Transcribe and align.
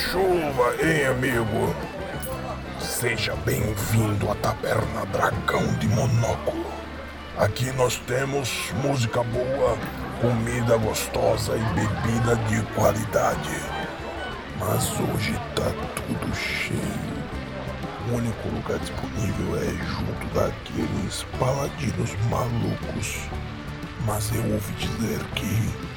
chuva, 0.00 0.74
hein, 0.82 1.06
amigo? 1.06 1.74
Seja 2.80 3.36
bem-vindo 3.44 4.30
à 4.30 4.34
Taberna 4.36 5.04
Dragão 5.12 5.66
de 5.74 5.86
Monóculo. 5.88 6.64
Aqui 7.36 7.70
nós 7.72 7.98
temos 8.06 8.72
música 8.82 9.22
boa, 9.22 9.76
comida 10.22 10.78
gostosa 10.78 11.52
e 11.54 11.64
bebida 11.74 12.36
de 12.48 12.62
qualidade. 12.74 13.60
Mas 14.58 14.88
hoje 15.00 15.34
tá 15.54 15.70
tudo 15.94 16.34
cheio. 16.34 16.80
O 18.10 18.14
único 18.16 18.48
lugar 18.48 18.78
disponível 18.78 19.56
é 19.56 19.70
junto 19.84 20.26
daqueles 20.34 21.26
paladinos 21.38 22.16
malucos. 22.30 23.28
Mas 24.06 24.34
eu 24.34 24.42
ouvi 24.50 24.72
dizer 24.74 25.20
que 25.34 25.89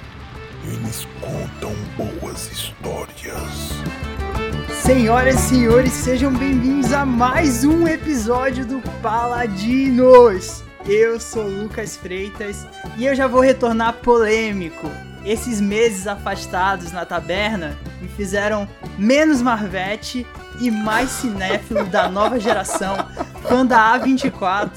eles 0.66 1.08
contam 1.20 1.74
boas 1.98 2.50
histórias. 2.52 3.70
Senhoras 4.82 5.36
e 5.36 5.50
senhores, 5.50 5.92
sejam 5.92 6.32
bem-vindos 6.34 6.94
a 6.94 7.06
mais 7.06 7.64
um 7.64 7.88
episódio 7.88 8.66
do 8.66 8.82
Paladinos. 9.02 10.64
Eu 10.86 11.20
sou 11.20 11.48
Lucas 11.48 11.98
Freitas 11.98 12.66
e 12.98 13.06
eu 13.06 13.16
já 13.16 13.28
vou 13.28 13.42
retornar 13.42 13.94
polêmico. 13.96 14.90
Esses 15.26 15.60
meses 15.60 16.08
afastados 16.08 16.92
na 16.92 17.06
taberna 17.06 17.78
me 18.02 18.08
fizeram 18.10 18.68
menos 18.98 19.42
Marvete 19.42 20.26
e 20.60 20.70
mais 20.70 21.10
cinéfilo 21.10 21.86
da 21.86 22.10
nova 22.10 22.40
geração, 22.40 22.96
fã 23.48 23.66
da 23.66 24.00
A24. 24.00 24.70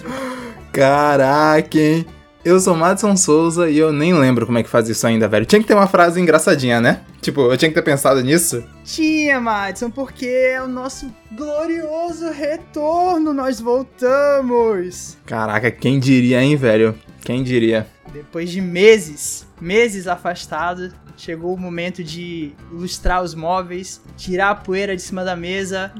Caraca, 0.72 1.78
hein? 1.78 2.06
Eu 2.46 2.60
sou 2.60 2.76
Madison 2.76 3.16
Souza 3.16 3.68
e 3.68 3.76
eu 3.76 3.92
nem 3.92 4.14
lembro 4.14 4.46
como 4.46 4.56
é 4.56 4.62
que 4.62 4.68
faz 4.68 4.88
isso 4.88 5.04
ainda, 5.04 5.26
velho. 5.26 5.44
Tinha 5.44 5.60
que 5.60 5.66
ter 5.66 5.74
uma 5.74 5.88
frase 5.88 6.20
engraçadinha, 6.20 6.80
né? 6.80 7.00
Tipo, 7.20 7.40
eu 7.50 7.56
tinha 7.56 7.68
que 7.68 7.74
ter 7.74 7.82
pensado 7.82 8.22
nisso. 8.22 8.62
Tinha, 8.84 9.40
Madison, 9.40 9.90
porque 9.90 10.26
é 10.26 10.62
o 10.62 10.68
nosso 10.68 11.12
glorioso 11.32 12.30
retorno. 12.30 13.34
Nós 13.34 13.60
voltamos. 13.60 15.18
Caraca, 15.26 15.72
quem 15.72 15.98
diria, 15.98 16.40
hein, 16.40 16.54
velho? 16.54 16.96
Quem 17.24 17.42
diria? 17.42 17.84
Depois 18.12 18.48
de 18.48 18.60
meses, 18.60 19.44
meses 19.60 20.06
afastado, 20.06 20.92
chegou 21.16 21.52
o 21.52 21.58
momento 21.58 22.04
de 22.04 22.52
ilustrar 22.70 23.24
os 23.24 23.34
móveis, 23.34 24.00
tirar 24.16 24.50
a 24.50 24.54
poeira 24.54 24.94
de 24.94 25.02
cima 25.02 25.24
da 25.24 25.34
mesa. 25.34 25.92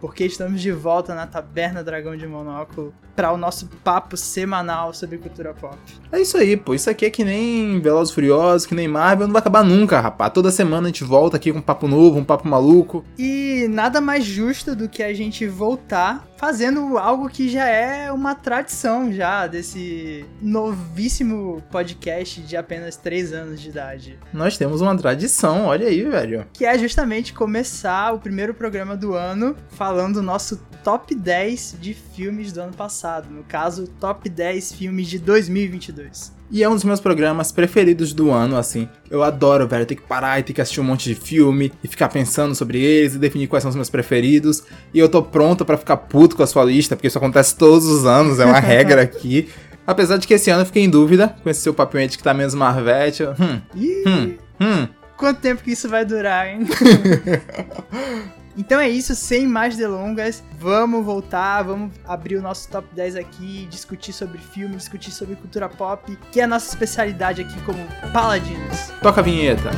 Porque 0.00 0.24
estamos 0.24 0.62
de 0.62 0.70
volta 0.70 1.16
na 1.16 1.26
Taberna 1.26 1.82
Dragão 1.82 2.16
de 2.16 2.28
Monóculo 2.28 2.94
para 3.20 3.32
o 3.32 3.36
nosso 3.36 3.66
papo 3.84 4.16
semanal 4.16 4.94
sobre 4.94 5.18
cultura 5.18 5.52
pop. 5.52 5.76
É 6.10 6.18
isso 6.18 6.38
aí, 6.38 6.56
pô. 6.56 6.72
Isso 6.72 6.88
aqui 6.88 7.04
é 7.04 7.10
que 7.10 7.22
nem 7.22 7.78
Velozes 7.78 8.14
Furiosos, 8.14 8.66
que 8.66 8.74
nem 8.74 8.88
Marvel, 8.88 9.26
não 9.26 9.34
vai 9.34 9.40
acabar 9.40 9.62
nunca, 9.62 10.00
rapaz. 10.00 10.32
Toda 10.32 10.50
semana 10.50 10.86
a 10.86 10.88
gente 10.88 11.04
volta 11.04 11.36
aqui 11.36 11.52
com 11.52 11.58
um 11.58 11.62
papo 11.62 11.86
novo, 11.86 12.18
um 12.18 12.24
papo 12.24 12.48
maluco. 12.48 13.04
E 13.18 13.66
nada 13.68 14.00
mais 14.00 14.24
justo 14.24 14.74
do 14.74 14.88
que 14.88 15.02
a 15.02 15.12
gente 15.12 15.46
voltar 15.46 16.30
fazendo 16.40 16.96
algo 16.96 17.28
que 17.28 17.50
já 17.50 17.66
é 17.68 18.10
uma 18.10 18.34
tradição 18.34 19.12
já 19.12 19.46
desse 19.46 20.24
novíssimo 20.40 21.62
podcast 21.70 22.40
de 22.40 22.56
apenas 22.56 22.96
3 22.96 23.34
anos 23.34 23.60
de 23.60 23.68
idade. 23.68 24.18
Nós 24.32 24.56
temos 24.56 24.80
uma 24.80 24.96
tradição, 24.96 25.66
olha 25.66 25.86
aí, 25.86 26.02
velho. 26.02 26.46
Que 26.54 26.64
é 26.64 26.78
justamente 26.78 27.34
começar 27.34 28.14
o 28.14 28.18
primeiro 28.18 28.54
programa 28.54 28.96
do 28.96 29.12
ano 29.12 29.54
falando 29.68 30.16
o 30.16 30.22
nosso 30.22 30.56
top 30.82 31.14
10 31.14 31.76
de 31.78 31.92
filmes 31.92 32.52
do 32.52 32.62
ano 32.62 32.72
passado. 32.72 33.09
No 33.30 33.42
caso, 33.42 33.86
top 33.98 34.28
10 34.28 34.72
filmes 34.72 35.08
de 35.08 35.18
2022. 35.18 36.32
E 36.52 36.64
é 36.64 36.68
um 36.68 36.74
dos 36.74 36.82
meus 36.82 37.00
programas 37.00 37.52
preferidos 37.52 38.12
do 38.12 38.30
ano, 38.30 38.56
assim. 38.56 38.88
Eu 39.08 39.22
adoro, 39.22 39.68
velho, 39.68 39.86
ter 39.86 39.94
que 39.94 40.02
parar 40.02 40.40
e 40.40 40.42
ter 40.42 40.52
que 40.52 40.60
assistir 40.60 40.80
um 40.80 40.84
monte 40.84 41.04
de 41.04 41.14
filme 41.14 41.72
e 41.82 41.86
ficar 41.86 42.08
pensando 42.08 42.54
sobre 42.54 42.80
eles 42.80 43.14
e 43.14 43.18
definir 43.18 43.46
quais 43.46 43.62
são 43.62 43.70
os 43.70 43.76
meus 43.76 43.88
preferidos. 43.88 44.64
E 44.92 44.98
eu 44.98 45.08
tô 45.08 45.22
pronto 45.22 45.64
para 45.64 45.76
ficar 45.76 45.96
puto 45.96 46.36
com 46.36 46.42
a 46.42 46.46
sua 46.46 46.64
lista, 46.64 46.96
porque 46.96 47.06
isso 47.06 47.18
acontece 47.18 47.56
todos 47.56 47.86
os 47.86 48.04
anos, 48.04 48.40
é 48.40 48.44
uma 48.44 48.58
regra 48.60 49.02
aqui. 49.02 49.48
Apesar 49.86 50.16
de 50.16 50.26
que 50.26 50.34
esse 50.34 50.50
ano 50.50 50.62
eu 50.62 50.66
fiquei 50.66 50.84
em 50.84 50.90
dúvida 50.90 51.34
com 51.42 51.48
esse 51.48 51.60
seu 51.60 51.72
de 51.72 52.18
que 52.18 52.22
tá 52.22 52.34
menos 52.34 52.54
Marvete. 52.54 53.22
Hum, 53.24 53.60
hum, 54.06 54.36
hum. 54.60 54.88
Quanto 55.16 55.40
tempo 55.40 55.62
que 55.62 55.72
isso 55.72 55.88
vai 55.88 56.04
durar, 56.04 56.48
hein? 56.48 56.66
Então 58.60 58.78
é 58.78 58.90
isso, 58.90 59.14
sem 59.14 59.46
mais 59.46 59.74
delongas, 59.74 60.44
vamos 60.58 61.02
voltar, 61.02 61.62
vamos 61.62 61.94
abrir 62.04 62.36
o 62.36 62.42
nosso 62.42 62.68
top 62.68 62.86
10 62.94 63.16
aqui, 63.16 63.66
discutir 63.70 64.12
sobre 64.12 64.36
filme, 64.36 64.76
discutir 64.76 65.10
sobre 65.12 65.34
cultura 65.34 65.66
pop, 65.66 66.14
que 66.30 66.40
é 66.40 66.44
a 66.44 66.46
nossa 66.46 66.68
especialidade 66.68 67.40
aqui 67.40 67.58
como 67.62 67.82
paladinos. 68.12 68.92
Toca 69.00 69.22
a 69.22 69.24
vinheta. 69.24 69.70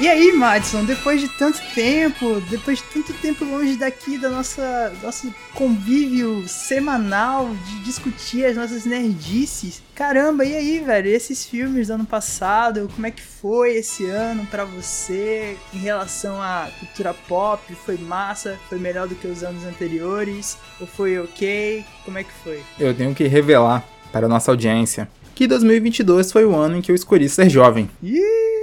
E 0.00 0.06
aí, 0.06 0.32
Madison, 0.32 0.84
depois 0.84 1.20
de 1.20 1.26
tanto 1.26 1.60
tempo, 1.74 2.40
depois 2.48 2.78
de 2.78 2.84
tanto 2.84 3.12
tempo 3.14 3.44
longe 3.44 3.76
daqui 3.76 4.16
da 4.16 4.28
nossa 4.28 4.92
nosso 5.02 5.34
convívio 5.54 6.46
semanal 6.46 7.50
de 7.66 7.82
discutir 7.82 8.44
as 8.44 8.56
nossas 8.56 8.84
nerdices, 8.84 9.82
caramba, 9.96 10.44
e 10.44 10.54
aí, 10.54 10.78
velho, 10.78 11.08
esses 11.08 11.44
filmes 11.44 11.88
do 11.88 11.94
ano 11.94 12.06
passado, 12.06 12.88
como 12.94 13.08
é 13.08 13.10
que 13.10 13.20
foi 13.20 13.74
esse 13.74 14.06
ano 14.06 14.46
para 14.46 14.64
você 14.64 15.56
em 15.74 15.78
relação 15.78 16.40
à 16.40 16.68
cultura 16.78 17.12
pop? 17.12 17.60
Foi 17.84 17.98
massa? 17.98 18.56
Foi 18.68 18.78
melhor 18.78 19.08
do 19.08 19.16
que 19.16 19.26
os 19.26 19.42
anos 19.42 19.64
anteriores? 19.64 20.56
Ou 20.80 20.86
foi 20.86 21.18
ok? 21.18 21.84
Como 22.04 22.18
é 22.18 22.22
que 22.22 22.32
foi? 22.44 22.62
Eu 22.78 22.94
tenho 22.94 23.12
que 23.16 23.26
revelar 23.26 23.84
para 24.12 24.26
a 24.26 24.28
nossa 24.28 24.52
audiência 24.52 25.08
que 25.34 25.48
2022 25.48 26.30
foi 26.30 26.44
o 26.44 26.54
ano 26.54 26.76
em 26.76 26.80
que 26.80 26.90
eu 26.90 26.94
escolhi 26.94 27.28
ser 27.28 27.50
jovem. 27.50 27.90
Ih! 28.00 28.57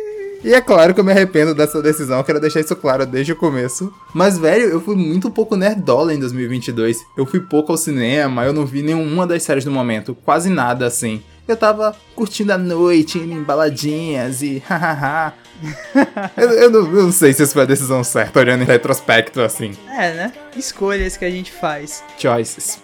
E 0.46 0.54
é 0.54 0.62
claro 0.62 0.94
que 0.94 1.00
eu 1.00 1.04
me 1.04 1.12
arrependo 1.12 1.56
dessa 1.56 1.82
decisão, 1.82 2.22
quero 2.22 2.40
deixar 2.40 2.60
isso 2.60 2.76
claro 2.76 3.04
desde 3.04 3.32
o 3.32 3.36
começo. 3.36 3.92
Mas, 4.14 4.38
velho, 4.38 4.66
eu 4.66 4.80
fui 4.80 4.96
muito 4.96 5.32
pouco 5.32 5.56
nerdola 5.56 6.14
em 6.14 6.20
2022. 6.20 7.04
Eu 7.18 7.26
fui 7.26 7.40
pouco 7.40 7.72
ao 7.72 7.78
cinema, 7.80 8.46
eu 8.46 8.54
não 8.54 8.64
vi 8.64 8.84
nenhuma 8.84 9.26
das 9.26 9.42
séries 9.42 9.66
do 9.66 9.72
momento, 9.72 10.14
quase 10.24 10.48
nada 10.52 10.86
assim. 10.86 11.24
Eu 11.48 11.58
tava 11.58 11.96
curtindo 12.16 12.54
a 12.54 12.60
noite, 12.60 13.18
indo 13.18 13.34
em 13.34 13.42
baladinhas 13.42 14.44
e 14.44 14.62
hahaha. 14.68 15.34
eu, 16.38 16.50
eu, 16.52 16.70
não, 16.70 16.80
eu 16.82 17.04
não 17.06 17.12
sei 17.12 17.34
se 17.34 17.42
isso 17.42 17.54
foi 17.54 17.64
a 17.64 17.66
decisão 17.66 18.04
certa, 18.04 18.40
olhando 18.40 18.62
em 18.62 18.68
retrospecto 18.68 19.42
assim. 19.42 19.72
É, 19.90 20.14
né? 20.14 20.34
Escolhas 20.56 21.18
que 21.18 21.26
a 21.26 21.32
gente 21.32 21.52
faz. 21.52 22.04
Choices. 22.20 22.80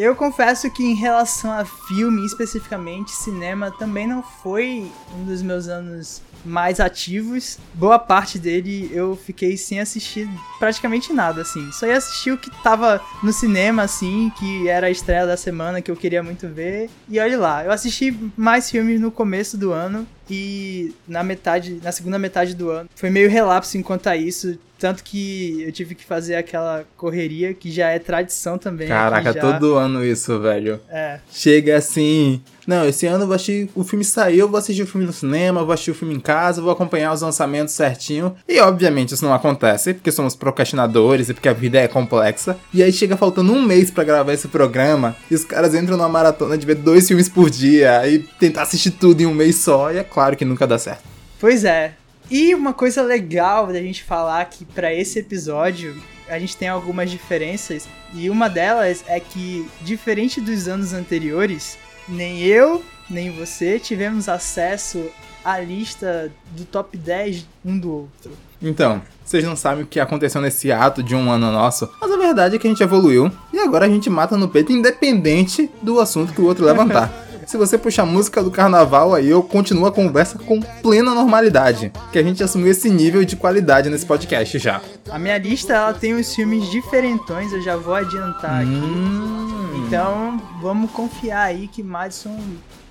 Eu 0.00 0.16
confesso 0.16 0.70
que 0.70 0.82
em 0.82 0.94
relação 0.94 1.52
a 1.52 1.62
filme, 1.62 2.24
especificamente 2.24 3.10
cinema, 3.10 3.70
também 3.70 4.06
não 4.06 4.22
foi 4.22 4.90
um 5.14 5.24
dos 5.26 5.42
meus 5.42 5.68
anos 5.68 6.22
mais 6.42 6.80
ativos. 6.80 7.58
Boa 7.74 7.98
parte 7.98 8.38
dele 8.38 8.90
eu 8.94 9.14
fiquei 9.14 9.58
sem 9.58 9.78
assistir 9.78 10.26
praticamente 10.58 11.12
nada, 11.12 11.42
assim. 11.42 11.70
Só 11.70 11.86
ia 11.86 11.98
assistir 11.98 12.32
o 12.32 12.38
que 12.38 12.50
tava 12.62 12.98
no 13.22 13.30
cinema, 13.30 13.82
assim, 13.82 14.32
que 14.38 14.66
era 14.70 14.86
a 14.86 14.90
estreia 14.90 15.26
da 15.26 15.36
semana 15.36 15.82
que 15.82 15.90
eu 15.90 15.96
queria 15.96 16.22
muito 16.22 16.48
ver. 16.48 16.88
E 17.06 17.20
olha 17.20 17.38
lá, 17.38 17.62
eu 17.66 17.70
assisti 17.70 18.16
mais 18.34 18.70
filmes 18.70 18.98
no 18.98 19.10
começo 19.10 19.58
do 19.58 19.70
ano 19.70 20.06
e 20.30 20.94
na 21.06 21.22
metade, 21.22 21.78
na 21.82 21.92
segunda 21.92 22.18
metade 22.18 22.54
do 22.54 22.70
ano, 22.70 22.88
foi 22.94 23.10
meio 23.10 23.28
relapso 23.28 23.76
enquanto 23.76 24.06
a 24.06 24.16
isso. 24.16 24.58
Tanto 24.80 25.04
que 25.04 25.62
eu 25.62 25.70
tive 25.70 25.94
que 25.94 26.02
fazer 26.02 26.36
aquela 26.36 26.86
correria 26.96 27.52
que 27.52 27.70
já 27.70 27.90
é 27.90 27.98
tradição 27.98 28.56
também. 28.56 28.88
Caraca, 28.88 29.30
já... 29.30 29.38
todo 29.38 29.74
ano 29.74 30.02
isso, 30.02 30.40
velho. 30.40 30.80
É. 30.88 31.20
Chega 31.30 31.76
assim. 31.76 32.40
Não, 32.66 32.86
esse 32.88 33.06
ano 33.06 33.24
eu 33.24 33.26
vou 33.26 33.36
assistir. 33.36 33.68
O 33.74 33.84
filme 33.84 34.02
saiu, 34.02 34.38
eu 34.38 34.48
vou 34.48 34.56
assistir 34.56 34.82
o 34.82 34.86
filme 34.86 35.06
no 35.06 35.12
cinema, 35.12 35.62
vou 35.62 35.74
assistir 35.74 35.90
o 35.90 35.94
filme 35.94 36.14
em 36.14 36.20
casa, 36.20 36.62
vou 36.62 36.70
acompanhar 36.70 37.12
os 37.12 37.20
lançamentos 37.20 37.74
certinho. 37.74 38.34
E 38.48 38.58
obviamente 38.58 39.12
isso 39.12 39.22
não 39.22 39.34
acontece, 39.34 39.92
porque 39.92 40.10
somos 40.10 40.34
procrastinadores 40.34 41.28
e 41.28 41.34
porque 41.34 41.50
a 41.50 41.52
vida 41.52 41.78
é 41.78 41.86
complexa. 41.86 42.56
E 42.72 42.82
aí 42.82 42.90
chega 42.90 43.18
faltando 43.18 43.52
um 43.52 43.62
mês 43.62 43.90
para 43.90 44.04
gravar 44.04 44.32
esse 44.32 44.48
programa 44.48 45.14
e 45.30 45.34
os 45.34 45.44
caras 45.44 45.74
entram 45.74 45.98
numa 45.98 46.08
maratona 46.08 46.56
de 46.56 46.64
ver 46.64 46.76
dois 46.76 47.06
filmes 47.06 47.28
por 47.28 47.50
dia 47.50 48.08
e 48.08 48.20
tentar 48.20 48.62
assistir 48.62 48.92
tudo 48.92 49.20
em 49.20 49.26
um 49.26 49.34
mês 49.34 49.56
só. 49.56 49.92
E 49.92 49.98
é 49.98 50.04
claro 50.04 50.36
que 50.38 50.44
nunca 50.46 50.66
dá 50.66 50.78
certo. 50.78 51.02
Pois 51.38 51.64
é. 51.64 52.00
E 52.30 52.54
uma 52.54 52.72
coisa 52.72 53.02
legal 53.02 53.66
da 53.66 53.80
gente 53.80 54.04
falar 54.04 54.44
que 54.44 54.64
para 54.64 54.94
esse 54.94 55.18
episódio 55.18 56.00
a 56.28 56.38
gente 56.38 56.56
tem 56.56 56.68
algumas 56.68 57.10
diferenças 57.10 57.88
e 58.14 58.30
uma 58.30 58.48
delas 58.48 59.02
é 59.08 59.18
que 59.18 59.68
diferente 59.82 60.40
dos 60.40 60.68
anos 60.68 60.92
anteriores, 60.92 61.76
nem 62.08 62.40
eu 62.40 62.84
nem 63.10 63.32
você 63.32 63.80
tivemos 63.80 64.28
acesso 64.28 65.04
à 65.44 65.58
lista 65.58 66.30
do 66.52 66.64
top 66.64 66.96
10 66.96 67.46
um 67.64 67.76
do 67.76 67.92
outro. 67.92 68.30
Então, 68.62 69.02
vocês 69.24 69.42
não 69.42 69.56
sabem 69.56 69.82
o 69.82 69.86
que 69.86 69.98
aconteceu 69.98 70.40
nesse 70.40 70.70
ato 70.70 71.02
de 71.02 71.16
um 71.16 71.30
ano 71.30 71.50
nosso, 71.50 71.90
mas 72.00 72.12
a 72.12 72.16
verdade 72.16 72.54
é 72.54 72.58
que 72.58 72.66
a 72.66 72.70
gente 72.70 72.82
evoluiu 72.82 73.32
e 73.52 73.58
agora 73.58 73.86
a 73.86 73.88
gente 73.88 74.08
mata 74.08 74.36
no 74.36 74.48
peito 74.48 74.70
independente 74.70 75.68
do 75.82 75.98
assunto 75.98 76.32
que 76.32 76.40
o 76.40 76.44
outro 76.44 76.64
levantar. 76.64 77.10
se 77.50 77.56
você 77.56 77.76
puxar 77.76 78.06
música 78.06 78.42
do 78.42 78.50
carnaval, 78.50 79.12
aí 79.12 79.28
eu 79.28 79.42
continuo 79.42 79.84
a 79.86 79.90
conversa 79.92 80.38
com 80.38 80.60
plena 80.60 81.12
normalidade. 81.14 81.92
Que 82.12 82.18
a 82.18 82.22
gente 82.22 82.42
assumiu 82.44 82.70
esse 82.70 82.88
nível 82.88 83.24
de 83.24 83.34
qualidade 83.34 83.90
nesse 83.90 84.06
podcast 84.06 84.56
já. 84.58 84.80
A 85.10 85.18
minha 85.18 85.36
lista, 85.36 85.72
ela 85.74 85.92
tem 85.92 86.14
uns 86.14 86.32
filmes 86.34 86.70
diferentões, 86.70 87.52
eu 87.52 87.60
já 87.60 87.76
vou 87.76 87.94
adiantar 87.94 88.60
aqui. 88.62 88.70
Hum. 88.70 89.84
Então, 89.86 90.40
vamos 90.62 90.92
confiar 90.92 91.42
aí 91.42 91.66
que 91.66 91.82
Madison 91.82 92.38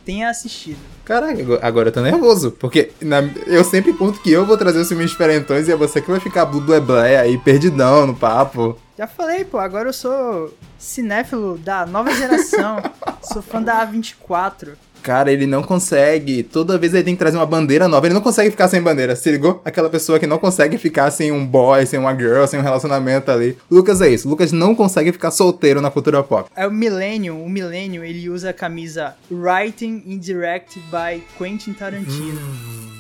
tenha 0.06 0.30
assistido. 0.30 0.78
Caraca, 1.06 1.60
agora- 1.62 1.88
eu 1.88 1.94
tô 1.94 2.02
nervoso. 2.02 2.52
Porque 2.52 2.92
na- 3.02 3.24
eu 3.48 3.64
sempre 3.64 3.94
conto 3.94 4.20
que 4.20 4.30
eu 4.32 4.46
vou 4.46 4.58
trazer 4.58 4.80
os 4.80 4.88
filmes 4.90 5.10
diferentões 5.12 5.68
e 5.68 5.72
é 5.72 5.76
você 5.76 6.02
que 6.02 6.12
vai 6.12 6.20
ficar 6.20 6.46
blé 6.46 6.80
blé 6.82 7.18
aí, 7.18 7.38
perdidão 7.38 8.06
no 8.06 8.14
papo. 8.16 8.78
Já 9.00 9.08
falei, 9.08 9.46
pô, 9.46 9.58
agora 9.58 9.88
eu 9.88 9.94
sou 9.94 10.54
cinéfilo 10.78 11.58
da 11.58 11.86
nova 11.86 12.14
geração. 12.14 12.84
sou 13.24 13.42
fã 13.42 13.64
da 13.64 13.88
A24. 13.88 14.74
Cara, 15.02 15.32
ele 15.32 15.48
não 15.48 15.64
consegue. 15.64 16.44
Toda 16.44 16.78
vez 16.78 16.94
ele 16.94 17.06
tem 17.06 17.16
que 17.16 17.20
trazer 17.20 17.38
uma 17.38 17.46
bandeira 17.46 17.88
nova. 17.88 18.06
Ele 18.08 18.14
não 18.14 18.20
consegue 18.20 18.52
ficar 18.52 18.68
sem 18.68 18.82
bandeira. 18.82 19.16
Se 19.16 19.32
ligou? 19.32 19.62
Aquela 19.64 19.90
pessoa 19.90 20.20
que 20.20 20.28
não 20.28 20.38
consegue 20.38 20.78
ficar 20.78 21.12
sem 21.12 21.32
um 21.32 21.48
boy, 21.48 21.86
sem 21.86 21.98
uma 21.98 22.14
girl, 22.14 22.46
sem 22.46 22.60
um 22.60 22.64
relacionamento 22.64 23.32
ali. 23.32 23.58
Lucas 23.72 24.02
é 24.02 24.10
isso. 24.10 24.28
Lucas 24.28 24.52
não 24.52 24.76
consegue 24.76 25.14
ficar 25.14 25.32
solteiro 25.32 25.80
na 25.80 25.90
cultura 25.90 26.22
pop. 26.22 26.50
É 26.54 26.68
o 26.68 26.72
Millennium, 26.72 27.42
o 27.42 27.50
Millennium, 27.50 28.04
ele 28.04 28.30
usa 28.30 28.50
a 28.50 28.54
camisa 28.54 29.16
Writing 29.32 30.04
and 30.10 30.18
Directed 30.18 30.84
by 30.92 31.24
Quentin 31.38 31.72
Tarantino. 31.72 32.99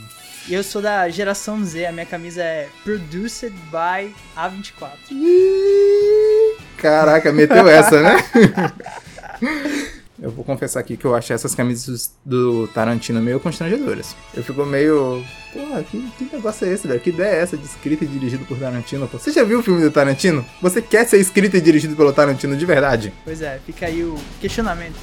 E 0.49 0.53
eu 0.55 0.63
sou 0.63 0.81
da 0.81 1.07
geração 1.09 1.63
Z, 1.63 1.85
a 1.85 1.91
minha 1.91 2.07
camisa 2.07 2.41
é 2.41 2.67
Produced 2.83 3.53
by 3.69 4.11
A24. 4.35 4.89
Caraca, 6.75 7.31
meteu 7.31 7.67
essa, 7.69 8.01
né? 8.01 8.17
Eu 10.19 10.31
vou 10.31 10.43
confessar 10.43 10.79
aqui 10.79 10.97
que 10.97 11.05
eu 11.05 11.13
acho 11.13 11.31
essas 11.31 11.53
camisas 11.53 12.15
do 12.25 12.67
Tarantino 12.69 13.21
meio 13.21 13.39
constrangedoras. 13.39 14.15
Eu 14.33 14.43
fico 14.43 14.65
meio. 14.65 15.23
Pô, 15.53 15.83
que, 15.83 16.11
que 16.17 16.35
negócio 16.35 16.67
é 16.67 16.73
esse, 16.73 16.87
velho? 16.87 16.99
Que 16.99 17.11
ideia 17.11 17.35
é 17.35 17.41
essa 17.41 17.55
de 17.55 17.65
escrito 17.65 18.03
e 18.03 18.07
dirigido 18.07 18.43
por 18.45 18.57
Tarantino? 18.57 19.07
Pô? 19.07 19.19
Você 19.19 19.31
já 19.31 19.43
viu 19.43 19.59
o 19.59 19.63
filme 19.63 19.83
do 19.83 19.91
Tarantino? 19.91 20.43
Você 20.63 20.81
quer 20.81 21.05
ser 21.05 21.19
escrito 21.19 21.57
e 21.57 21.61
dirigido 21.61 21.95
pelo 21.95 22.11
Tarantino 22.11 22.57
de 22.57 22.65
verdade? 22.65 23.13
Pois 23.23 23.43
é, 23.43 23.59
fica 23.67 23.85
aí 23.85 24.03
o 24.03 24.17
questionamento. 24.41 24.97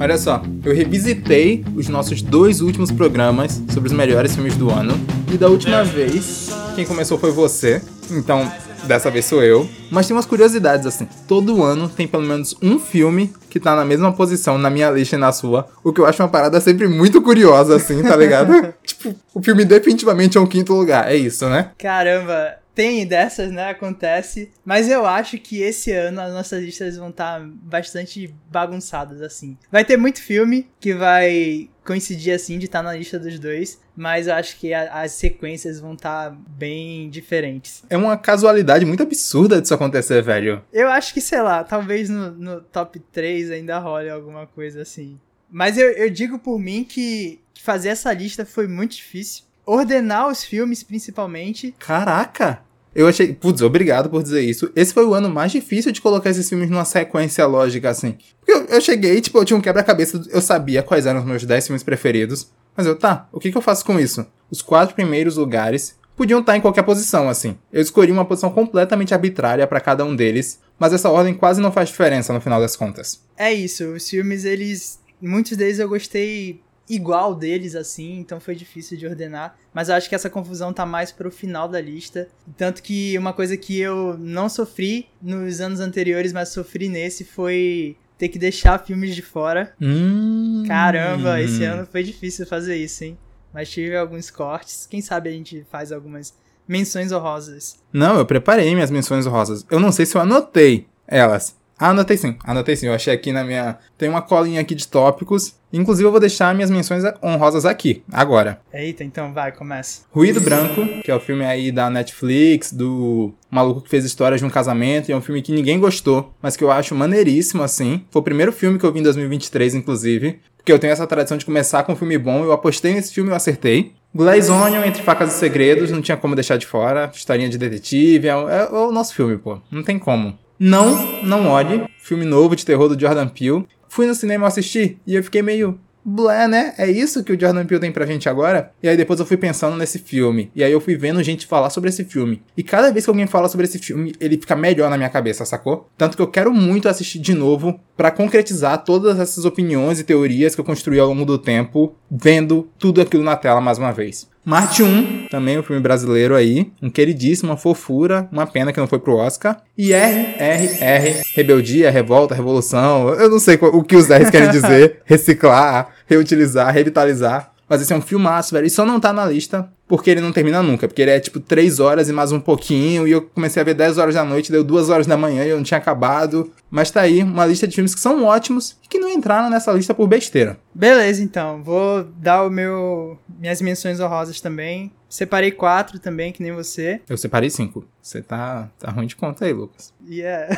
Olha 0.00 0.16
só, 0.16 0.42
eu 0.64 0.72
revisitei 0.72 1.64
os 1.74 1.88
nossos 1.88 2.22
dois 2.22 2.60
últimos 2.60 2.90
programas 2.92 3.60
sobre 3.68 3.88
os 3.88 3.92
melhores 3.92 4.32
filmes 4.34 4.56
do 4.56 4.70
ano. 4.70 4.98
E 5.32 5.36
da 5.36 5.48
última 5.48 5.82
vez, 5.82 6.48
quem 6.74 6.84
começou 6.86 7.18
foi 7.18 7.32
você. 7.32 7.82
Então, 8.10 8.50
dessa 8.84 9.10
vez 9.10 9.24
sou 9.24 9.42
eu. 9.42 9.68
Mas 9.90 10.06
tem 10.06 10.16
umas 10.16 10.24
curiosidades 10.24 10.86
assim. 10.86 11.08
Todo 11.26 11.62
ano 11.62 11.88
tem 11.88 12.06
pelo 12.06 12.22
menos 12.22 12.56
um 12.62 12.78
filme 12.78 13.32
que 13.50 13.58
tá 13.58 13.74
na 13.74 13.84
mesma 13.84 14.12
posição 14.12 14.56
na 14.56 14.70
minha 14.70 14.90
lista 14.90 15.16
e 15.16 15.18
na 15.18 15.32
sua. 15.32 15.68
O 15.82 15.92
que 15.92 16.00
eu 16.00 16.06
acho 16.06 16.22
uma 16.22 16.28
parada 16.28 16.60
sempre 16.60 16.86
muito 16.86 17.20
curiosa, 17.20 17.76
assim, 17.76 18.02
tá 18.02 18.16
ligado? 18.16 18.72
tipo, 18.86 19.14
o 19.34 19.42
filme 19.42 19.64
definitivamente 19.64 20.38
é 20.38 20.40
um 20.40 20.46
quinto 20.46 20.72
lugar. 20.74 21.10
É 21.10 21.16
isso, 21.16 21.48
né? 21.48 21.70
Caramba, 21.76 22.54
tem 22.78 23.04
dessas, 23.04 23.50
né? 23.50 23.70
Acontece. 23.70 24.52
Mas 24.64 24.88
eu 24.88 25.04
acho 25.04 25.36
que 25.36 25.60
esse 25.60 25.90
ano 25.90 26.20
as 26.20 26.32
nossas 26.32 26.62
listas 26.62 26.96
vão 26.96 27.10
estar 27.10 27.40
bastante 27.44 28.32
bagunçadas, 28.48 29.20
assim. 29.20 29.58
Vai 29.68 29.84
ter 29.84 29.96
muito 29.96 30.22
filme 30.22 30.70
que 30.78 30.94
vai 30.94 31.68
coincidir, 31.84 32.32
assim, 32.32 32.56
de 32.56 32.66
estar 32.66 32.80
na 32.80 32.92
lista 32.94 33.18
dos 33.18 33.36
dois. 33.40 33.80
Mas 33.96 34.28
eu 34.28 34.34
acho 34.34 34.56
que 34.60 34.72
a- 34.72 35.02
as 35.02 35.10
sequências 35.10 35.80
vão 35.80 35.94
estar 35.94 36.30
bem 36.30 37.10
diferentes. 37.10 37.82
É 37.90 37.96
uma 37.96 38.16
casualidade 38.16 38.84
muito 38.84 39.02
absurda 39.02 39.60
disso 39.60 39.74
acontecer, 39.74 40.22
velho. 40.22 40.62
Eu 40.72 40.88
acho 40.88 41.12
que, 41.12 41.20
sei 41.20 41.40
lá, 41.42 41.64
talvez 41.64 42.08
no, 42.08 42.30
no 42.30 42.60
top 42.60 43.00
3 43.12 43.50
ainda 43.50 43.76
role 43.80 44.08
alguma 44.08 44.46
coisa 44.46 44.82
assim. 44.82 45.18
Mas 45.50 45.76
eu, 45.76 45.90
eu 45.90 46.08
digo 46.10 46.38
por 46.38 46.60
mim 46.60 46.84
que, 46.84 47.40
que 47.52 47.60
fazer 47.60 47.88
essa 47.88 48.12
lista 48.12 48.46
foi 48.46 48.68
muito 48.68 48.94
difícil. 48.94 49.42
Ordenar 49.66 50.28
os 50.28 50.44
filmes, 50.44 50.84
principalmente. 50.84 51.74
Caraca! 51.78 52.67
Eu 52.94 53.06
achei. 53.06 53.32
Putz, 53.32 53.62
obrigado 53.62 54.08
por 54.08 54.22
dizer 54.22 54.40
isso. 54.40 54.70
Esse 54.74 54.92
foi 54.92 55.04
o 55.04 55.14
ano 55.14 55.28
mais 55.28 55.52
difícil 55.52 55.92
de 55.92 56.00
colocar 56.00 56.30
esses 56.30 56.48
filmes 56.48 56.70
numa 56.70 56.84
sequência 56.84 57.46
lógica, 57.46 57.90
assim. 57.90 58.16
Porque 58.40 58.52
eu, 58.52 58.64
eu 58.64 58.80
cheguei, 58.80 59.20
tipo, 59.20 59.38
eu 59.38 59.44
tinha 59.44 59.56
um 59.56 59.60
quebra-cabeça, 59.60 60.22
eu 60.30 60.40
sabia 60.40 60.82
quais 60.82 61.06
eram 61.06 61.20
os 61.20 61.26
meus 61.26 61.44
10 61.44 61.66
filmes 61.66 61.82
preferidos. 61.82 62.50
Mas 62.76 62.86
eu, 62.86 62.96
tá, 62.96 63.28
o 63.32 63.40
que, 63.40 63.50
que 63.50 63.58
eu 63.58 63.62
faço 63.62 63.84
com 63.84 63.98
isso? 63.98 64.24
Os 64.50 64.62
quatro 64.62 64.94
primeiros 64.94 65.36
lugares 65.36 65.96
podiam 66.16 66.40
estar 66.40 66.56
em 66.56 66.60
qualquer 66.60 66.82
posição, 66.82 67.28
assim. 67.28 67.56
Eu 67.72 67.80
escolhi 67.80 68.10
uma 68.10 68.24
posição 68.24 68.50
completamente 68.50 69.14
arbitrária 69.14 69.66
pra 69.66 69.80
cada 69.80 70.04
um 70.04 70.14
deles, 70.14 70.58
mas 70.78 70.92
essa 70.92 71.08
ordem 71.08 71.34
quase 71.34 71.60
não 71.60 71.70
faz 71.70 71.88
diferença 71.88 72.32
no 72.32 72.40
final 72.40 72.60
das 72.60 72.74
contas. 72.74 73.22
É 73.36 73.52
isso, 73.52 73.84
os 73.92 74.08
filmes, 74.08 74.44
eles. 74.44 74.98
Muitos 75.20 75.56
deles 75.56 75.78
eu 75.78 75.88
gostei 75.88 76.60
igual 76.88 77.34
deles, 77.34 77.74
assim, 77.74 78.18
então 78.18 78.40
foi 78.40 78.54
difícil 78.54 78.96
de 78.96 79.06
ordenar. 79.06 79.56
Mas 79.72 79.88
eu 79.88 79.94
acho 79.94 80.08
que 80.08 80.14
essa 80.14 80.30
confusão 80.30 80.72
tá 80.72 80.86
mais 80.86 81.12
pro 81.12 81.30
final 81.30 81.68
da 81.68 81.80
lista. 81.80 82.28
Tanto 82.56 82.82
que 82.82 83.16
uma 83.18 83.32
coisa 83.32 83.56
que 83.56 83.78
eu 83.78 84.16
não 84.18 84.48
sofri 84.48 85.08
nos 85.20 85.60
anos 85.60 85.80
anteriores, 85.80 86.32
mas 86.32 86.48
sofri 86.48 86.88
nesse, 86.88 87.24
foi 87.24 87.96
ter 88.16 88.28
que 88.28 88.38
deixar 88.38 88.84
filmes 88.84 89.14
de 89.14 89.22
fora. 89.22 89.72
Hum. 89.80 90.64
Caramba, 90.66 91.40
esse 91.40 91.62
ano 91.64 91.86
foi 91.86 92.02
difícil 92.02 92.46
fazer 92.46 92.76
isso, 92.76 93.04
hein? 93.04 93.18
Mas 93.52 93.70
tive 93.70 93.96
alguns 93.96 94.30
cortes. 94.30 94.86
Quem 94.86 95.00
sabe 95.00 95.28
a 95.28 95.32
gente 95.32 95.64
faz 95.70 95.92
algumas 95.92 96.34
menções 96.66 97.12
honrosas. 97.12 97.78
Não, 97.92 98.18
eu 98.18 98.26
preparei 98.26 98.74
minhas 98.74 98.90
menções 98.90 99.24
rosas. 99.24 99.64
Eu 99.70 99.80
não 99.80 99.90
sei 99.90 100.04
se 100.04 100.16
eu 100.16 100.20
anotei 100.20 100.86
elas. 101.06 101.56
Ah, 101.78 101.90
anotei 101.90 102.16
sim, 102.16 102.36
anotei 102.44 102.74
sim. 102.76 102.86
Eu 102.86 102.94
achei 102.94 103.12
aqui 103.14 103.30
na 103.32 103.44
minha. 103.44 103.78
Tem 103.96 104.08
uma 104.08 104.20
colinha 104.22 104.60
aqui 104.60 104.74
de 104.74 104.88
tópicos. 104.88 105.54
Inclusive, 105.72 106.06
eu 106.06 106.10
vou 106.10 106.18
deixar 106.18 106.54
minhas 106.54 106.70
menções 106.70 107.04
honrosas 107.22 107.66
aqui, 107.66 108.02
agora. 108.10 108.58
Eita, 108.72 109.04
então 109.04 109.32
vai, 109.34 109.52
começa. 109.52 110.00
Ruído 110.10 110.40
Branco, 110.40 110.86
que 111.04 111.10
é 111.10 111.14
o 111.14 111.20
filme 111.20 111.44
aí 111.44 111.70
da 111.70 111.90
Netflix, 111.90 112.72
do 112.72 113.34
maluco 113.50 113.82
que 113.82 113.88
fez 113.90 114.04
histórias 114.04 114.40
de 114.40 114.46
um 114.46 114.50
casamento, 114.50 115.08
e 115.08 115.12
é 115.12 115.16
um 115.16 115.20
filme 115.20 115.42
que 115.42 115.52
ninguém 115.52 115.78
gostou, 115.78 116.32
mas 116.40 116.56
que 116.56 116.64
eu 116.64 116.70
acho 116.70 116.94
maneiríssimo, 116.94 117.62
assim. 117.62 118.02
Foi 118.10 118.20
o 118.20 118.24
primeiro 118.24 118.50
filme 118.50 118.78
que 118.78 118.84
eu 118.86 118.92
vi 118.92 119.00
em 119.00 119.02
2023, 119.02 119.74
inclusive, 119.74 120.40
porque 120.56 120.72
eu 120.72 120.78
tenho 120.78 120.92
essa 120.92 121.06
tradição 121.06 121.36
de 121.36 121.44
começar 121.44 121.82
com 121.82 121.92
um 121.92 121.96
filme 121.96 122.16
bom, 122.16 122.42
eu 122.44 122.52
apostei 122.52 122.94
nesse 122.94 123.12
filme 123.12 123.28
e 123.30 123.32
eu 123.32 123.36
acertei. 123.36 123.92
Glaze 124.14 124.50
Onion, 124.50 124.82
Entre 124.84 125.02
Facas 125.02 125.34
e 125.34 125.38
Segredos, 125.38 125.90
não 125.90 126.00
tinha 126.00 126.16
como 126.16 126.34
deixar 126.34 126.56
de 126.56 126.66
fora, 126.66 127.10
historinha 127.14 127.48
de 127.50 127.58
detetive, 127.58 128.26
é, 128.26 128.34
o- 128.34 128.48
é 128.48 128.68
o 128.70 128.90
nosso 128.90 129.14
filme, 129.14 129.36
pô, 129.36 129.58
não 129.70 129.82
tem 129.82 129.98
como. 129.98 130.36
Não, 130.58 131.22
Não 131.22 131.46
Olhe, 131.46 131.86
filme 131.98 132.24
novo 132.24 132.56
de 132.56 132.66
terror 132.66 132.88
do 132.88 133.00
Jordan 133.00 133.28
Peele. 133.28 133.64
Fui 133.88 134.06
no 134.06 134.14
cinema 134.14 134.46
assistir 134.46 134.98
e 135.06 135.14
eu 135.14 135.22
fiquei 135.22 135.40
meio 135.40 135.78
blé, 136.04 136.48
né? 136.48 136.74
É 136.78 136.90
isso 136.90 137.22
que 137.22 137.32
o 137.32 137.38
Jordan 137.38 137.64
Peele 137.66 137.80
tem 137.80 137.92
pra 137.92 138.06
gente 138.06 138.28
agora? 138.28 138.72
E 138.82 138.88
aí 138.88 138.96
depois 138.96 139.20
eu 139.20 139.26
fui 139.26 139.36
pensando 139.36 139.76
nesse 139.76 139.98
filme. 139.98 140.50
E 140.56 140.64
aí 140.64 140.72
eu 140.72 140.80
fui 140.80 140.96
vendo 140.96 141.22
gente 141.22 141.46
falar 141.46 141.70
sobre 141.70 141.90
esse 141.90 142.04
filme. 142.04 142.42
E 142.56 142.62
cada 142.62 142.90
vez 142.90 143.04
que 143.04 143.10
alguém 143.10 143.26
fala 143.26 143.48
sobre 143.48 143.66
esse 143.66 143.78
filme, 143.78 144.14
ele 144.18 144.36
fica 144.36 144.56
melhor 144.56 144.90
na 144.90 144.96
minha 144.96 145.10
cabeça, 145.10 145.44
sacou? 145.44 145.88
Tanto 145.96 146.16
que 146.16 146.22
eu 146.22 146.28
quero 146.28 146.52
muito 146.52 146.88
assistir 146.88 147.18
de 147.18 147.34
novo 147.34 147.78
pra 147.96 148.10
concretizar 148.10 148.82
todas 148.84 149.18
essas 149.20 149.44
opiniões 149.44 150.00
e 150.00 150.04
teorias 150.04 150.54
que 150.54 150.60
eu 150.60 150.64
construí 150.64 150.98
ao 150.98 151.08
longo 151.08 151.24
do 151.24 151.38
tempo, 151.38 151.94
vendo 152.10 152.68
tudo 152.78 153.00
aquilo 153.00 153.22
na 153.22 153.36
tela 153.36 153.60
mais 153.60 153.78
uma 153.78 153.92
vez. 153.92 154.28
Marte 154.48 154.82
1, 154.82 155.26
também 155.28 155.58
um 155.58 155.62
filme 155.62 155.82
brasileiro 155.82 156.34
aí, 156.34 156.72
um 156.80 156.88
queridíssimo, 156.88 157.50
uma 157.50 157.56
fofura, 157.58 158.26
uma 158.32 158.46
pena 158.46 158.72
que 158.72 158.80
não 158.80 158.86
foi 158.86 158.98
pro 158.98 159.14
Oscar. 159.14 159.58
E 159.76 159.92
RRR, 159.92 161.20
Rebeldia, 161.34 161.90
Revolta, 161.90 162.34
Revolução, 162.34 163.10
eu 163.10 163.28
não 163.28 163.38
sei 163.38 163.58
o 163.60 163.82
que 163.84 163.94
os 163.94 164.08
R's 164.08 164.30
querem 164.30 164.48
dizer, 164.48 165.00
reciclar, 165.04 165.90
reutilizar, 166.06 166.72
revitalizar. 166.72 167.52
Mas 167.68 167.82
esse 167.82 167.92
é 167.92 167.96
um 167.96 168.00
filmaço, 168.00 168.54
velho. 168.54 168.66
E 168.66 168.70
só 168.70 168.86
não 168.86 168.98
tá 168.98 169.12
na 169.12 169.26
lista 169.26 169.68
porque 169.88 170.10
ele 170.10 170.20
não 170.20 170.30
termina 170.30 170.62
nunca. 170.62 170.86
Porque 170.86 171.02
ele 171.02 171.10
é 171.10 171.18
tipo 171.18 171.40
3 171.40 171.80
horas 171.80 172.08
e 172.08 172.12
mais 172.12 172.30
um 172.30 172.38
pouquinho. 172.38 173.08
E 173.08 173.10
eu 173.10 173.22
comecei 173.22 173.60
a 173.60 173.64
ver 173.64 173.74
10 173.74 173.98
horas 173.98 174.14
da 174.14 174.24
noite, 174.24 174.52
deu 174.52 174.62
2 174.62 174.90
horas 174.90 175.06
da 175.06 175.16
manhã 175.16 175.44
e 175.44 175.48
eu 175.48 175.56
não 175.56 175.64
tinha 175.64 175.78
acabado. 175.78 176.52
Mas 176.70 176.90
tá 176.90 177.00
aí, 177.00 177.22
uma 177.22 177.46
lista 177.46 177.66
de 177.66 177.74
filmes 177.74 177.94
que 177.94 178.00
são 178.00 178.22
ótimos 178.24 178.76
e 178.84 178.88
que 178.88 178.98
não 178.98 179.08
entraram 179.08 179.48
nessa 179.48 179.72
lista 179.72 179.94
por 179.94 180.06
besteira. 180.06 180.58
Beleza, 180.74 181.22
então. 181.22 181.62
Vou 181.62 182.04
dar 182.04 182.44
o 182.44 182.50
meu 182.50 183.18
minhas 183.38 183.62
menções 183.62 183.98
honrosas 183.98 184.40
também. 184.40 184.92
Separei 185.08 185.50
quatro 185.50 185.98
também, 185.98 186.32
que 186.32 186.42
nem 186.42 186.52
você. 186.52 187.00
Eu 187.08 187.16
separei 187.16 187.48
5. 187.48 187.82
Você 188.02 188.20
tá, 188.20 188.68
tá 188.78 188.90
ruim 188.90 189.06
de 189.06 189.16
conta 189.16 189.46
aí, 189.46 189.52
Lucas. 189.54 189.94
É. 190.10 190.48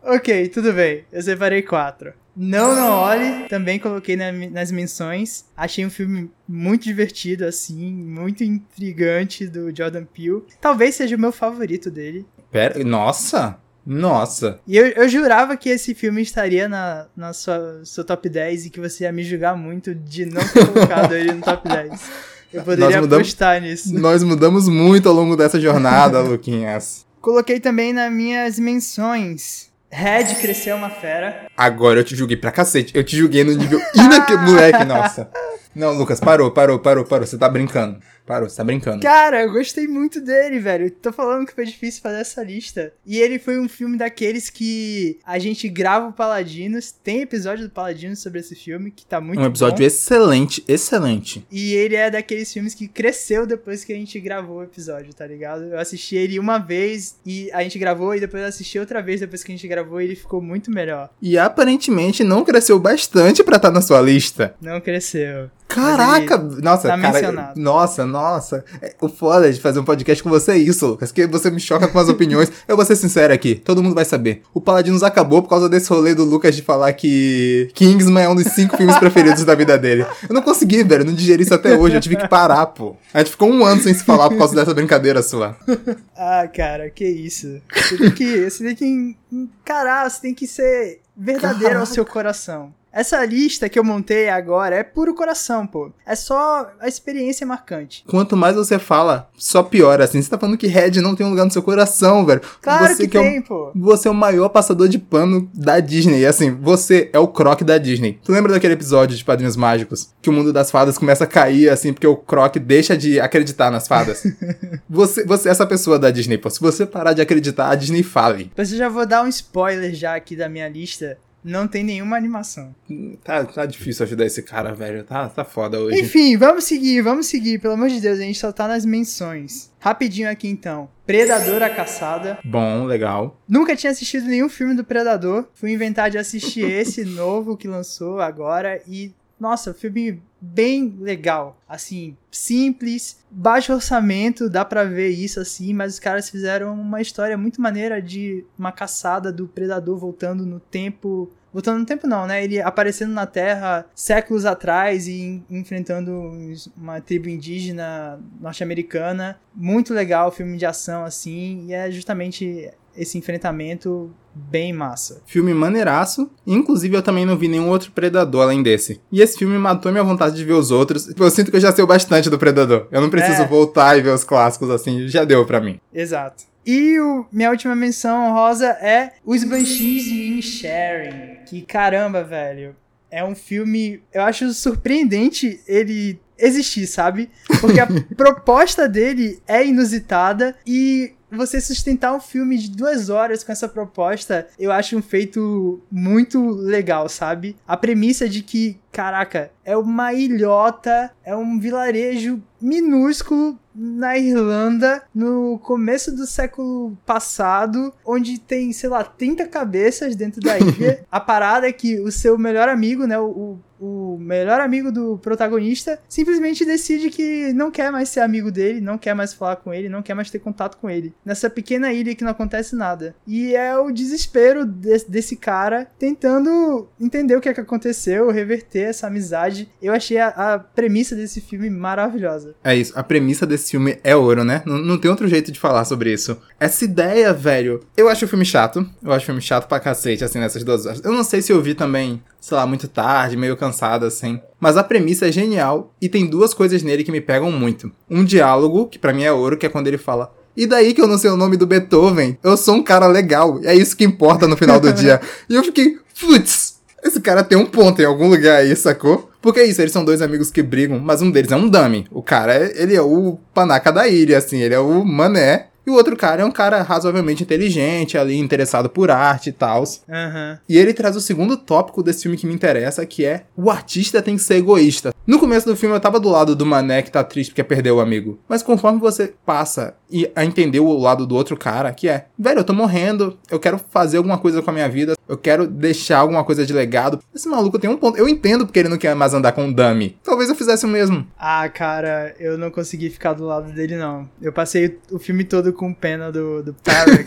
ok, 0.02 0.48
tudo 0.48 0.72
bem. 0.72 1.04
Eu 1.12 1.20
separei 1.20 1.60
quatro. 1.60 2.14
Não, 2.36 2.74
não 2.76 2.90
olhe. 2.90 3.48
Também 3.48 3.78
coloquei 3.78 4.14
na- 4.16 4.30
nas 4.32 4.70
menções. 4.70 5.46
Achei 5.56 5.86
um 5.86 5.90
filme 5.90 6.30
muito 6.46 6.84
divertido, 6.84 7.44
assim, 7.46 7.92
muito 7.92 8.44
intrigante 8.44 9.46
do 9.46 9.74
Jordan 9.74 10.04
Peele. 10.04 10.42
Talvez 10.60 10.94
seja 10.94 11.16
o 11.16 11.18
meu 11.18 11.32
favorito 11.32 11.90
dele. 11.90 12.26
Pera, 12.50 12.82
nossa! 12.84 13.58
Nossa! 13.84 14.58
E 14.66 14.76
eu, 14.76 14.86
eu 14.88 15.08
jurava 15.08 15.56
que 15.56 15.68
esse 15.68 15.94
filme 15.94 16.20
estaria 16.20 16.68
na, 16.68 17.06
na 17.16 17.32
sua, 17.32 17.80
seu 17.84 18.04
top 18.04 18.28
10 18.28 18.66
e 18.66 18.70
que 18.70 18.80
você 18.80 19.04
ia 19.04 19.12
me 19.12 19.22
julgar 19.22 19.56
muito 19.56 19.94
de 19.94 20.26
não 20.26 20.42
ter 20.48 20.66
colocado 20.66 21.14
ele 21.14 21.32
no 21.32 21.40
top 21.40 21.68
10. 21.68 22.10
Eu 22.52 22.62
poderia 22.64 23.00
mudamos- 23.00 23.26
apostar 23.28 23.60
nisso. 23.62 23.94
Nós 23.94 24.22
mudamos 24.24 24.68
muito 24.68 25.08
ao 25.08 25.14
longo 25.14 25.36
dessa 25.36 25.60
jornada, 25.60 26.20
Luquinhas. 26.22 27.06
Coloquei 27.20 27.60
também 27.60 27.92
nas 27.92 28.12
minhas 28.12 28.58
menções. 28.58 29.65
Red 29.90 30.34
cresceu 30.40 30.76
uma 30.76 30.90
fera. 30.90 31.46
Agora 31.56 32.00
eu 32.00 32.04
te 32.04 32.14
julguei 32.14 32.36
pra 32.36 32.50
cacete. 32.50 32.96
Eu 32.96 33.04
te 33.04 33.16
julguei 33.16 33.44
no 33.44 33.52
nível 33.52 33.80
inaque... 33.94 34.36
Moleque, 34.36 34.84
nossa. 34.84 35.30
Não, 35.76 35.92
Lucas, 35.92 36.18
parou, 36.18 36.50
parou, 36.50 36.78
parou, 36.78 37.04
parou. 37.04 37.26
Você 37.26 37.36
tá 37.36 37.48
brincando. 37.48 37.98
Parou, 38.24 38.48
você 38.48 38.56
tá 38.56 38.64
brincando. 38.64 39.02
Cara, 39.02 39.42
eu 39.42 39.52
gostei 39.52 39.86
muito 39.86 40.20
dele, 40.20 40.58
velho. 40.58 40.90
Tô 40.90 41.12
falando 41.12 41.46
que 41.46 41.54
foi 41.54 41.66
difícil 41.66 42.00
fazer 42.02 42.20
essa 42.22 42.42
lista. 42.42 42.92
E 43.04 43.18
ele 43.18 43.38
foi 43.38 43.60
um 43.60 43.68
filme 43.68 43.96
daqueles 43.98 44.48
que 44.50 45.18
a 45.24 45.38
gente 45.38 45.68
grava 45.68 46.08
o 46.08 46.12
Paladinos. 46.12 46.90
Tem 46.90 47.20
episódio 47.20 47.68
do 47.68 47.70
Paladinos 47.70 48.20
sobre 48.20 48.40
esse 48.40 48.54
filme, 48.56 48.90
que 48.90 49.04
tá 49.04 49.20
muito 49.20 49.38
Um 49.38 49.44
episódio 49.44 49.78
bom. 49.78 49.84
excelente, 49.84 50.64
excelente. 50.66 51.46
E 51.52 51.74
ele 51.74 51.94
é 51.94 52.10
daqueles 52.10 52.50
filmes 52.52 52.74
que 52.74 52.88
cresceu 52.88 53.46
depois 53.46 53.84
que 53.84 53.92
a 53.92 53.96
gente 53.96 54.18
gravou 54.18 54.58
o 54.58 54.64
episódio, 54.64 55.12
tá 55.14 55.26
ligado? 55.26 55.64
Eu 55.64 55.78
assisti 55.78 56.16
ele 56.16 56.38
uma 56.40 56.58
vez 56.58 57.16
e 57.24 57.50
a 57.52 57.62
gente 57.62 57.78
gravou, 57.78 58.14
e 58.14 58.20
depois 58.20 58.42
eu 58.42 58.48
assisti 58.48 58.78
outra 58.78 59.02
vez 59.02 59.20
depois 59.20 59.44
que 59.44 59.52
a 59.52 59.54
gente 59.54 59.68
gravou 59.68 60.00
e 60.00 60.04
ele 60.04 60.16
ficou 60.16 60.40
muito 60.40 60.70
melhor. 60.70 61.10
E 61.20 61.36
aparentemente 61.38 62.24
não 62.24 62.44
cresceu 62.44 62.78
bastante 62.80 63.44
pra 63.44 63.56
estar 63.56 63.70
na 63.70 63.82
sua 63.82 64.00
lista. 64.00 64.54
Não 64.60 64.80
cresceu. 64.80 65.50
Caraca! 65.68 66.38
Nossa, 66.38 66.88
tá 66.88 66.98
cara. 66.98 67.12
mencionado. 67.12 67.60
Nossa, 67.60 68.06
nossa. 68.06 68.64
É, 68.80 68.94
O 69.00 69.08
foda 69.08 69.52
de 69.52 69.60
fazer 69.60 69.78
um 69.80 69.84
podcast 69.84 70.22
com 70.22 70.30
você 70.30 70.52
é 70.52 70.56
isso, 70.58 70.86
Lucas. 70.86 71.12
Que 71.12 71.26
você 71.26 71.50
me 71.50 71.60
choca 71.60 71.86
com 71.88 71.98
as 71.98 72.08
opiniões. 72.10 72.50
Eu 72.66 72.76
vou 72.76 72.84
ser 72.84 72.96
sincero 72.96 73.32
aqui, 73.32 73.54
todo 73.54 73.82
mundo 73.82 73.94
vai 73.94 74.04
saber. 74.04 74.42
O 74.54 74.60
Paladinos 74.60 75.02
acabou 75.02 75.42
por 75.42 75.48
causa 75.48 75.68
desse 75.68 75.90
rolê 75.90 76.14
do 76.14 76.24
Lucas 76.24 76.54
de 76.56 76.62
falar 76.62 76.92
que 76.92 77.68
Kingsman 77.74 78.24
é 78.24 78.28
um 78.28 78.34
dos 78.34 78.46
cinco 78.52 78.76
filmes 78.76 78.96
preferidos 78.98 79.44
da 79.44 79.54
vida 79.54 79.76
dele. 79.76 80.06
Eu 80.28 80.34
não 80.34 80.42
consegui, 80.42 80.82
velho. 80.82 81.02
Eu 81.02 81.06
não 81.06 81.14
digeri 81.14 81.42
isso 81.42 81.54
até 81.54 81.76
hoje. 81.76 81.96
Eu 81.96 82.00
tive 82.00 82.16
que 82.16 82.28
parar, 82.28 82.66
pô. 82.66 82.96
A 83.12 83.18
gente 83.18 83.30
ficou 83.30 83.50
um 83.50 83.64
ano 83.64 83.82
sem 83.82 83.92
se 83.92 84.04
falar 84.04 84.28
por 84.30 84.38
causa 84.38 84.54
dessa 84.54 84.72
brincadeira 84.74 85.22
sua. 85.22 85.56
Ah, 86.18 86.48
cara, 86.48 86.88
que 86.88 87.04
isso. 87.06 87.60
Você 87.74 87.98
tem 87.98 88.10
que, 88.10 88.50
você 88.50 88.64
tem 88.64 88.74
que 88.74 89.16
encarar, 89.30 90.10
você 90.10 90.22
tem 90.22 90.34
que 90.34 90.46
ser 90.46 91.00
verdadeiro 91.14 91.78
ao 91.78 91.84
seu 91.84 92.06
coração. 92.06 92.72
Essa 92.96 93.22
lista 93.26 93.68
que 93.68 93.78
eu 93.78 93.84
montei 93.84 94.30
agora 94.30 94.74
é 94.76 94.82
puro 94.82 95.14
coração, 95.14 95.66
pô. 95.66 95.92
É 96.06 96.16
só 96.16 96.70
a 96.80 96.88
experiência 96.88 97.46
marcante. 97.46 98.02
Quanto 98.08 98.36
mais 98.36 98.56
você 98.56 98.78
fala, 98.78 99.28
só 99.36 99.62
piora, 99.62 100.04
assim. 100.04 100.22
Você 100.22 100.30
tá 100.30 100.38
falando 100.38 100.56
que 100.56 100.66
Red 100.66 101.02
não 101.02 101.14
tem 101.14 101.26
um 101.26 101.30
lugar 101.30 101.44
no 101.44 101.50
seu 101.50 101.62
coração, 101.62 102.24
velho. 102.24 102.40
Claro 102.62 102.94
você 102.96 103.06
que, 103.06 103.16
é 103.16 103.20
o- 103.20 103.22
tem, 103.22 103.42
pô. 103.42 103.70
Você 103.76 104.08
é 104.08 104.10
o 104.10 104.14
maior 104.14 104.48
passador 104.48 104.88
de 104.88 104.98
pano 104.98 105.46
da 105.52 105.78
Disney. 105.78 106.20
E 106.20 106.26
assim, 106.26 106.50
você 106.52 107.10
é 107.12 107.18
o 107.18 107.28
Croc 107.28 107.60
da 107.62 107.76
Disney. 107.76 108.18
Tu 108.24 108.32
lembra 108.32 108.52
daquele 108.52 108.72
episódio 108.72 109.14
de 109.14 109.22
Padrinhos 109.24 109.56
Mágicos? 109.56 110.08
Que 110.22 110.30
o 110.30 110.32
mundo 110.32 110.50
das 110.50 110.70
fadas 110.70 110.96
começa 110.96 111.24
a 111.24 111.26
cair, 111.26 111.68
assim, 111.68 111.92
porque 111.92 112.06
o 112.06 112.16
Croc 112.16 112.56
deixa 112.56 112.96
de 112.96 113.20
acreditar 113.20 113.70
nas 113.70 113.86
fadas? 113.86 114.22
você, 114.88 115.22
você 115.24 115.48
é 115.48 115.52
essa 115.52 115.66
pessoa 115.66 115.98
da 115.98 116.10
Disney, 116.10 116.38
pô. 116.38 116.48
Se 116.48 116.60
você 116.60 116.86
parar 116.86 117.12
de 117.12 117.20
acreditar, 117.20 117.68
a 117.68 117.74
Disney 117.74 118.02
fale. 118.02 118.50
Mas 118.56 118.72
eu 118.72 118.78
já 118.78 118.88
vou 118.88 119.04
dar 119.04 119.22
um 119.22 119.28
spoiler 119.28 119.94
já 119.94 120.14
aqui 120.16 120.34
da 120.34 120.48
minha 120.48 120.68
lista. 120.68 121.18
Não 121.46 121.68
tem 121.68 121.84
nenhuma 121.84 122.16
animação. 122.16 122.74
Tá, 123.22 123.44
tá 123.44 123.64
difícil 123.64 124.04
ajudar 124.04 124.26
esse 124.26 124.42
cara, 124.42 124.74
velho. 124.74 125.04
Tá, 125.04 125.28
tá 125.28 125.44
foda 125.44 125.78
hoje. 125.78 126.00
Enfim, 126.00 126.36
vamos 126.36 126.64
seguir, 126.64 127.00
vamos 127.02 127.26
seguir. 127.26 127.60
Pelo 127.60 127.74
amor 127.74 127.88
de 127.88 128.00
Deus, 128.00 128.18
a 128.18 128.22
gente 128.22 128.38
só 128.38 128.50
tá 128.50 128.66
nas 128.66 128.84
menções. 128.84 129.70
Rapidinho 129.78 130.28
aqui 130.28 130.48
então. 130.48 130.88
Predador 131.06 131.62
a 131.62 131.70
Caçada. 131.70 132.40
Bom, 132.44 132.84
legal. 132.84 133.40
Nunca 133.48 133.76
tinha 133.76 133.92
assistido 133.92 134.26
nenhum 134.26 134.48
filme 134.48 134.74
do 134.74 134.82
Predador. 134.82 135.46
Fui 135.54 135.70
inventar 135.72 136.10
de 136.10 136.18
assistir 136.18 136.68
esse 136.68 137.04
novo 137.06 137.56
que 137.56 137.68
lançou 137.68 138.20
agora 138.20 138.82
e 138.88 139.14
nossa, 139.38 139.74
filme 139.74 140.22
bem 140.40 140.96
legal. 141.00 141.60
Assim, 141.68 142.16
simples, 142.30 143.18
baixo 143.30 143.72
orçamento, 143.72 144.48
dá 144.48 144.64
pra 144.64 144.84
ver 144.84 145.08
isso 145.08 145.40
assim, 145.40 145.72
mas 145.74 145.94
os 145.94 145.98
caras 146.00 146.30
fizeram 146.30 146.72
uma 146.74 147.00
história 147.00 147.36
muito 147.36 147.60
maneira 147.60 148.00
de 148.00 148.44
uma 148.58 148.72
caçada 148.72 149.32
do 149.32 149.46
predador 149.48 149.98
voltando 149.98 150.46
no 150.46 150.60
tempo. 150.60 151.30
Voltando 151.52 151.78
no 151.78 151.86
tempo 151.86 152.06
não, 152.06 152.26
né? 152.26 152.44
Ele 152.44 152.60
aparecendo 152.60 153.12
na 153.12 153.24
Terra 153.26 153.86
séculos 153.94 154.44
atrás 154.44 155.08
e 155.08 155.12
en- 155.22 155.44
enfrentando 155.50 156.32
uma 156.76 157.00
tribo 157.00 157.28
indígena 157.30 158.20
norte-americana. 158.40 159.40
Muito 159.54 159.94
legal, 159.94 160.30
filme 160.30 160.56
de 160.58 160.66
ação 160.66 161.02
assim, 161.04 161.66
e 161.68 161.72
é 161.72 161.90
justamente 161.90 162.70
esse 162.94 163.16
enfrentamento 163.18 164.14
bem 164.36 164.72
massa. 164.72 165.22
Filme 165.26 165.52
maneiraço. 165.54 166.30
Inclusive, 166.46 166.96
eu 166.96 167.02
também 167.02 167.24
não 167.24 167.36
vi 167.36 167.48
nenhum 167.48 167.68
outro 167.68 167.90
Predador 167.92 168.42
além 168.42 168.62
desse. 168.62 169.00
E 169.10 169.20
esse 169.22 169.38
filme 169.38 169.56
matou 169.58 169.90
minha 169.90 170.04
vontade 170.04 170.36
de 170.36 170.44
ver 170.44 170.52
os 170.52 170.70
outros. 170.70 171.08
Eu 171.18 171.30
sinto 171.30 171.50
que 171.50 171.56
eu 171.56 171.60
já 171.60 171.72
sei 171.72 171.82
o 171.82 171.86
bastante 171.86 172.28
do 172.30 172.38
Predador. 172.38 172.86
Eu 172.90 173.00
não 173.00 173.10
preciso 173.10 173.42
É. 173.42 173.46
voltar 173.46 173.96
e 173.96 174.02
ver 174.02 174.10
os 174.14 174.24
clássicos 174.24 174.70
assim. 174.70 175.08
Já 175.08 175.24
deu 175.24 175.44
pra 175.46 175.60
mim. 175.60 175.80
Exato. 175.92 176.44
E 176.64 176.98
o, 176.98 177.24
minha 177.32 177.50
última 177.50 177.74
menção 177.76 178.26
honrosa 178.28 178.66
é 178.80 179.12
Os 179.24 179.44
Banshees 179.44 180.04
de 180.04 180.14
Inisherin. 180.24 181.36
Que 181.48 181.62
caramba, 181.62 182.24
velho. 182.24 182.74
É 183.10 183.24
um 183.24 183.34
filme. 183.34 184.02
Eu 184.12 184.22
acho 184.22 184.52
surpreendente 184.52 185.60
ele 185.66 186.20
existir, 186.38 186.86
sabe? 186.86 187.30
Porque 187.60 187.80
a 187.80 187.86
proposta 188.16 188.88
dele 188.88 189.38
é 189.46 189.64
inusitada 189.64 190.54
e 190.66 191.12
você 191.30 191.60
sustentar 191.60 192.14
um 192.14 192.20
filme 192.20 192.56
de 192.58 192.70
duas 192.70 193.08
horas 193.08 193.42
com 193.42 193.52
essa 193.52 193.68
proposta, 193.68 194.46
eu 194.58 194.70
acho 194.70 194.96
um 194.96 195.02
feito 195.02 195.80
muito 195.90 196.50
legal, 196.50 197.08
sabe? 197.08 197.56
A 197.66 197.76
premissa 197.76 198.28
de 198.28 198.42
que, 198.42 198.78
caraca, 198.92 199.50
é 199.64 199.76
uma 199.76 200.12
ilhota, 200.12 201.10
é 201.24 201.34
um 201.34 201.58
vilarejo 201.58 202.42
minúsculo 202.60 203.58
na 203.74 204.16
Irlanda 204.16 205.02
no 205.14 205.58
começo 205.58 206.14
do 206.14 206.26
século 206.26 206.96
passado, 207.04 207.92
onde 208.04 208.38
tem, 208.40 208.72
sei 208.72 208.88
lá, 208.88 209.04
30 209.04 209.46
cabeças 209.48 210.16
dentro 210.16 210.40
da 210.40 210.56
ilha. 210.58 211.04
A 211.10 211.20
parada 211.20 211.68
é 211.68 211.72
que 211.72 212.00
o 212.00 212.10
seu 212.10 212.38
melhor 212.38 212.68
amigo, 212.68 213.06
né, 213.06 213.18
o, 213.18 213.58
o 213.80 214.16
melhor 214.20 214.60
amigo 214.60 214.90
do 214.92 215.18
protagonista, 215.18 215.98
simplesmente 216.08 216.64
decide 216.64 217.10
que 217.10 217.52
não 217.52 217.70
quer 217.70 217.90
mais 217.92 218.08
ser 218.08 218.20
amigo 218.20 218.50
dele, 218.50 218.80
não 218.80 218.98
quer 218.98 219.14
mais 219.14 219.32
falar 219.34 219.56
com 219.56 219.72
ele, 219.72 219.88
não 219.88 220.02
quer 220.02 220.14
mais 220.14 220.30
ter 220.30 220.38
contato 220.38 220.76
com 220.78 220.88
ele. 220.90 221.14
Nessa 221.24 221.48
pequena 221.50 221.92
ilha 221.92 222.14
que 222.14 222.24
não 222.24 222.30
acontece 222.30 222.74
nada. 222.76 223.14
E 223.26 223.54
é 223.54 223.76
o 223.78 223.90
desespero 223.90 224.64
de- 224.64 225.04
desse 225.08 225.36
cara 225.36 225.88
tentando 225.98 226.88
entender 227.00 227.36
o 227.36 227.40
que 227.40 227.48
é 227.48 227.54
que 227.54 227.60
aconteceu, 227.60 228.30
reverter 228.30 228.88
essa 228.88 229.06
amizade. 229.06 229.70
Eu 229.82 229.92
achei 229.92 230.18
a, 230.18 230.28
a 230.28 230.58
premissa 230.58 231.14
desse 231.14 231.40
filme 231.40 231.68
maravilhosa. 231.70 232.54
É 232.64 232.74
isso. 232.74 232.92
A 232.98 233.02
premissa 233.02 233.46
desse 233.46 233.70
filme 233.70 233.98
é 234.02 234.16
ouro, 234.16 234.44
né? 234.44 234.62
Não, 234.66 234.78
não 234.78 234.98
tem 234.98 235.10
outro 235.10 235.28
jeito 235.28 235.52
de 235.52 235.60
falar 235.60 235.84
sobre 235.84 236.12
isso. 236.12 236.36
Essa 236.58 236.84
ideia, 236.84 237.32
velho. 237.32 237.80
Eu 237.96 238.08
acho 238.08 238.24
o 238.24 238.28
filme 238.28 238.44
chato. 238.44 238.86
Eu 239.02 239.12
acho 239.12 239.24
o 239.24 239.26
filme 239.26 239.40
chato 239.42 239.68
pra 239.68 239.78
cacete, 239.80 240.24
assim, 240.24 240.38
nessas 240.38 240.64
duas 240.64 240.86
horas. 240.86 241.02
Eu 241.04 241.12
não 241.12 241.22
sei 241.24 241.42
se 241.42 241.52
eu 241.52 241.60
vi 241.62 241.74
também, 241.74 242.22
sei 242.40 242.56
lá, 242.56 242.66
muito 242.66 242.86
tarde, 242.88 243.36
meio 243.36 243.56
cansado, 243.56 244.04
assim. 244.06 244.40
Mas 244.60 244.76
a 244.76 244.84
premissa 244.84 245.28
é 245.28 245.32
genial 245.32 245.92
e 246.00 246.08
tem 246.08 246.26
duas 246.26 246.54
coisas 246.54 246.82
nele 246.82 247.04
que 247.04 247.12
me 247.12 247.20
pegam 247.20 247.50
muito. 247.50 247.90
Um 248.10 248.24
diálogo, 248.24 248.86
que 248.86 248.98
pra 248.98 249.12
mim 249.12 249.24
é 249.24 249.32
ouro, 249.32 249.56
que 249.56 249.66
é 249.66 249.68
quando 249.68 249.86
ele 249.88 249.98
fala. 249.98 250.32
E 250.56 250.66
daí 250.66 250.94
que 250.94 251.00
eu 251.02 251.06
não 251.06 251.18
sei 251.18 251.30
o 251.30 251.36
nome 251.36 251.56
do 251.56 251.66
Beethoven? 251.66 252.38
Eu 252.42 252.56
sou 252.56 252.76
um 252.76 252.82
cara 252.82 253.06
legal. 253.06 253.60
É 253.62 253.74
isso 253.74 253.96
que 253.96 254.04
importa 254.04 254.48
no 254.48 254.56
final 254.56 254.80
do 254.80 254.92
dia. 254.92 255.20
E 255.50 255.54
eu 255.54 255.62
fiquei, 255.62 255.98
putz, 256.18 256.76
esse 257.04 257.20
cara 257.20 257.44
tem 257.44 257.58
um 257.58 257.66
ponto 257.66 258.00
em 258.00 258.04
algum 258.06 258.28
lugar 258.28 258.56
aí, 258.60 258.74
sacou? 258.74 259.30
Porque 259.42 259.60
é 259.60 259.66
isso, 259.66 259.80
eles 259.80 259.92
são 259.92 260.04
dois 260.04 260.22
amigos 260.22 260.50
que 260.50 260.62
brigam, 260.62 260.98
mas 260.98 261.20
um 261.22 261.30
deles 261.30 261.52
é 261.52 261.56
um 261.56 261.68
dummy. 261.68 262.06
O 262.10 262.22
cara, 262.22 262.54
é- 262.54 262.82
ele 262.82 262.96
é 262.96 263.02
o 263.02 263.38
panaca 263.54 263.92
da 263.92 264.08
ilha, 264.08 264.38
assim, 264.38 264.60
ele 264.60 264.74
é 264.74 264.80
o 264.80 265.04
mané. 265.04 265.68
E 265.86 265.90
o 265.90 265.94
outro 265.94 266.16
cara 266.16 266.42
é 266.42 266.44
um 266.44 266.50
cara 266.50 266.82
razoavelmente 266.82 267.44
inteligente, 267.44 268.18
ali, 268.18 268.36
interessado 268.36 268.90
por 268.90 269.10
arte 269.10 269.50
e 269.50 269.52
tal. 269.52 269.84
Aham. 270.08 270.58
E 270.68 270.76
ele 270.76 270.92
traz 270.92 271.14
o 271.14 271.20
segundo 271.20 271.56
tópico 271.56 272.02
desse 272.02 272.22
filme 272.22 272.36
que 272.36 272.46
me 272.46 272.54
interessa, 272.54 273.06
que 273.06 273.24
é 273.24 273.44
o 273.56 273.70
artista 273.70 274.20
tem 274.20 274.36
que 274.36 274.42
ser 274.42 274.56
egoísta. 274.56 275.14
No 275.26 275.38
começo 275.38 275.66
do 275.66 275.76
filme 275.76 275.94
eu 275.94 276.00
tava 276.00 276.18
do 276.18 276.28
lado 276.28 276.56
do 276.56 276.66
mané 276.66 277.02
que 277.02 277.10
tá 277.10 277.22
triste 277.22 277.50
porque 277.50 277.62
perdeu 277.62 277.96
o 277.96 278.00
amigo. 278.00 278.38
Mas 278.48 278.62
conforme 278.62 278.98
você 278.98 279.34
passa 279.44 279.94
e 280.10 280.30
a 280.34 280.44
entender 280.44 280.80
o 280.80 280.98
lado 280.98 281.26
do 281.26 281.34
outro 281.34 281.56
cara, 281.56 281.92
que 281.92 282.08
é, 282.08 282.26
velho, 282.38 282.60
eu 282.60 282.64
tô 282.64 282.72
morrendo, 282.72 283.38
eu 283.50 283.58
quero 283.58 283.78
fazer 283.90 284.18
alguma 284.18 284.38
coisa 284.38 284.62
com 284.62 284.70
a 284.70 284.72
minha 284.72 284.88
vida, 284.88 285.14
eu 285.28 285.36
quero 285.36 285.66
deixar 285.66 286.18
alguma 286.18 286.44
coisa 286.44 286.64
de 286.64 286.72
legado. 286.72 287.20
Esse 287.34 287.48
maluco 287.48 287.78
tem 287.78 287.90
um 287.90 287.96
ponto. 287.96 288.16
Eu 288.16 288.28
entendo 288.28 288.64
porque 288.64 288.78
ele 288.78 288.88
não 288.88 288.98
quer 288.98 289.14
mais 289.14 289.34
andar 289.34 289.52
com 289.52 289.64
um 289.64 289.72
dummy. 289.72 290.16
Talvez 290.22 290.48
eu 290.48 290.54
fizesse 290.54 290.84
o 290.84 290.88
mesmo. 290.88 291.26
Ah, 291.38 291.68
cara, 291.68 292.34
eu 292.38 292.56
não 292.56 292.70
consegui 292.70 293.10
ficar 293.10 293.32
do 293.32 293.44
lado 293.44 293.72
dele, 293.72 293.96
não. 293.96 294.28
Eu 294.40 294.52
passei 294.52 294.98
o 295.10 295.18
filme 295.18 295.44
todo 295.44 295.72
com 295.72 295.92
pena 295.92 296.30
do, 296.30 296.62
do 296.62 296.72
Tarek, 296.72 297.24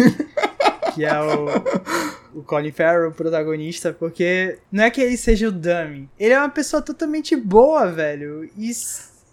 que 0.96 1.04
é 1.04 1.22
o, 1.22 2.40
o 2.40 2.44
Colin 2.44 2.72
Farrell, 2.72 3.10
o 3.10 3.14
protagonista, 3.14 3.92
porque 3.92 4.58
não 4.72 4.86
é 4.86 4.90
que 4.90 5.02
ele 5.02 5.18
seja 5.18 5.50
o 5.50 5.52
dummy. 5.52 6.10
Ele 6.18 6.34
é 6.34 6.40
uma 6.40 6.50
pessoa 6.50 6.82
totalmente 6.82 7.36
boa, 7.36 7.92
velho. 7.92 8.50
E 8.58 8.72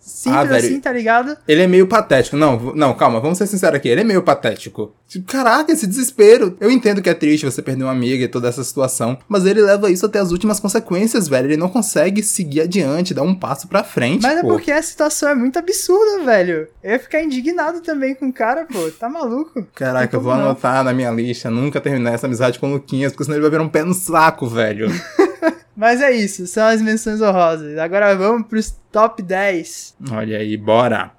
simples 0.07 0.41
Ah, 0.41 0.45
velho. 0.45 0.65
assim, 0.67 0.81
tá 0.81 0.93
ligado? 0.93 1.37
Ele 1.47 1.63
é 1.63 1.67
meio 1.67 1.87
patético. 1.87 2.37
Não, 2.37 2.73
não, 2.75 2.95
calma, 2.95 3.21
vamos 3.21 3.37
ser 3.39 3.47
sinceros 3.47 3.77
aqui. 3.77 3.89
Ele 3.89 4.01
é 4.03 4.05
meio 4.05 4.23
patético. 4.23 4.95
Tipo, 5.09 5.27
caraca, 5.31 5.73
esse 5.73 5.87
desespero. 5.87 6.57
Eu 6.61 6.71
entendo 6.71 7.03
que 7.03 7.09
é 7.11 7.15
triste 7.15 7.45
você 7.47 7.61
perder 7.63 7.85
uma 7.85 7.93
amiga 7.93 8.25
e 8.25 8.29
toda 8.29 8.49
essa 8.49 8.63
situação, 8.65 9.19
mas 9.29 9.45
ele 9.47 9.61
leva 9.63 9.91
isso 9.91 10.07
até 10.07 10.19
as 10.19 10.31
últimas 10.33 10.59
consequências, 10.61 11.29
velho. 11.29 11.47
Ele 11.47 11.57
não 11.57 11.69
consegue 11.69 12.23
seguir 12.23 12.63
adiante, 12.63 13.15
dar 13.15 13.23
um 13.23 13.35
passo 13.35 13.69
pra 13.69 13.83
frente. 13.85 14.23
Mas 14.23 14.39
é 14.39 14.43
pô. 14.43 14.49
porque 14.49 14.71
a 14.73 14.83
situação 14.83 15.29
é 15.29 15.35
muito 15.35 15.59
absurda, 15.59 16.25
velho. 16.25 16.69
Eu 16.83 16.93
ia 16.93 16.99
ficar 16.99 17.23
indignado 17.23 17.81
também 17.81 18.15
com 18.15 18.29
o 18.29 18.33
cara, 18.33 18.65
pô. 18.65 18.91
Tá 18.99 19.09
maluco? 19.09 19.67
Caraca, 19.75 20.17
eu 20.17 20.21
vou 20.21 20.35
Não. 20.35 20.43
anotar 20.43 20.83
na 20.85 20.93
minha 20.93 21.11
lista, 21.11 21.51
nunca 21.51 21.81
terminar 21.81 22.15
essa 22.15 22.27
amizade 22.27 22.59
com 22.59 22.69
o 22.71 22.73
Luquinhas, 22.75 23.13
porque 23.13 23.25
senão 23.25 23.37
ele 23.37 23.43
vai 23.43 23.51
virar 23.51 23.63
um 23.63 23.69
pé 23.69 23.83
no 23.85 23.95
saco, 23.95 24.47
velho. 24.47 24.89
Mas 25.77 26.01
é 26.01 26.11
isso, 26.11 26.47
são 26.47 26.67
as 26.67 26.81
menções 26.81 27.21
honrosas. 27.21 27.77
Agora 27.77 28.15
vamos 28.17 28.49
pros 28.49 28.75
top 28.91 29.23
10. 29.23 29.97
Olha 30.11 30.39
aí, 30.39 30.57
bora. 30.57 31.13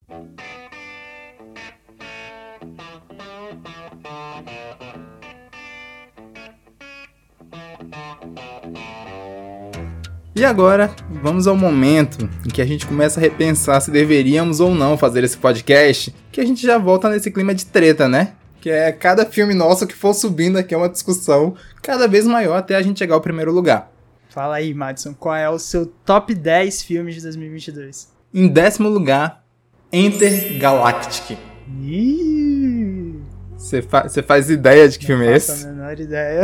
E 10.36 10.46
agora, 10.46 10.92
vamos 11.22 11.48
ao 11.48 11.56
momento 11.56 12.30
em 12.46 12.50
que 12.50 12.62
a 12.62 12.66
gente 12.66 12.86
começa 12.86 13.20
a 13.20 13.22
repensar 13.22 13.80
se 13.82 13.92
deveríamos 13.92 14.60
ou 14.60 14.74
não 14.74 14.98
fazer 14.98 15.24
esse 15.24 15.38
podcast, 15.38 16.14
que 16.32 16.42
a 16.42 16.46
gente 16.46 16.66
já 16.66 16.78
volta 16.78 17.10
nesse 17.10 17.32
clima 17.32 17.54
de 17.54 17.66
treta, 17.66 18.08
né? 18.08 18.34
Que 18.62 18.70
é 18.70 18.92
cada 18.92 19.26
filme 19.26 19.54
nosso 19.54 19.88
que 19.88 19.96
for 19.96 20.14
subindo 20.14 20.58
aqui 20.58 20.74
é 20.74 20.78
uma 20.78 20.90
discussão 20.90 21.56
cada 21.82 22.08
vez 22.08 22.26
maior 22.26 22.58
até 22.58 22.76
a 22.76 22.82
gente 22.82 23.00
chegar 23.00 23.16
ao 23.16 23.22
primeiro 23.22 23.52
lugar. 23.52 23.92
Fala 24.38 24.58
aí, 24.58 24.72
Madison, 24.72 25.16
qual 25.16 25.34
é 25.36 25.50
o 25.50 25.58
seu 25.58 25.88
top 26.06 26.36
10 26.36 26.84
filmes 26.84 27.16
de 27.16 27.24
2022? 27.24 28.14
Em 28.32 28.48
décimo 28.48 28.88
lugar, 28.88 29.44
Intergalactic. 29.92 31.40
Ih, 31.82 33.16
Você 33.58 33.82
fa 33.82 34.08
faz 34.28 34.52
ideia 34.52 34.88
de 34.88 35.00
que 35.00 35.08
filme 35.08 35.26
é 35.26 35.36
esse? 35.36 35.66
a 35.66 35.72
menor 35.72 36.00
ideia. 36.00 36.44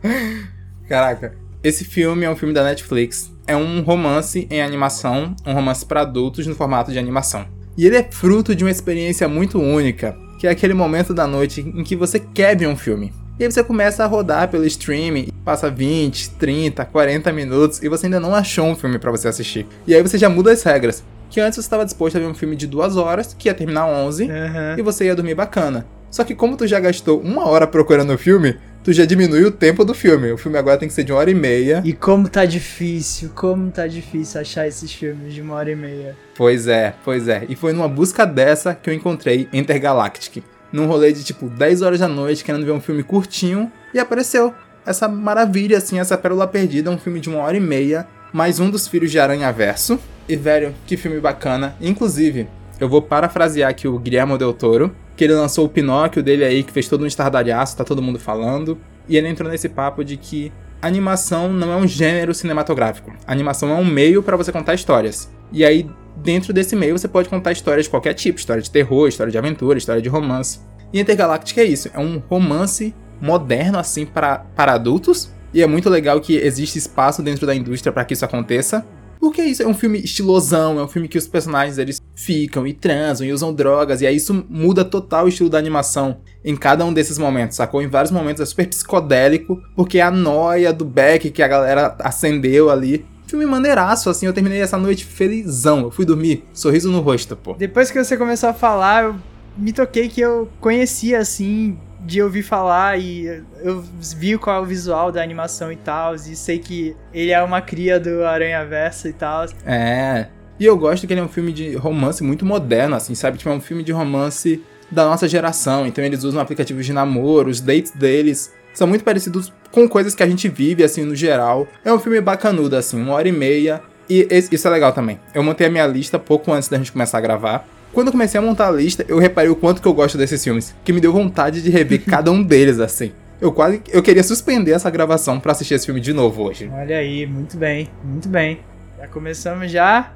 Caraca, 0.88 1.36
esse 1.62 1.84
filme 1.84 2.24
é 2.24 2.30
um 2.30 2.34
filme 2.36 2.54
da 2.54 2.64
Netflix. 2.64 3.30
É 3.46 3.54
um 3.54 3.82
romance 3.82 4.48
em 4.50 4.62
animação, 4.62 5.36
um 5.44 5.52
romance 5.52 5.84
para 5.84 6.00
adultos 6.00 6.46
no 6.46 6.54
formato 6.54 6.90
de 6.90 6.98
animação. 6.98 7.46
E 7.76 7.86
ele 7.86 7.98
é 7.98 8.10
fruto 8.10 8.54
de 8.54 8.64
uma 8.64 8.70
experiência 8.70 9.28
muito 9.28 9.60
única, 9.60 10.16
que 10.38 10.46
é 10.46 10.50
aquele 10.50 10.72
momento 10.72 11.12
da 11.12 11.26
noite 11.26 11.60
em 11.60 11.84
que 11.84 11.94
você 11.94 12.18
quer 12.18 12.56
ver 12.56 12.68
um 12.68 12.78
filme. 12.78 13.12
E 13.42 13.44
aí 13.44 13.50
você 13.50 13.64
começa 13.64 14.04
a 14.04 14.06
rodar 14.06 14.48
pelo 14.48 14.64
streaming, 14.66 15.26
passa 15.44 15.68
20, 15.68 16.30
30, 16.34 16.84
40 16.84 17.32
minutos 17.32 17.82
e 17.82 17.88
você 17.88 18.06
ainda 18.06 18.20
não 18.20 18.32
achou 18.32 18.66
um 18.66 18.76
filme 18.76 19.00
pra 19.00 19.10
você 19.10 19.26
assistir. 19.26 19.66
E 19.84 19.92
aí 19.92 20.00
você 20.00 20.16
já 20.16 20.28
muda 20.28 20.52
as 20.52 20.62
regras. 20.62 21.02
Que 21.28 21.40
antes 21.40 21.56
você 21.56 21.62
estava 21.62 21.84
disposto 21.84 22.14
a 22.14 22.20
ver 22.20 22.26
um 22.26 22.34
filme 22.34 22.54
de 22.54 22.68
duas 22.68 22.96
horas, 22.96 23.34
que 23.36 23.48
ia 23.48 23.54
terminar 23.54 23.86
11, 23.86 24.30
Aham. 24.30 24.76
e 24.78 24.82
você 24.82 25.06
ia 25.06 25.16
dormir 25.16 25.34
bacana. 25.34 25.84
Só 26.08 26.22
que 26.22 26.36
como 26.36 26.56
tu 26.56 26.68
já 26.68 26.78
gastou 26.78 27.20
uma 27.20 27.48
hora 27.48 27.66
procurando 27.66 28.12
o 28.12 28.18
filme, 28.18 28.58
tu 28.84 28.92
já 28.92 29.04
diminui 29.04 29.44
o 29.44 29.50
tempo 29.50 29.84
do 29.84 29.92
filme. 29.92 30.30
O 30.30 30.38
filme 30.38 30.56
agora 30.56 30.78
tem 30.78 30.86
que 30.86 30.94
ser 30.94 31.02
de 31.02 31.10
uma 31.10 31.18
hora 31.18 31.30
e 31.30 31.34
meia. 31.34 31.82
E 31.84 31.92
como 31.92 32.28
tá 32.28 32.44
difícil, 32.44 33.30
como 33.34 33.72
tá 33.72 33.88
difícil 33.88 34.40
achar 34.40 34.68
esses 34.68 34.92
filmes 34.92 35.34
de 35.34 35.40
uma 35.40 35.54
hora 35.54 35.70
e 35.72 35.74
meia. 35.74 36.14
Pois 36.36 36.68
é, 36.68 36.94
pois 37.04 37.26
é. 37.26 37.44
E 37.48 37.56
foi 37.56 37.72
numa 37.72 37.88
busca 37.88 38.24
dessa 38.24 38.72
que 38.72 38.88
eu 38.88 38.94
encontrei 38.94 39.48
Intergalactic. 39.52 40.44
Num 40.72 40.86
rolê 40.86 41.12
de 41.12 41.22
tipo 41.22 41.48
10 41.48 41.82
horas 41.82 42.00
da 42.00 42.08
noite, 42.08 42.42
querendo 42.42 42.64
ver 42.64 42.72
um 42.72 42.80
filme 42.80 43.02
curtinho, 43.02 43.70
e 43.92 43.98
apareceu 43.98 44.54
essa 44.84 45.06
maravilha, 45.06 45.78
assim, 45.78 45.98
essa 46.00 46.16
pérola 46.18 46.46
perdida, 46.46 46.90
um 46.90 46.98
filme 46.98 47.20
de 47.20 47.28
uma 47.28 47.40
hora 47.40 47.56
e 47.56 47.60
meia, 47.60 48.06
mais 48.32 48.58
um 48.58 48.70
dos 48.70 48.88
filhos 48.88 49.10
de 49.10 49.18
Aranha 49.18 49.52
Verso. 49.52 50.00
E 50.28 50.34
velho, 50.34 50.74
que 50.86 50.96
filme 50.96 51.20
bacana. 51.20 51.76
Inclusive, 51.80 52.48
eu 52.80 52.88
vou 52.88 53.02
parafrasear 53.02 53.70
aqui 53.70 53.86
o 53.86 53.98
Guilherme 53.98 54.38
Del 54.38 54.52
Toro, 54.52 54.94
que 55.16 55.24
ele 55.24 55.34
lançou 55.34 55.66
o 55.66 55.68
Pinóquio 55.68 56.22
dele 56.22 56.44
aí, 56.44 56.62
que 56.62 56.72
fez 56.72 56.88
todo 56.88 57.04
um 57.04 57.06
estardalhaço, 57.06 57.76
tá 57.76 57.84
todo 57.84 58.02
mundo 58.02 58.18
falando. 58.18 58.78
E 59.08 59.16
ele 59.16 59.28
entrou 59.28 59.50
nesse 59.50 59.68
papo 59.68 60.04
de 60.04 60.16
que 60.16 60.52
animação 60.80 61.52
não 61.52 61.72
é 61.72 61.76
um 61.76 61.86
gênero 61.86 62.34
cinematográfico. 62.34 63.12
Animação 63.26 63.70
é 63.70 63.74
um 63.74 63.84
meio 63.84 64.22
para 64.22 64.36
você 64.36 64.50
contar 64.50 64.74
histórias. 64.74 65.30
E 65.52 65.64
aí, 65.64 65.88
dentro 66.16 66.52
desse 66.52 66.74
meio, 66.74 66.98
você 66.98 67.06
pode 67.06 67.28
contar 67.28 67.52
histórias 67.52 67.84
de 67.84 67.90
qualquer 67.90 68.14
tipo: 68.14 68.38
história 68.38 68.62
de 68.62 68.70
terror, 68.70 69.08
história 69.08 69.30
de 69.30 69.38
aventura, 69.38 69.78
história 69.78 70.00
de 70.00 70.08
romance. 70.08 70.60
E 70.92 71.00
Intergalactic 71.00 71.58
é 71.58 71.64
isso: 71.64 71.90
é 71.92 71.98
um 71.98 72.22
romance 72.28 72.94
moderno, 73.20 73.78
assim, 73.78 74.06
para, 74.06 74.46
adultos. 74.56 75.30
E 75.54 75.62
é 75.62 75.66
muito 75.66 75.90
legal 75.90 76.20
que 76.20 76.36
existe 76.36 76.78
espaço 76.78 77.22
dentro 77.22 77.46
da 77.46 77.54
indústria 77.54 77.92
para 77.92 78.04
que 78.04 78.14
isso 78.14 78.24
aconteça. 78.24 78.86
Porque 79.20 79.40
isso 79.40 79.62
é 79.62 79.66
um 79.68 79.74
filme 79.74 80.00
estilosão, 80.00 80.80
é 80.80 80.82
um 80.82 80.88
filme 80.88 81.06
que 81.06 81.16
os 81.16 81.28
personagens 81.28 81.78
eles 81.78 82.00
ficam 82.12 82.66
e 82.66 82.72
transam 82.72 83.24
e 83.24 83.32
usam 83.32 83.54
drogas, 83.54 84.00
e 84.00 84.06
aí 84.06 84.16
isso 84.16 84.44
muda 84.50 84.84
total 84.84 85.26
o 85.26 85.28
estilo 85.28 85.48
da 85.48 85.58
animação 85.58 86.18
em 86.44 86.56
cada 86.56 86.84
um 86.84 86.92
desses 86.92 87.18
momentos, 87.18 87.56
sacou? 87.56 87.80
Em 87.80 87.86
vários 87.86 88.10
momentos 88.10 88.40
é 88.40 88.44
super 88.44 88.66
psicodélico, 88.66 89.62
porque 89.76 89.98
é 89.98 90.02
a 90.02 90.10
noia 90.10 90.72
do 90.72 90.84
Beck 90.84 91.30
que 91.30 91.40
a 91.40 91.46
galera 91.46 91.94
acendeu 92.00 92.68
ali. 92.68 93.06
Filme 93.32 93.46
maneiraço, 93.46 94.10
assim, 94.10 94.26
eu 94.26 94.32
terminei 94.34 94.60
essa 94.60 94.76
noite 94.76 95.06
felizão. 95.06 95.84
Eu 95.84 95.90
fui 95.90 96.04
dormir, 96.04 96.44
sorriso 96.52 96.92
no 96.92 97.00
rosto, 97.00 97.34
pô. 97.34 97.54
Depois 97.54 97.90
que 97.90 98.04
você 98.04 98.14
começou 98.14 98.50
a 98.50 98.52
falar, 98.52 99.04
eu 99.04 99.16
me 99.56 99.72
toquei 99.72 100.06
que 100.06 100.20
eu 100.20 100.50
conhecia, 100.60 101.18
assim, 101.18 101.78
de 102.00 102.22
ouvir 102.22 102.42
falar 102.42 103.00
e 103.00 103.42
eu 103.62 103.82
vi 104.18 104.36
qual 104.36 104.56
é 104.56 104.60
o 104.60 104.66
visual 104.66 105.10
da 105.10 105.22
animação 105.22 105.72
e 105.72 105.76
tal, 105.76 106.14
e 106.14 106.36
sei 106.36 106.58
que 106.58 106.94
ele 107.10 107.30
é 107.30 107.42
uma 107.42 107.62
cria 107.62 107.98
do 107.98 108.22
Aranha 108.22 108.66
Verso 108.66 109.08
e 109.08 109.14
tal. 109.14 109.46
É. 109.64 110.26
E 110.60 110.66
eu 110.66 110.76
gosto 110.76 111.06
que 111.06 111.14
ele 111.14 111.20
é 111.20 111.24
um 111.24 111.28
filme 111.28 111.54
de 111.54 111.74
romance 111.74 112.22
muito 112.22 112.44
moderno, 112.44 112.96
assim, 112.96 113.14
sabe? 113.14 113.38
Tipo, 113.38 113.48
é 113.48 113.54
um 113.54 113.62
filme 113.62 113.82
de 113.82 113.92
romance 113.92 114.62
da 114.90 115.06
nossa 115.06 115.26
geração. 115.26 115.86
Então 115.86 116.04
eles 116.04 116.22
usam 116.22 116.38
aplicativos 116.38 116.84
de 116.84 116.92
namoro, 116.92 117.48
os 117.48 117.62
dates 117.62 117.92
deles 117.92 118.52
são 118.74 118.86
muito 118.86 119.04
parecidos 119.04 119.52
com 119.70 119.88
coisas 119.88 120.14
que 120.14 120.22
a 120.22 120.26
gente 120.26 120.48
vive, 120.48 120.82
assim, 120.84 121.04
no 121.04 121.14
geral. 121.14 121.66
É 121.84 121.92
um 121.92 121.98
filme 121.98 122.20
bacanudo, 122.20 122.76
assim, 122.76 123.00
uma 123.00 123.14
hora 123.14 123.28
e 123.28 123.32
meia. 123.32 123.80
E 124.08 124.26
esse- 124.30 124.54
isso 124.54 124.66
é 124.66 124.70
legal 124.70 124.92
também. 124.92 125.18
Eu 125.34 125.42
montei 125.42 125.66
a 125.66 125.70
minha 125.70 125.86
lista 125.86 126.18
pouco 126.18 126.52
antes 126.52 126.68
da 126.68 126.76
gente 126.76 126.92
começar 126.92 127.18
a 127.18 127.20
gravar. 127.20 127.66
Quando 127.92 128.08
eu 128.08 128.12
comecei 128.12 128.38
a 128.38 128.42
montar 128.42 128.68
a 128.68 128.70
lista, 128.70 129.04
eu 129.08 129.18
reparei 129.18 129.50
o 129.50 129.56
quanto 129.56 129.80
que 129.82 129.88
eu 129.88 129.94
gosto 129.94 130.16
desses 130.18 130.42
filmes, 130.42 130.74
que 130.84 130.92
me 130.92 131.00
deu 131.00 131.12
vontade 131.12 131.62
de 131.62 131.70
rever 131.70 132.02
cada 132.08 132.30
um 132.30 132.42
deles, 132.42 132.78
assim. 132.80 133.12
Eu 133.40 133.52
quase. 133.52 133.82
Eu 133.90 134.02
queria 134.02 134.22
suspender 134.22 134.70
essa 134.72 134.88
gravação 134.90 135.38
pra 135.40 135.52
assistir 135.52 135.74
esse 135.74 135.86
filme 135.86 136.00
de 136.00 136.12
novo 136.12 136.42
hoje. 136.44 136.70
Olha 136.72 136.96
aí, 136.98 137.26
muito 137.26 137.56
bem, 137.56 137.88
muito 138.04 138.28
bem. 138.28 138.60
Já 138.98 139.08
começamos 139.08 139.70
já 139.70 140.12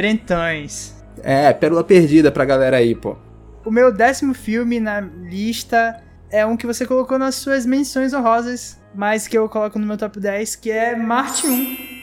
diferentões. 0.00 0.94
É, 1.22 1.52
pérola 1.52 1.82
perdida 1.82 2.30
pra 2.30 2.44
galera 2.44 2.76
aí, 2.76 2.94
pô. 2.94 3.16
O 3.64 3.70
meu 3.70 3.92
décimo 3.92 4.34
filme 4.34 4.78
na 4.78 5.00
lista 5.00 5.96
é 6.30 6.44
um 6.44 6.56
que 6.56 6.66
você 6.66 6.84
colocou 6.84 7.18
nas 7.18 7.34
suas 7.36 7.64
menções 7.64 8.12
honrosas, 8.12 8.78
mas 8.94 9.28
que 9.28 9.36
eu 9.36 9.48
coloco 9.48 9.78
no 9.78 9.86
meu 9.86 9.96
top 9.96 10.18
10, 10.18 10.56
que 10.56 10.70
é 10.70 10.96
Marte 10.96 11.46
1. 11.46 11.96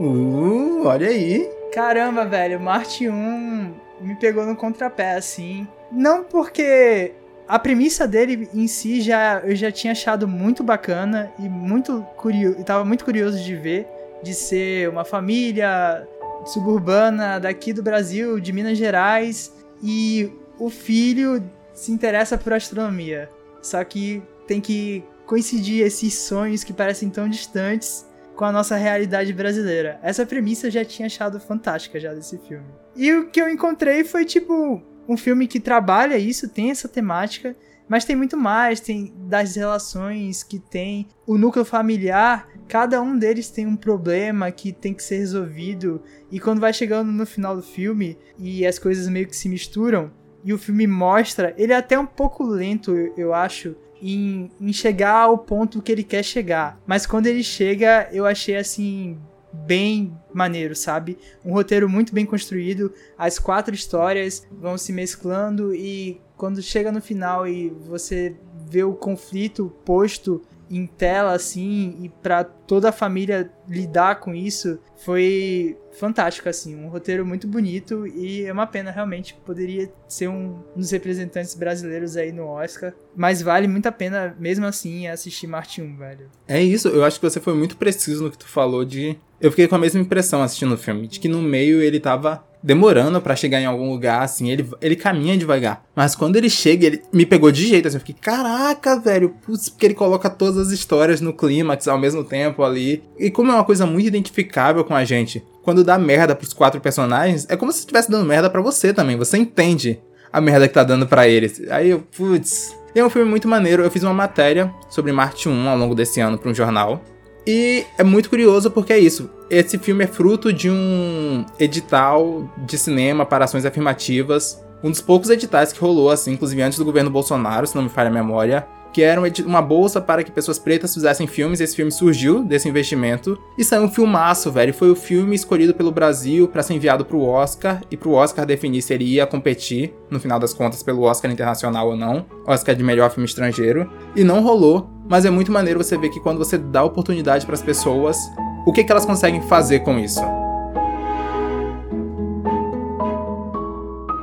Uh, 0.00 0.86
olha 0.86 1.08
aí. 1.08 1.48
Caramba, 1.72 2.24
velho, 2.24 2.60
Marte 2.60 3.08
1 3.08 3.74
me 4.00 4.14
pegou 4.16 4.44
no 4.44 4.56
contrapé, 4.56 5.14
assim. 5.14 5.66
Não 5.90 6.24
porque 6.24 7.12
a 7.46 7.58
premissa 7.58 8.06
dele 8.08 8.48
em 8.54 8.66
si 8.66 9.00
já 9.00 9.40
eu 9.44 9.54
já 9.54 9.70
tinha 9.70 9.92
achado 9.92 10.26
muito 10.26 10.62
bacana 10.62 11.32
e 11.38 11.48
muito 11.48 12.02
curioso, 12.16 12.60
e 12.60 12.64
tava 12.64 12.84
muito 12.84 13.04
curioso 13.04 13.42
de 13.42 13.54
ver, 13.54 13.86
de 14.22 14.34
ser 14.34 14.88
uma 14.88 15.04
família 15.04 16.06
suburbana 16.46 17.38
daqui 17.38 17.72
do 17.72 17.82
Brasil, 17.82 18.40
de 18.40 18.52
Minas 18.52 18.76
Gerais, 18.76 19.52
e 19.84 20.32
o 20.58 20.70
filho 20.70 21.44
se 21.74 21.92
interessa 21.92 22.38
por 22.38 22.54
astronomia. 22.54 23.28
Só 23.60 23.84
que 23.84 24.22
tem 24.46 24.60
que 24.60 25.04
coincidir 25.26 25.84
esses 25.84 26.14
sonhos 26.14 26.64
que 26.64 26.72
parecem 26.72 27.10
tão 27.10 27.28
distantes 27.28 28.06
com 28.34 28.46
a 28.46 28.52
nossa 28.52 28.76
realidade 28.76 29.32
brasileira. 29.32 30.00
Essa 30.02 30.24
premissa 30.24 30.66
eu 30.66 30.70
já 30.70 30.84
tinha 30.84 31.06
achado 31.06 31.38
fantástica 31.38 32.00
já 32.00 32.14
desse 32.14 32.38
filme. 32.38 32.64
E 32.96 33.12
o 33.12 33.28
que 33.28 33.40
eu 33.40 33.48
encontrei 33.48 34.04
foi 34.04 34.24
tipo 34.24 34.82
um 35.06 35.16
filme 35.16 35.46
que 35.46 35.60
trabalha 35.60 36.16
isso, 36.16 36.48
tem 36.48 36.70
essa 36.70 36.88
temática, 36.88 37.54
mas 37.88 38.04
tem 38.04 38.16
muito 38.16 38.36
mais, 38.36 38.80
tem 38.80 39.12
das 39.28 39.56
relações 39.56 40.42
que 40.42 40.58
tem 40.58 41.06
o 41.26 41.36
núcleo 41.36 41.64
familiar, 41.64 42.48
cada 42.68 43.00
um 43.00 43.18
deles 43.18 43.50
tem 43.50 43.66
um 43.66 43.76
problema 43.76 44.50
que 44.50 44.72
tem 44.72 44.94
que 44.94 45.02
ser 45.02 45.18
resolvido 45.18 46.02
e 46.30 46.40
quando 46.40 46.60
vai 46.60 46.72
chegando 46.72 47.12
no 47.12 47.26
final 47.26 47.54
do 47.56 47.62
filme 47.62 48.18
e 48.38 48.66
as 48.66 48.78
coisas 48.78 49.08
meio 49.08 49.26
que 49.26 49.36
se 49.36 49.48
misturam 49.48 50.10
e 50.44 50.52
o 50.52 50.58
filme 50.58 50.86
mostra, 50.86 51.54
ele 51.56 51.72
é 51.72 51.76
até 51.76 51.98
um 51.98 52.04
pouco 52.04 52.44
lento, 52.44 52.94
eu, 53.16 53.32
acho, 53.32 53.74
em, 54.00 54.50
em 54.60 54.72
chegar 54.74 55.22
ao 55.22 55.38
ponto 55.38 55.80
que 55.80 55.90
ele 55.90 56.04
quer 56.04 56.22
chegar. 56.22 56.78
Mas 56.86 57.06
quando 57.06 57.26
ele 57.26 57.42
chega, 57.42 58.10
eu 58.12 58.26
achei 58.26 58.54
assim 58.54 59.18
bem 59.50 60.14
maneiro, 60.34 60.76
sabe? 60.76 61.16
Um 61.42 61.52
roteiro 61.52 61.88
muito 61.88 62.12
bem 62.12 62.26
construído, 62.26 62.92
as 63.16 63.38
quatro 63.38 63.74
histórias 63.74 64.46
vão 64.50 64.76
se 64.76 64.92
mesclando 64.92 65.74
e 65.74 66.20
quando 66.36 66.62
chega 66.62 66.90
no 66.90 67.00
final 67.00 67.46
e 67.46 67.70
você 67.70 68.36
vê 68.68 68.82
o 68.82 68.94
conflito 68.94 69.72
posto 69.84 70.42
em 70.70 70.86
tela, 70.86 71.32
assim, 71.32 71.96
e 72.00 72.08
pra 72.08 72.42
toda 72.42 72.88
a 72.88 72.92
família 72.92 73.50
lidar 73.68 74.20
com 74.20 74.34
isso, 74.34 74.78
foi 75.04 75.76
fantástico, 75.92 76.48
assim. 76.48 76.74
Um 76.74 76.88
roteiro 76.88 77.24
muito 77.24 77.46
bonito 77.46 78.06
e 78.06 78.44
é 78.44 78.52
uma 78.52 78.66
pena, 78.66 78.90
realmente. 78.90 79.34
Poderia 79.44 79.92
ser 80.08 80.28
um, 80.28 80.58
um 80.74 80.80
dos 80.80 80.90
representantes 80.90 81.54
brasileiros 81.54 82.16
aí 82.16 82.32
no 82.32 82.46
Oscar. 82.46 82.92
Mas 83.14 83.42
vale 83.42 83.68
muito 83.68 83.86
a 83.86 83.92
pena, 83.92 84.34
mesmo 84.38 84.66
assim, 84.66 85.06
assistir 85.06 85.46
Marte 85.46 85.82
1, 85.82 85.96
velho. 85.96 86.30
É 86.48 86.62
isso, 86.62 86.88
eu 86.88 87.04
acho 87.04 87.20
que 87.20 87.28
você 87.28 87.40
foi 87.40 87.54
muito 87.54 87.76
preciso 87.76 88.24
no 88.24 88.30
que 88.30 88.38
tu 88.38 88.48
falou 88.48 88.84
de. 88.84 89.18
Eu 89.40 89.50
fiquei 89.50 89.68
com 89.68 89.76
a 89.76 89.78
mesma 89.78 90.00
impressão 90.00 90.42
assistindo 90.42 90.72
o 90.72 90.78
filme, 90.78 91.06
de 91.06 91.20
que 91.20 91.28
no 91.28 91.42
meio 91.42 91.82
ele 91.82 92.00
tava 92.00 92.44
demorando 92.64 93.20
para 93.20 93.36
chegar 93.36 93.60
em 93.60 93.66
algum 93.66 93.90
lugar, 93.90 94.22
assim, 94.22 94.50
ele, 94.50 94.66
ele 94.80 94.96
caminha 94.96 95.36
devagar. 95.36 95.84
Mas 95.94 96.16
quando 96.16 96.36
ele 96.36 96.48
chega, 96.48 96.86
ele 96.86 97.02
me 97.12 97.26
pegou 97.26 97.52
de 97.52 97.66
jeito, 97.66 97.86
assim, 97.86 97.98
eu 97.98 98.00
fiquei, 98.00 98.16
caraca, 98.18 98.98
velho, 98.98 99.34
putz, 99.44 99.68
porque 99.68 99.84
ele 99.84 99.94
coloca 99.94 100.30
todas 100.30 100.56
as 100.56 100.72
histórias 100.72 101.20
no 101.20 101.34
clímax 101.34 101.86
ao 101.86 101.98
mesmo 101.98 102.24
tempo 102.24 102.64
ali. 102.64 103.04
E 103.18 103.30
como 103.30 103.52
é 103.52 103.54
uma 103.54 103.64
coisa 103.64 103.84
muito 103.84 104.06
identificável 104.06 104.82
com 104.82 104.94
a 104.94 105.04
gente, 105.04 105.44
quando 105.62 105.84
dá 105.84 105.98
merda 105.98 106.34
pros 106.34 106.54
quatro 106.54 106.80
personagens, 106.80 107.46
é 107.50 107.56
como 107.56 107.70
se 107.70 107.80
estivesse 107.80 108.10
dando 108.10 108.24
merda 108.24 108.48
para 108.48 108.62
você 108.62 108.94
também, 108.94 109.18
você 109.18 109.36
entende 109.36 110.00
a 110.32 110.40
merda 110.40 110.66
que 110.66 110.72
tá 110.72 110.82
dando 110.82 111.06
para 111.06 111.28
eles. 111.28 111.60
Aí 111.68 111.90
eu, 111.90 112.00
putz. 112.16 112.74
E 112.94 112.98
é 112.98 113.04
um 113.04 113.10
filme 113.10 113.28
muito 113.28 113.46
maneiro, 113.46 113.82
eu 113.82 113.90
fiz 113.90 114.02
uma 114.04 114.14
matéria 114.14 114.72
sobre 114.88 115.12
Marte 115.12 115.50
1 115.50 115.68
ao 115.68 115.76
longo 115.76 115.94
desse 115.94 116.18
ano 116.18 116.38
para 116.38 116.50
um 116.50 116.54
jornal. 116.54 117.02
E 117.46 117.84
é 117.98 118.02
muito 118.02 118.30
curioso 118.30 118.70
porque 118.70 118.92
é 118.92 118.98
isso. 118.98 119.30
Esse 119.50 119.78
filme 119.78 120.04
é 120.04 120.06
fruto 120.06 120.52
de 120.52 120.70
um 120.70 121.44
edital 121.58 122.50
de 122.58 122.78
cinema 122.78 123.26
para 123.26 123.44
ações 123.44 123.64
afirmativas. 123.64 124.62
Um 124.82 124.90
dos 124.90 125.00
poucos 125.00 125.30
editais 125.30 125.72
que 125.72 125.80
rolou, 125.80 126.10
assim, 126.10 126.32
inclusive 126.32 126.60
antes 126.62 126.78
do 126.78 126.84
governo 126.84 127.10
Bolsonaro, 127.10 127.66
se 127.66 127.74
não 127.74 127.82
me 127.82 127.88
falha 127.88 128.08
a 128.08 128.12
memória 128.12 128.66
que 128.94 129.02
era 129.02 129.20
uma 129.44 129.60
bolsa 129.60 130.00
para 130.00 130.22
que 130.22 130.30
pessoas 130.30 130.56
pretas 130.56 130.94
fizessem 130.94 131.26
filmes. 131.26 131.60
Esse 131.60 131.74
filme 131.74 131.90
surgiu 131.90 132.44
desse 132.44 132.68
investimento 132.68 133.36
e 133.58 133.64
saiu 133.64 133.82
um 133.82 133.90
filmaço, 133.90 134.52
velho. 134.52 134.72
Foi 134.72 134.88
o 134.88 134.94
filme 134.94 135.34
escolhido 135.34 135.74
pelo 135.74 135.90
Brasil 135.90 136.46
para 136.46 136.62
ser 136.62 136.74
enviado 136.74 137.04
para 137.04 137.16
o 137.16 137.26
Oscar 137.26 137.82
e 137.90 137.96
para 137.96 138.08
o 138.08 138.12
Oscar 138.12 138.46
definir 138.46 138.80
se 138.82 138.94
ele 138.94 139.04
ia 139.04 139.26
competir, 139.26 139.92
no 140.08 140.20
final 140.20 140.38
das 140.38 140.54
contas, 140.54 140.80
pelo 140.80 141.02
Oscar 141.02 141.28
internacional 141.28 141.88
ou 141.88 141.96
não. 141.96 142.24
Oscar 142.46 142.76
de 142.76 142.84
melhor 142.84 143.10
filme 143.10 143.26
estrangeiro. 143.26 143.90
E 144.14 144.22
não 144.22 144.40
rolou, 144.40 144.88
mas 145.10 145.24
é 145.24 145.30
muito 145.30 145.50
maneiro 145.50 145.82
você 145.82 145.98
ver 145.98 146.10
que 146.10 146.20
quando 146.20 146.38
você 146.38 146.56
dá 146.56 146.84
oportunidade 146.84 147.44
para 147.44 147.56
as 147.56 147.62
pessoas, 147.62 148.16
o 148.64 148.72
que, 148.72 148.84
que 148.84 148.92
elas 148.92 149.04
conseguem 149.04 149.42
fazer 149.42 149.80
com 149.80 149.98
isso. 149.98 150.22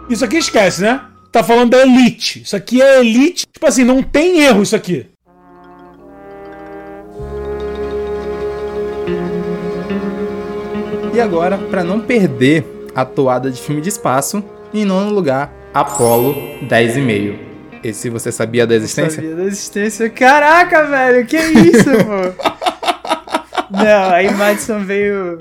Isso 0.10 0.24
aqui 0.24 0.38
esquece, 0.38 0.82
né? 0.82 1.11
Tá 1.32 1.44
falando 1.44 1.72
da 1.72 1.82
elite. 1.82 2.42
Isso 2.42 2.56
aqui 2.56 2.82
é 2.82 3.00
elite. 3.00 3.46
Tipo 3.52 3.66
assim, 3.66 3.84
não 3.84 4.04
tem 4.04 4.42
erro 4.42 4.62
isso 4.62 4.76
aqui. 4.76 5.08
E 11.14 11.20
agora, 11.20 11.58
para 11.58 11.84
não 11.84 12.00
perder 12.00 12.66
a 12.96 13.04
toada 13.04 13.52
de 13.52 13.62
filme 13.62 13.82
de 13.82 13.90
espaço, 13.90 14.44
em 14.74 14.86
nono 14.86 15.12
lugar, 15.12 15.52
Apollo 15.74 16.34
10,5. 16.68 17.36
Esse 17.84 18.10
você 18.10 18.32
sabia 18.32 18.68
da 18.68 18.76
existência? 18.76 19.22
Sabia 19.22 19.36
da 19.36 19.44
existência. 19.44 20.10
Caraca, 20.10 20.86
velho, 20.86 21.26
que 21.26 21.38
isso, 21.38 21.90
pô? 21.90 22.52
Não, 23.72 24.10
aí 24.14 24.34
Madison 24.34 24.80
veio 24.80 25.40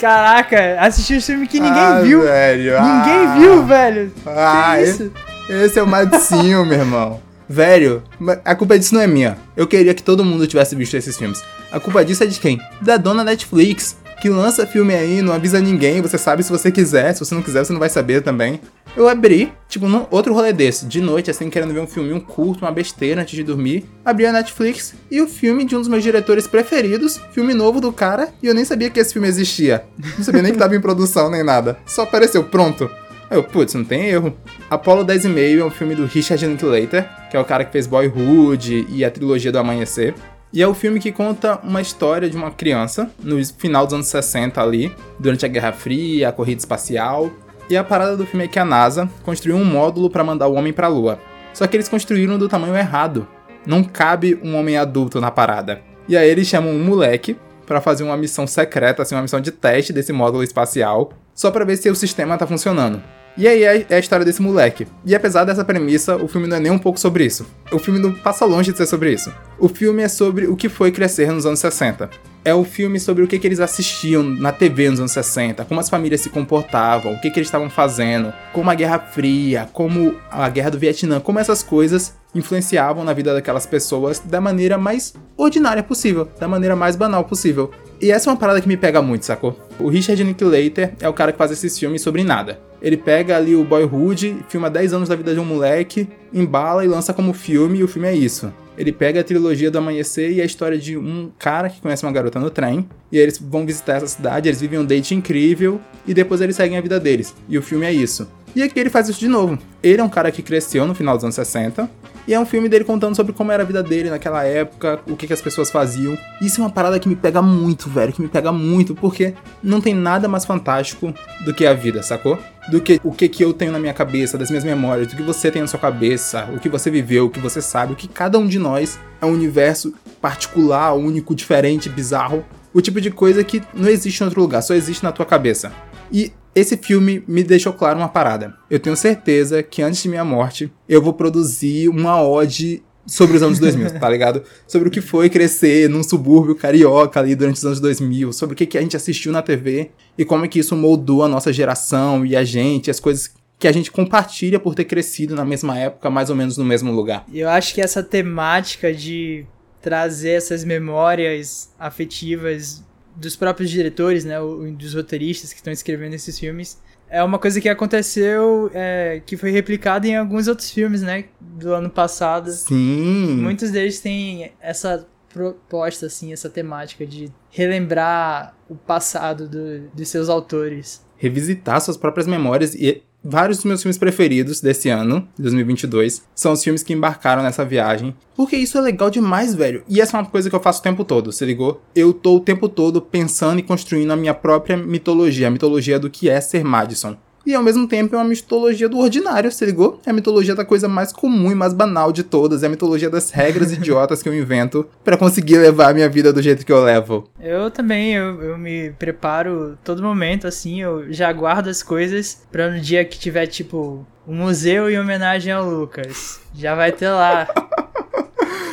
Caraca, 0.00 0.80
assistiu 0.80 1.18
um 1.18 1.20
filme 1.20 1.46
que 1.46 1.60
ninguém 1.60 1.82
ah, 1.82 2.00
viu. 2.00 2.22
Velho, 2.22 2.72
ninguém 2.80 3.26
ah, 3.26 3.34
viu, 3.38 3.66
velho. 3.66 4.12
Ah, 4.26 4.76
que 4.76 4.82
isso? 4.84 5.12
Esse, 5.48 5.78
é 5.78 5.82
o 5.82 5.86
Madicinho, 5.86 6.64
meu 6.64 6.78
irmão. 6.78 7.20
Velho, 7.46 8.02
a 8.44 8.54
culpa 8.54 8.78
disso 8.78 8.94
não 8.94 9.02
é 9.02 9.06
minha. 9.06 9.36
Eu 9.54 9.66
queria 9.66 9.92
que 9.92 10.02
todo 10.02 10.24
mundo 10.24 10.46
tivesse 10.46 10.74
visto 10.74 10.96
esses 10.96 11.18
filmes. 11.18 11.42
A 11.70 11.78
culpa 11.78 12.02
disso 12.02 12.24
é 12.24 12.26
de 12.26 12.40
quem? 12.40 12.58
Da 12.80 12.96
dona 12.96 13.22
Netflix 13.22 13.96
que 14.20 14.28
lança 14.28 14.66
filme 14.66 14.94
aí, 14.94 15.22
não 15.22 15.32
avisa 15.32 15.58
ninguém, 15.60 16.02
você 16.02 16.18
sabe 16.18 16.42
se 16.42 16.50
você 16.50 16.70
quiser, 16.70 17.14
se 17.14 17.20
você 17.20 17.34
não 17.34 17.42
quiser, 17.42 17.64
você 17.64 17.72
não 17.72 17.80
vai 17.80 17.88
saber 17.88 18.22
também. 18.22 18.60
Eu 18.96 19.08
abri, 19.08 19.52
tipo, 19.68 19.88
num 19.88 20.06
outro 20.10 20.34
rolê 20.34 20.52
desse, 20.52 20.84
de 20.84 21.00
noite, 21.00 21.30
assim, 21.30 21.48
querendo 21.48 21.72
ver 21.72 21.80
um 21.80 21.86
filme, 21.86 22.12
um 22.12 22.20
curto, 22.20 22.64
uma 22.64 22.70
besteira 22.70 23.22
antes 23.22 23.34
de 23.34 23.42
dormir. 23.42 23.84
Abri 24.04 24.26
a 24.26 24.32
Netflix 24.32 24.94
e 25.10 25.20
o 25.22 25.26
filme 25.26 25.64
de 25.64 25.74
um 25.74 25.78
dos 25.78 25.88
meus 25.88 26.02
diretores 26.02 26.46
preferidos, 26.46 27.18
filme 27.32 27.54
novo 27.54 27.80
do 27.80 27.92
cara, 27.92 28.28
e 28.42 28.46
eu 28.46 28.54
nem 28.54 28.64
sabia 28.64 28.90
que 28.90 29.00
esse 29.00 29.12
filme 29.12 29.26
existia. 29.26 29.84
Não 30.18 30.24
sabia 30.24 30.42
nem 30.42 30.52
que 30.52 30.58
tava 30.58 30.76
em 30.76 30.80
produção 30.80 31.30
nem 31.30 31.42
nada. 31.42 31.78
Só 31.86 32.02
apareceu, 32.02 32.44
pronto. 32.44 32.90
Aí 33.30 33.38
eu, 33.38 33.44
putz, 33.44 33.74
não 33.74 33.84
tem 33.84 34.08
erro. 34.08 34.36
Apollo 34.68 35.04
10 35.04 35.26
e 35.26 35.28
meio 35.28 35.60
é 35.60 35.64
um 35.64 35.70
filme 35.70 35.94
do 35.94 36.04
Richard 36.04 36.44
Linklater, 36.44 37.08
que 37.30 37.36
é 37.36 37.40
o 37.40 37.44
cara 37.44 37.64
que 37.64 37.70
fez 37.70 37.86
Boyhood 37.86 38.86
e 38.88 39.04
a 39.04 39.10
trilogia 39.10 39.52
do 39.52 39.58
Amanhecer. 39.58 40.14
E 40.52 40.60
é 40.60 40.66
o 40.66 40.74
filme 40.74 40.98
que 40.98 41.12
conta 41.12 41.60
uma 41.62 41.80
história 41.80 42.28
de 42.28 42.36
uma 42.36 42.50
criança 42.50 43.08
no 43.22 43.44
final 43.56 43.84
dos 43.86 43.94
anos 43.94 44.08
60 44.08 44.60
ali, 44.60 44.94
durante 45.18 45.46
a 45.46 45.48
Guerra 45.48 45.72
Fria, 45.72 46.28
a 46.28 46.32
corrida 46.32 46.58
espacial. 46.58 47.30
E 47.68 47.76
a 47.76 47.84
parada 47.84 48.16
do 48.16 48.26
filme 48.26 48.46
é 48.46 48.48
que 48.48 48.58
a 48.58 48.64
NASA 48.64 49.08
construiu 49.22 49.56
um 49.56 49.64
módulo 49.64 50.10
para 50.10 50.24
mandar 50.24 50.48
o 50.48 50.54
homem 50.54 50.72
para 50.72 50.88
a 50.88 50.90
Lua. 50.90 51.20
Só 51.54 51.68
que 51.68 51.76
eles 51.76 51.88
construíram 51.88 52.36
do 52.36 52.48
tamanho 52.48 52.76
errado. 52.76 53.28
Não 53.64 53.84
cabe 53.84 54.40
um 54.42 54.56
homem 54.56 54.76
adulto 54.76 55.20
na 55.20 55.30
parada. 55.30 55.82
E 56.08 56.16
aí 56.16 56.28
eles 56.28 56.48
chamam 56.48 56.72
um 56.72 56.84
moleque 56.84 57.36
para 57.64 57.80
fazer 57.80 58.02
uma 58.02 58.16
missão 58.16 58.44
secreta, 58.44 59.02
assim, 59.02 59.14
uma 59.14 59.22
missão 59.22 59.40
de 59.40 59.52
teste 59.52 59.92
desse 59.92 60.12
módulo 60.12 60.42
espacial, 60.42 61.12
só 61.32 61.52
para 61.52 61.64
ver 61.64 61.76
se 61.76 61.88
o 61.88 61.94
sistema 61.94 62.36
tá 62.36 62.44
funcionando. 62.44 63.00
E 63.40 63.48
aí 63.48 63.64
é, 63.64 63.86
é 63.88 63.96
a 63.96 63.98
história 63.98 64.22
desse 64.22 64.42
moleque. 64.42 64.86
E 65.02 65.14
apesar 65.14 65.44
dessa 65.44 65.64
premissa, 65.64 66.14
o 66.14 66.28
filme 66.28 66.46
não 66.46 66.58
é 66.58 66.60
nem 66.60 66.70
um 66.70 66.78
pouco 66.78 67.00
sobre 67.00 67.24
isso. 67.24 67.46
O 67.72 67.78
filme 67.78 67.98
não 67.98 68.12
passa 68.12 68.44
longe 68.44 68.70
de 68.70 68.76
ser 68.76 68.84
sobre 68.84 69.14
isso. 69.14 69.32
O 69.58 69.66
filme 69.66 70.02
é 70.02 70.08
sobre 70.08 70.46
o 70.46 70.54
que 70.54 70.68
foi 70.68 70.92
crescer 70.92 71.32
nos 71.32 71.46
anos 71.46 71.58
60. 71.58 72.10
É 72.44 72.52
o 72.52 72.64
filme 72.64 73.00
sobre 73.00 73.24
o 73.24 73.26
que, 73.26 73.38
que 73.38 73.46
eles 73.46 73.58
assistiam 73.58 74.22
na 74.22 74.52
TV 74.52 74.90
nos 74.90 75.00
anos 75.00 75.12
60, 75.12 75.64
como 75.64 75.80
as 75.80 75.88
famílias 75.88 76.20
se 76.20 76.28
comportavam, 76.28 77.14
o 77.14 77.20
que, 77.22 77.30
que 77.30 77.38
eles 77.38 77.46
estavam 77.46 77.70
fazendo, 77.70 78.30
como 78.52 78.70
a 78.70 78.74
Guerra 78.74 78.98
Fria, 78.98 79.66
como 79.72 80.16
a 80.30 80.46
Guerra 80.50 80.72
do 80.72 80.78
Vietnã, 80.78 81.18
como 81.18 81.38
essas 81.38 81.62
coisas 81.62 82.14
influenciavam 82.34 83.04
na 83.04 83.14
vida 83.14 83.32
daquelas 83.32 83.64
pessoas 83.64 84.18
da 84.18 84.40
maneira 84.40 84.76
mais 84.76 85.14
ordinária 85.34 85.82
possível, 85.82 86.28
da 86.38 86.46
maneira 86.46 86.76
mais 86.76 86.94
banal 86.94 87.24
possível. 87.24 87.70
E 88.02 88.10
essa 88.10 88.28
é 88.28 88.32
uma 88.32 88.38
parada 88.38 88.60
que 88.60 88.68
me 88.68 88.76
pega 88.76 89.00
muito, 89.00 89.24
sacou? 89.24 89.58
O 89.78 89.88
Richard 89.88 90.22
Linklater 90.22 90.92
é 91.00 91.08
o 91.08 91.14
cara 91.14 91.32
que 91.32 91.38
faz 91.38 91.50
esses 91.50 91.78
filmes 91.78 92.02
sobre 92.02 92.22
nada. 92.22 92.68
Ele 92.82 92.96
pega 92.96 93.36
ali 93.36 93.54
o 93.54 93.64
Boyhood, 93.64 94.38
filma 94.48 94.70
10 94.70 94.94
anos 94.94 95.08
da 95.08 95.16
vida 95.16 95.34
de 95.34 95.40
um 95.40 95.44
moleque, 95.44 96.08
embala 96.32 96.84
e 96.84 96.88
lança 96.88 97.12
como 97.12 97.32
filme, 97.32 97.78
e 97.78 97.84
o 97.84 97.88
filme 97.88 98.08
é 98.08 98.14
isso. 98.14 98.52
Ele 98.78 98.92
pega 98.92 99.20
a 99.20 99.24
trilogia 99.24 99.70
do 99.70 99.76
Amanhecer 99.78 100.32
e 100.32 100.40
a 100.40 100.44
história 100.44 100.78
de 100.78 100.96
um 100.96 101.30
cara 101.38 101.68
que 101.68 101.80
conhece 101.80 102.04
uma 102.04 102.12
garota 102.12 102.40
no 102.40 102.48
trem, 102.48 102.88
e 103.12 103.18
eles 103.18 103.38
vão 103.38 103.66
visitar 103.66 103.96
essa 103.96 104.06
cidade, 104.06 104.48
eles 104.48 104.60
vivem 104.60 104.78
um 104.78 104.84
date 104.84 105.14
incrível, 105.14 105.80
e 106.06 106.14
depois 106.14 106.40
eles 106.40 106.56
seguem 106.56 106.78
a 106.78 106.80
vida 106.80 106.98
deles. 106.98 107.34
E 107.48 107.58
o 107.58 107.62
filme 107.62 107.84
é 107.84 107.92
isso. 107.92 108.26
E 108.56 108.62
aqui 108.62 108.80
ele 108.80 108.90
faz 108.90 109.08
isso 109.08 109.20
de 109.20 109.28
novo. 109.28 109.58
Ele 109.82 110.00
é 110.00 110.04
um 110.04 110.08
cara 110.08 110.32
que 110.32 110.42
cresceu 110.42 110.86
no 110.86 110.94
final 110.94 111.16
dos 111.16 111.24
anos 111.24 111.34
60, 111.36 111.88
e 112.30 112.34
é 112.34 112.38
um 112.38 112.46
filme 112.46 112.68
dele 112.68 112.84
contando 112.84 113.16
sobre 113.16 113.32
como 113.32 113.50
era 113.50 113.64
a 113.64 113.66
vida 113.66 113.82
dele 113.82 114.08
naquela 114.08 114.44
época, 114.44 115.00
o 115.08 115.16
que, 115.16 115.26
que 115.26 115.32
as 115.32 115.42
pessoas 115.42 115.68
faziam. 115.68 116.16
Isso 116.40 116.60
é 116.60 116.64
uma 116.64 116.70
parada 116.70 116.96
que 117.00 117.08
me 117.08 117.16
pega 117.16 117.42
muito, 117.42 117.90
velho, 117.90 118.12
que 118.12 118.22
me 118.22 118.28
pega 118.28 118.52
muito, 118.52 118.94
porque 118.94 119.34
não 119.60 119.80
tem 119.80 119.92
nada 119.92 120.28
mais 120.28 120.44
fantástico 120.44 121.12
do 121.44 121.52
que 121.52 121.66
a 121.66 121.74
vida, 121.74 122.04
sacou? 122.04 122.38
Do 122.70 122.80
que 122.80 123.00
o 123.02 123.10
que, 123.10 123.28
que 123.28 123.44
eu 123.44 123.52
tenho 123.52 123.72
na 123.72 123.80
minha 123.80 123.92
cabeça, 123.92 124.38
das 124.38 124.48
minhas 124.48 124.62
memórias, 124.62 125.08
do 125.08 125.16
que 125.16 125.24
você 125.24 125.50
tem 125.50 125.60
na 125.60 125.66
sua 125.66 125.80
cabeça, 125.80 126.48
o 126.54 126.60
que 126.60 126.68
você 126.68 126.88
viveu, 126.88 127.26
o 127.26 127.30
que 127.30 127.40
você 127.40 127.60
sabe, 127.60 127.94
o 127.94 127.96
que 127.96 128.06
cada 128.06 128.38
um 128.38 128.46
de 128.46 128.60
nós 128.60 128.96
é 129.20 129.26
um 129.26 129.32
universo 129.32 129.92
particular, 130.20 130.94
único, 130.94 131.34
diferente, 131.34 131.88
bizarro. 131.88 132.44
O 132.72 132.80
tipo 132.80 133.00
de 133.00 133.10
coisa 133.10 133.42
que 133.42 133.60
não 133.74 133.88
existe 133.88 134.20
em 134.20 134.26
outro 134.26 134.40
lugar, 134.40 134.62
só 134.62 134.72
existe 134.72 135.02
na 135.02 135.10
tua 135.10 135.26
cabeça. 135.26 135.72
E 136.12 136.32
esse 136.54 136.76
filme 136.76 137.22
me 137.26 137.42
deixou 137.42 137.72
claro 137.72 137.98
uma 137.98 138.08
parada. 138.08 138.54
Eu 138.68 138.78
tenho 138.78 138.96
certeza 138.96 139.62
que 139.62 139.82
antes 139.82 140.02
de 140.02 140.08
minha 140.08 140.24
morte, 140.24 140.72
eu 140.88 141.00
vou 141.00 141.12
produzir 141.12 141.88
uma 141.88 142.22
ode 142.22 142.82
sobre 143.06 143.36
os 143.36 143.42
anos 143.42 143.58
2000, 143.58 143.98
tá 143.98 144.08
ligado? 144.08 144.42
Sobre 144.66 144.88
o 144.88 144.90
que 144.90 145.00
foi 145.00 145.28
crescer 145.28 145.88
num 145.88 146.02
subúrbio 146.02 146.54
carioca 146.54 147.18
ali 147.18 147.34
durante 147.34 147.56
os 147.56 147.64
anos 147.64 147.80
2000, 147.80 148.32
sobre 148.32 148.54
o 148.54 148.56
que, 148.56 148.78
a 148.78 148.80
gente 148.80 148.96
assistiu 148.96 149.32
na 149.32 149.42
TV 149.42 149.90
e 150.16 150.24
como 150.24 150.44
é 150.44 150.48
que 150.48 150.58
isso 150.58 150.76
moldou 150.76 151.24
a 151.24 151.28
nossa 151.28 151.52
geração 151.52 152.24
e 152.24 152.36
a 152.36 152.44
gente, 152.44 152.90
as 152.90 153.00
coisas 153.00 153.32
que 153.58 153.68
a 153.68 153.72
gente 153.72 153.90
compartilha 153.90 154.58
por 154.58 154.74
ter 154.74 154.84
crescido 154.84 155.34
na 155.34 155.44
mesma 155.44 155.78
época, 155.78 156.08
mais 156.08 156.30
ou 156.30 156.36
menos 156.36 156.56
no 156.56 156.64
mesmo 156.64 156.92
lugar. 156.92 157.26
Eu 157.32 157.48
acho 157.48 157.74
que 157.74 157.80
essa 157.80 158.02
temática 158.02 158.92
de 158.92 159.44
trazer 159.82 160.30
essas 160.30 160.64
memórias 160.64 161.70
afetivas 161.78 162.82
dos 163.16 163.36
próprios 163.36 163.70
diretores, 163.70 164.24
né, 164.24 164.36
dos 164.76 164.94
roteiristas 164.94 165.52
que 165.52 165.58
estão 165.58 165.72
escrevendo 165.72 166.14
esses 166.14 166.38
filmes, 166.38 166.80
é 167.08 167.22
uma 167.22 167.38
coisa 167.38 167.60
que 167.60 167.68
aconteceu, 167.68 168.70
é, 168.72 169.20
que 169.26 169.36
foi 169.36 169.50
replicada 169.50 170.06
em 170.06 170.16
alguns 170.16 170.46
outros 170.46 170.70
filmes, 170.70 171.02
né, 171.02 171.24
do 171.40 171.74
ano 171.74 171.90
passado. 171.90 172.50
Sim. 172.52 173.36
Muitos 173.36 173.70
deles 173.70 174.00
têm 174.00 174.52
essa 174.60 175.06
proposta, 175.28 176.06
assim, 176.06 176.32
essa 176.32 176.48
temática 176.48 177.06
de 177.06 177.32
relembrar 177.50 178.54
o 178.68 178.74
passado 178.74 179.48
do, 179.48 179.88
dos 179.94 180.08
seus 180.08 180.28
autores. 180.28 181.04
Revisitar 181.16 181.80
suas 181.80 181.96
próprias 181.96 182.26
memórias 182.26 182.74
e 182.74 183.02
vários 183.22 183.58
dos 183.58 183.66
meus 183.66 183.82
filmes 183.82 183.98
preferidos 183.98 184.60
desse 184.60 184.88
ano, 184.88 185.26
2022, 185.38 186.22
são 186.34 186.52
os 186.52 186.62
filmes 186.62 186.82
que 186.82 186.92
embarcaram 186.92 187.42
nessa 187.42 187.64
viagem. 187.64 188.14
Porque 188.34 188.56
isso 188.56 188.78
é 188.78 188.80
legal 188.80 189.10
demais, 189.10 189.54
velho. 189.54 189.82
E 189.88 190.00
essa 190.00 190.16
é 190.16 190.20
uma 190.20 190.26
coisa 190.26 190.48
que 190.48 190.56
eu 190.56 190.60
faço 190.60 190.80
o 190.80 190.82
tempo 190.82 191.04
todo, 191.04 191.32
se 191.32 191.44
ligou? 191.44 191.82
Eu 191.94 192.12
tô 192.12 192.36
o 192.36 192.40
tempo 192.40 192.68
todo 192.68 193.00
pensando 193.00 193.60
e 193.60 193.62
construindo 193.62 194.10
a 194.10 194.16
minha 194.16 194.34
própria 194.34 194.76
mitologia, 194.76 195.48
a 195.48 195.50
mitologia 195.50 195.98
do 195.98 196.10
que 196.10 196.28
é 196.28 196.40
ser 196.40 196.64
Madison. 196.64 197.16
E 197.44 197.54
ao 197.54 197.62
mesmo 197.62 197.88
tempo 197.88 198.14
é 198.14 198.18
uma 198.18 198.24
mitologia 198.24 198.88
do 198.88 198.98
ordinário, 198.98 199.50
se 199.50 199.64
ligou? 199.64 200.00
É 200.04 200.10
a 200.10 200.12
mitologia 200.12 200.54
da 200.54 200.64
coisa 200.64 200.88
mais 200.88 201.12
comum 201.12 201.50
e 201.50 201.54
mais 201.54 201.72
banal 201.72 202.12
de 202.12 202.22
todas. 202.22 202.62
É 202.62 202.66
a 202.66 202.70
mitologia 202.70 203.08
das 203.08 203.30
regras 203.30 203.72
idiotas 203.72 204.22
que 204.22 204.28
eu 204.28 204.34
invento 204.34 204.86
para 205.02 205.16
conseguir 205.16 205.58
levar 205.58 205.90
a 205.90 205.94
minha 205.94 206.08
vida 206.08 206.32
do 206.32 206.42
jeito 206.42 206.64
que 206.64 206.72
eu 206.72 206.82
levo. 206.82 207.28
Eu 207.40 207.70
também, 207.70 208.14
eu, 208.14 208.42
eu 208.42 208.58
me 208.58 208.90
preparo 208.90 209.78
todo 209.82 210.02
momento, 210.02 210.46
assim, 210.46 210.82
eu 210.82 211.12
já 211.12 211.32
guardo 211.32 211.68
as 211.68 211.82
coisas 211.82 212.42
pra 212.52 212.70
no 212.70 212.80
dia 212.80 213.04
que 213.04 213.18
tiver, 213.18 213.46
tipo, 213.46 214.06
um 214.26 214.34
museu 214.34 214.90
em 214.90 214.98
homenagem 214.98 215.52
ao 215.52 215.68
Lucas. 215.68 216.40
Já 216.54 216.74
vai 216.74 216.92
ter 216.92 217.08
lá. 217.08 217.48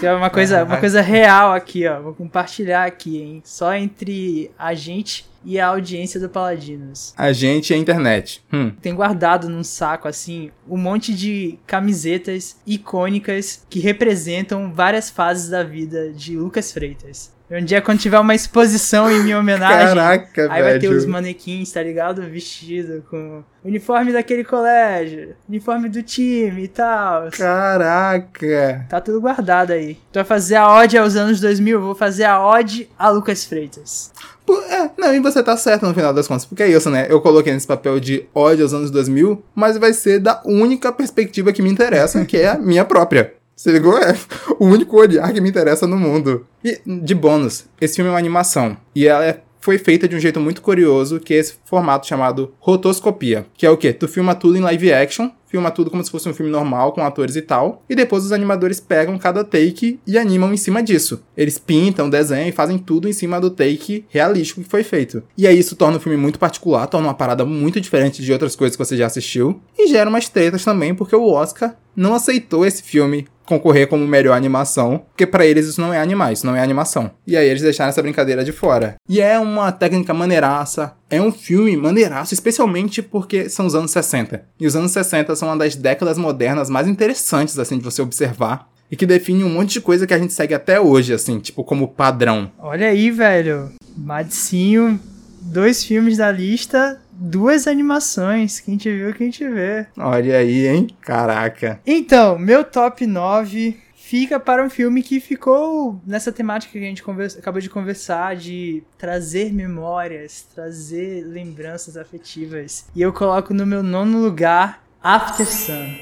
É 0.02 0.14
uma 0.14 0.30
coisa, 0.30 0.64
uma 0.64 0.78
coisa 0.78 1.02
real 1.02 1.54
aqui, 1.54 1.88
ó. 1.88 2.02
Vou 2.02 2.14
compartilhar 2.14 2.86
aqui, 2.86 3.22
hein? 3.22 3.42
Só 3.44 3.74
entre 3.74 4.52
a 4.58 4.74
gente 4.74 5.26
e 5.44 5.60
a 5.60 5.68
audiência 5.68 6.20
do 6.20 6.30
Paladinos. 6.30 7.14
A 7.18 7.32
gente 7.32 7.72
e 7.72 7.74
a 7.74 7.78
internet. 7.78 8.44
Hum. 8.52 8.72
Tem 8.82 8.94
guardado 8.94 9.50
num 9.50 9.64
saco, 9.64 10.08
assim, 10.08 10.52
um 10.68 10.78
monte 10.78 11.14
de 11.14 11.58
camisetas 11.66 12.58
icônicas 12.66 13.66
que 13.70 13.80
representam 13.80 14.74
várias 14.74 15.10
fases 15.10 15.50
da 15.50 15.64
vida 15.64 16.12
de 16.12 16.38
Lucas 16.38 16.72
Freitas. 16.72 17.37
Um 17.50 17.64
dia, 17.64 17.82
quando 17.82 18.00
tiver 18.00 18.20
uma 18.20 18.36
exposição 18.36 19.10
em 19.10 19.24
minha 19.24 19.40
homenagem, 19.40 19.96
Caraca, 19.96 20.52
aí 20.52 20.62
vai 20.62 20.80
ter 20.80 20.90
os 20.90 21.06
manequins, 21.06 21.72
tá 21.72 21.82
ligado? 21.82 22.22
Vestido 22.24 23.06
com 23.10 23.42
uniforme 23.64 24.12
daquele 24.12 24.44
colégio, 24.44 25.34
uniforme 25.48 25.88
do 25.88 26.04
time 26.04 26.64
e 26.64 26.68
tal. 26.68 27.30
Caraca. 27.32 28.86
Tá 28.90 29.00
tudo 29.00 29.22
guardado 29.22 29.72
aí. 29.72 29.96
Tu 30.12 30.16
vai 30.16 30.26
fazer 30.26 30.56
a 30.56 30.74
ode 30.74 30.98
aos 30.98 31.16
anos 31.16 31.40
2000, 31.40 31.78
eu 31.78 31.82
vou 31.82 31.96
fazer 31.96 32.26
a 32.26 32.46
ode 32.46 32.90
a 33.00 33.10
Lucas 33.10 33.46
Freitas. 33.46 34.12
Pô, 34.46 34.62
É, 34.62 34.90
não, 34.98 35.14
e 35.14 35.20
você 35.20 35.42
tá 35.42 35.56
certo 35.58 35.86
no 35.86 35.94
final 35.94 36.14
das 36.14 36.28
contas, 36.28 36.46
porque 36.46 36.64
é 36.64 36.70
isso, 36.70 36.90
né? 36.90 37.08
Eu 37.10 37.22
coloquei 37.22 37.54
nesse 37.54 37.68
papel 37.68 38.00
de 38.00 38.26
ódio 38.34 38.64
aos 38.64 38.74
anos 38.74 38.92
2000, 38.92 39.44
mas 39.56 39.78
vai 39.78 39.94
ser 39.94 40.20
da 40.20 40.42
única 40.46 40.92
perspectiva 40.92 41.52
que 41.52 41.62
me 41.62 41.70
interessa, 41.70 42.24
que 42.26 42.38
é 42.38 42.50
a 42.50 42.58
minha 42.58 42.84
própria. 42.86 43.34
Você 43.58 43.72
ligou? 43.72 43.98
É 43.98 44.16
o 44.60 44.66
único 44.66 44.96
olhar 44.98 45.34
que 45.34 45.42
me 45.42 45.50
interessa 45.50 45.88
no 45.88 45.98
mundo. 45.98 46.46
E, 46.64 46.80
de 46.86 47.16
bônus, 47.16 47.66
esse 47.82 47.96
filme 47.96 48.08
é 48.10 48.14
uma 48.14 48.20
animação. 48.20 48.78
E 48.96 49.08
ela 49.08 49.26
é- 49.26 49.42
foi 49.60 49.80
feita 49.80 50.08
de 50.08 50.16
um 50.16 50.20
jeito 50.20 50.40
muito 50.40 50.62
curioso, 50.62 51.20
que 51.20 51.34
é 51.34 51.38
esse 51.38 51.56
formato 51.66 52.06
chamado 52.08 52.54
rotoscopia. 52.60 53.48
Que 53.58 53.66
é 53.66 53.70
o 53.72 53.76
quê? 53.76 53.92
Tu 53.92 54.08
filma 54.08 54.36
tudo 54.36 54.58
em 54.58 54.62
live 54.62 54.94
action, 54.94 55.30
filma 55.48 55.72
tudo 55.72 55.90
como 55.90 56.04
se 56.04 56.12
fosse 56.12 56.30
um 56.30 56.34
filme 56.34 56.52
normal, 56.52 56.94
com 56.94 57.02
atores 57.04 57.36
e 57.36 57.42
tal, 57.42 57.84
e 57.90 57.96
depois 57.96 58.24
os 58.24 58.32
animadores 58.32 58.80
pegam 58.80 59.18
cada 59.18 59.44
take 59.44 60.00
e 60.06 60.18
animam 60.18 60.54
em 60.54 60.58
cima 60.58 60.82
disso. 60.84 61.22
Eles 61.36 61.58
pintam, 61.58 62.10
desenham 62.10 62.48
e 62.48 62.52
fazem 62.52 62.78
tudo 62.78 63.10
em 63.10 63.14
cima 63.14 63.42
do 63.42 63.50
take 63.50 64.06
realístico 64.10 64.62
que 64.62 64.70
foi 64.70 64.84
feito. 64.84 65.24
E 65.38 65.48
aí 65.48 65.58
isso 65.58 65.76
torna 65.76 65.98
o 65.98 66.00
filme 66.00 66.18
muito 66.18 66.38
particular, 66.40 66.86
torna 66.88 67.08
uma 67.08 67.14
parada 67.14 67.44
muito 67.44 67.82
diferente 67.82 68.22
de 68.22 68.32
outras 68.32 68.56
coisas 68.56 68.78
que 68.78 68.86
você 68.86 68.96
já 68.96 69.08
assistiu, 69.08 69.60
e 69.78 69.88
gera 69.88 70.10
umas 70.10 70.30
tretas 70.30 70.64
também, 70.64 70.94
porque 70.94 71.16
o 71.16 71.26
Oscar 71.32 71.76
não 71.96 72.14
aceitou 72.14 72.66
esse 72.66 72.84
filme 72.84 73.28
concorrer 73.48 73.88
como 73.88 74.06
melhor 74.06 74.36
animação, 74.36 75.06
porque 75.08 75.26
pra 75.26 75.46
eles 75.46 75.68
isso 75.68 75.82
não 75.82 75.94
é 75.94 76.00
animar, 76.00 76.34
isso 76.34 76.46
não 76.46 76.56
é 76.56 76.62
animação. 76.62 77.10
E 77.26 77.36
aí 77.36 77.48
eles 77.48 77.62
deixaram 77.62 77.90
essa 77.90 78.02
brincadeira 78.02 78.44
de 78.44 78.52
fora. 78.52 78.96
E 79.08 79.22
é 79.22 79.40
uma 79.40 79.72
técnica 79.72 80.14
maneiraça, 80.14 80.94
é 81.10 81.22
um 81.22 81.32
filme 81.32 81.76
maneiraço, 81.78 82.34
especialmente 82.34 83.02
porque 83.02 83.50
são 83.50 83.66
os 83.66 83.74
anos 83.74 83.92
60. 83.92 84.44
E 84.60 84.68
os 84.68 84.76
anos 84.76 84.92
60 84.92 85.36
são 85.36 85.48
uma 85.48 85.58
das 85.58 85.76
décadas 85.76 86.18
modernas 86.18 86.70
mais 86.70 86.88
interessantes, 86.88 87.58
assim, 87.58 87.78
de 87.78 87.84
você 87.84 88.02
observar. 88.02 88.70
E 88.92 88.96
que 88.96 89.06
define 89.06 89.44
um 89.44 89.50
monte 89.50 89.74
de 89.74 89.82
coisa 89.82 90.08
que 90.08 90.14
a 90.14 90.20
gente 90.20 90.34
segue 90.34 90.54
até 90.54 90.80
hoje, 90.80 91.14
assim, 91.14 91.40
tipo, 91.40 91.64
como 91.64 91.90
padrão. 91.90 92.52
Olha 92.58 92.88
aí, 92.88 93.12
velho. 93.12 93.72
Madicinho, 93.98 95.00
dois 95.42 95.84
filmes 95.84 96.18
da 96.18 96.32
lista, 96.32 97.00
duas 97.20 97.68
animações. 97.68 98.60
Quem 98.60 98.78
te 98.78 98.90
viu, 98.92 99.14
quem 99.14 99.30
te 99.30 99.48
vê. 99.48 99.88
Olha 99.98 100.38
aí, 100.38 100.68
hein? 100.68 100.88
Caraca. 101.02 101.80
Então, 101.86 102.38
meu 102.38 102.64
top 102.64 103.06
9 103.06 103.78
fica 103.96 104.40
para 104.40 104.64
um 104.64 104.70
filme 104.70 105.04
que 105.04 105.20
ficou 105.20 106.00
nessa 106.06 106.32
temática 106.32 106.72
que 106.72 106.78
a 106.78 106.82
gente 106.82 107.04
conversa- 107.04 107.40
acabou 107.40 107.60
de 107.60 107.70
conversar, 107.70 108.36
de 108.38 108.82
trazer 108.98 109.52
memórias, 109.52 110.46
trazer 110.56 111.26
lembranças 111.26 111.98
afetivas. 111.98 112.86
E 112.96 113.02
eu 113.02 113.12
coloco 113.12 113.54
no 113.54 113.66
meu 113.66 113.84
nono 113.84 114.20
lugar 114.22 114.82
After 115.04 115.46
Sun. 115.46 115.94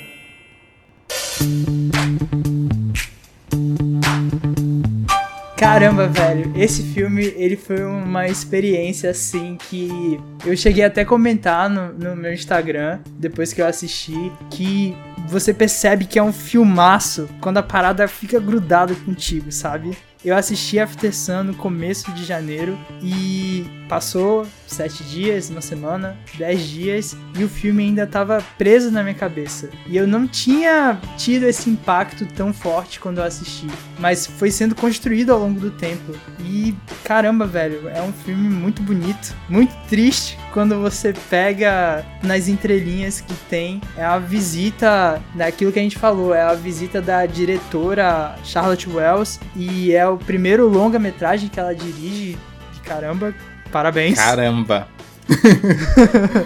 Caramba, 5.66 6.08
velho, 6.08 6.54
esse 6.56 6.84
filme, 6.94 7.26
ele 7.36 7.56
foi 7.56 7.84
uma 7.84 8.28
experiência, 8.28 9.10
assim, 9.10 9.58
que 9.68 10.22
eu 10.46 10.56
cheguei 10.56 10.84
até 10.84 11.02
a 11.02 11.06
comentar 11.06 11.68
no, 11.68 11.92
no 11.92 12.16
meu 12.16 12.32
Instagram, 12.32 13.00
depois 13.18 13.52
que 13.52 13.64
eu 13.64 13.66
assisti, 13.66 14.32
que 14.52 14.96
você 15.28 15.56
percebe 15.56 16.06
que 16.06 16.20
é 16.20 16.24
um 16.24 16.32
filmaço 16.32 17.28
quando 17.42 17.58
a 17.58 17.64
parada 17.64 18.08
fica 18.08 18.40
grudada 18.40 18.94
contigo, 18.94 19.52
sabe? 19.52 19.98
Eu 20.26 20.36
assisti 20.36 20.80
After 20.80 21.16
Sun 21.16 21.44
no 21.44 21.54
começo 21.54 22.12
de 22.12 22.26
janeiro 22.26 22.76
e 23.00 23.64
passou 23.88 24.48
sete 24.66 25.04
dias, 25.04 25.52
uma 25.52 25.62
semana, 25.62 26.18
dez 26.36 26.68
dias 26.68 27.16
e 27.38 27.44
o 27.44 27.48
filme 27.48 27.84
ainda 27.84 28.08
tava 28.08 28.44
preso 28.58 28.90
na 28.90 29.04
minha 29.04 29.14
cabeça. 29.14 29.70
E 29.86 29.96
eu 29.96 30.08
não 30.08 30.28
tinha 30.28 31.00
tido 31.16 31.44
esse 31.44 31.70
impacto 31.70 32.26
tão 32.26 32.52
forte 32.52 33.00
quando 33.00 33.20
eu 33.20 33.24
assisti, 33.24 33.68
mas 34.00 34.26
foi 34.26 34.50
sendo 34.50 34.74
construído 34.74 35.32
ao 35.32 35.40
longo 35.40 35.60
do 35.60 35.70
tempo. 35.70 36.16
E 36.40 36.74
caramba, 37.04 37.46
velho, 37.46 37.88
é 37.88 38.02
um 38.02 38.12
filme 38.12 38.50
muito 38.50 38.82
bonito, 38.82 39.36
muito 39.48 39.76
triste 39.88 40.40
quando 40.56 40.80
você 40.80 41.14
pega 41.30 42.06
nas 42.24 42.48
entrelinhas 42.48 43.20
que 43.20 43.34
tem 43.50 43.82
é 43.98 44.06
a 44.06 44.18
visita 44.18 45.22
daquilo 45.36 45.70
que 45.70 45.80
a 45.80 45.82
gente 45.82 45.98
falou, 45.98 46.34
é 46.34 46.42
a 46.42 46.54
visita 46.54 47.02
da 47.02 47.26
diretora 47.26 48.36
Charlotte 48.42 48.90
Wells 48.90 49.38
e 49.54 49.92
é 49.92 50.08
o 50.16 50.18
primeiro 50.18 50.68
longa-metragem 50.68 51.50
que 51.50 51.60
ela 51.60 51.74
dirige. 51.76 52.38
E 52.76 52.80
caramba, 52.84 53.34
parabéns. 53.72 54.18
Caramba. 54.18 54.88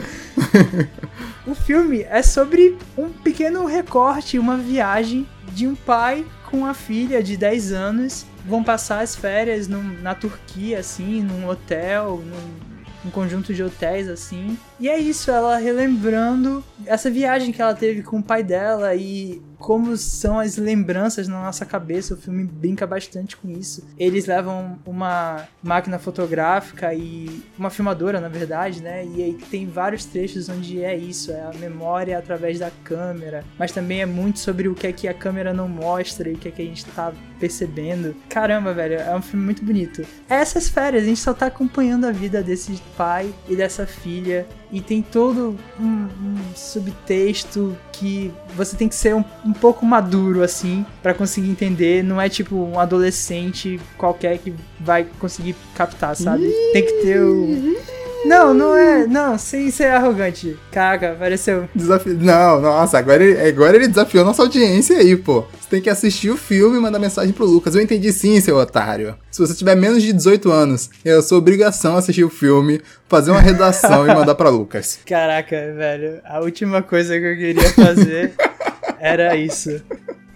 O 1.48 1.56
filme 1.56 2.06
é 2.10 2.22
sobre 2.22 2.78
um 2.98 3.10
pequeno 3.10 3.66
recorte, 3.66 4.38
uma 4.38 4.56
viagem 4.58 5.28
de 5.54 5.66
um 5.68 5.74
pai 5.74 6.24
com 6.50 6.66
a 6.66 6.74
filha 6.74 7.24
de 7.24 7.36
10 7.36 7.72
anos. 7.72 8.26
Vão 8.46 8.64
passar 8.64 9.00
as 9.02 9.16
férias 9.16 9.68
num- 9.68 9.98
na 10.02 10.14
Turquia, 10.14 10.80
assim, 10.80 11.22
num 11.24 11.48
hotel, 11.50 12.22
num, 12.24 12.76
num 13.04 13.12
conjunto 13.12 13.54
de 13.54 13.64
hotéis, 13.64 14.08
assim. 14.08 14.58
E 14.80 14.88
é 14.88 14.98
isso, 15.00 15.32
ela 15.32 15.58
relembrando 15.58 16.64
essa 16.86 17.10
viagem 17.10 17.52
que 17.52 17.62
ela 17.62 17.74
teve 17.74 18.04
com 18.04 18.20
o 18.20 18.24
pai 18.24 18.44
dela 18.44 18.94
e 18.96 19.42
como 19.60 19.96
são 19.98 20.40
as 20.40 20.58
lembranças 20.58 21.28
na 21.28 21.44
nossa 21.44 21.66
cabeça. 21.66 22.14
O 22.14 22.18
filme 22.18 22.44
brinca 22.46 22.88
bastante 22.88 23.38
com 23.38 23.50
isso. 23.50 23.86
Eles 24.00 24.26
levam 24.26 24.80
uma 24.86 25.48
máquina 25.62 26.00
fotográfica 26.00 26.94
e 26.94 27.44
uma 27.58 27.70
filmadora, 27.70 28.20
na 28.22 28.30
verdade, 28.30 28.82
né? 28.82 29.06
E 29.06 29.22
aí 29.22 29.34
tem 29.52 29.68
vários 29.68 30.06
trechos 30.06 30.50
onde 30.50 30.82
é 30.82 30.96
isso, 30.96 31.32
é 31.32 31.42
a 31.42 31.52
memória 31.60 32.18
através 32.18 32.60
da 32.60 32.72
câmera, 32.84 33.44
mas 33.58 33.72
também 33.72 34.02
é 34.02 34.06
muito 34.06 34.40
sobre 34.40 34.68
o 34.68 34.74
que 34.74 34.88
é 34.88 34.94
que 34.94 35.08
a 35.08 35.14
câmera 35.14 35.54
não 35.54 35.68
mostra 35.68 36.30
e 36.30 36.34
o 36.34 36.38
que 36.38 36.48
é 36.48 36.52
que 36.52 36.62
a 36.62 36.66
gente 36.66 36.86
tá 36.86 37.12
percebendo. 37.40 38.16
Caramba, 38.30 38.74
velho, 38.74 38.96
é 38.96 39.16
um 39.16 39.22
filme 39.22 39.46
muito 39.46 39.64
bonito. 39.64 40.06
Essas 40.30 40.70
férias, 40.70 41.04
a 41.04 41.06
gente 41.06 41.20
só 41.20 41.34
tá 41.34 41.48
acompanhando 41.48 42.06
a 42.06 42.12
vida 42.12 42.42
desse 42.42 42.82
pai 42.96 43.34
e 43.48 43.56
dessa 43.56 43.86
filha 43.86 44.48
e 44.72 44.82
tem 44.82 45.02
todo 45.02 45.58
um, 45.80 45.84
um 45.84 46.38
subtexto 46.56 47.76
que 47.92 48.32
você 48.56 48.78
tem 48.78 48.88
que 48.88 48.96
ser 48.96 49.16
um, 49.16 49.24
um 49.46 49.54
pouco 49.54 49.86
maduro 49.86 50.44
assim 50.44 50.86
pra 51.02 51.14
conseguir 51.14 51.50
entender. 51.50 52.04
Não 52.04 52.22
é 52.22 52.30
tipo 52.30 52.56
um 52.56 52.80
adolescente 52.80 53.80
qualquer 53.98 54.38
que 54.38 54.54
vai 54.80 55.06
conseguir 55.20 55.56
captar, 55.76 56.16
sabe? 56.16 56.48
Tem 56.74 56.86
que 56.86 56.94
ter 57.02 57.20
o. 57.20 57.99
Não, 58.26 58.54
não 58.54 58.76
é. 58.76 59.08
Não, 59.08 59.38
sem 59.38 59.72
ser 59.72 59.86
arrogante. 59.92 60.58
Caraca, 60.72 61.16
pareceu. 61.18 61.70
Desafio. 61.74 62.18
Não, 62.20 62.60
nossa, 62.62 62.98
agora 62.98 63.24
ele, 63.24 63.40
agora 63.48 63.76
ele 63.76 63.88
desafiou 63.88 64.26
nossa 64.26 64.42
audiência 64.42 64.98
aí, 64.98 65.16
pô. 65.16 65.46
Você 65.60 65.70
tem 65.70 65.82
que 65.82 65.90
assistir 65.90 66.30
o 66.30 66.38
filme 66.38 66.78
e 66.78 66.82
mandar 66.82 67.00
mensagem 67.00 67.34
pro 67.34 67.46
Lucas. 67.46 67.76
Eu 67.76 67.82
entendi 67.82 68.12
sim, 68.12 68.40
seu 68.42 68.58
otário. 68.58 69.16
Se 69.32 69.40
você 69.40 69.54
tiver 69.54 69.76
menos 69.76 70.04
de 70.04 70.12
18 70.12 70.52
anos, 70.52 70.90
é 71.06 71.12
a 71.12 71.22
sua 71.22 71.38
obrigação 71.38 71.98
assistir 71.98 72.24
o 72.24 72.30
filme, 72.30 72.82
fazer 73.08 73.32
uma 73.32 73.42
redação 73.42 74.06
e 74.06 74.14
mandar 74.14 74.36
pra 74.36 74.50
Lucas. 74.50 75.00
Caraca, 75.06 75.56
velho. 75.74 76.20
A 76.26 76.40
última 76.40 76.82
coisa 76.82 77.18
que 77.18 77.26
eu 77.26 77.38
queria 77.38 77.70
fazer 77.70 78.34
era 79.00 79.36
isso. 79.36 79.82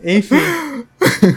Enfim. 0.04 0.36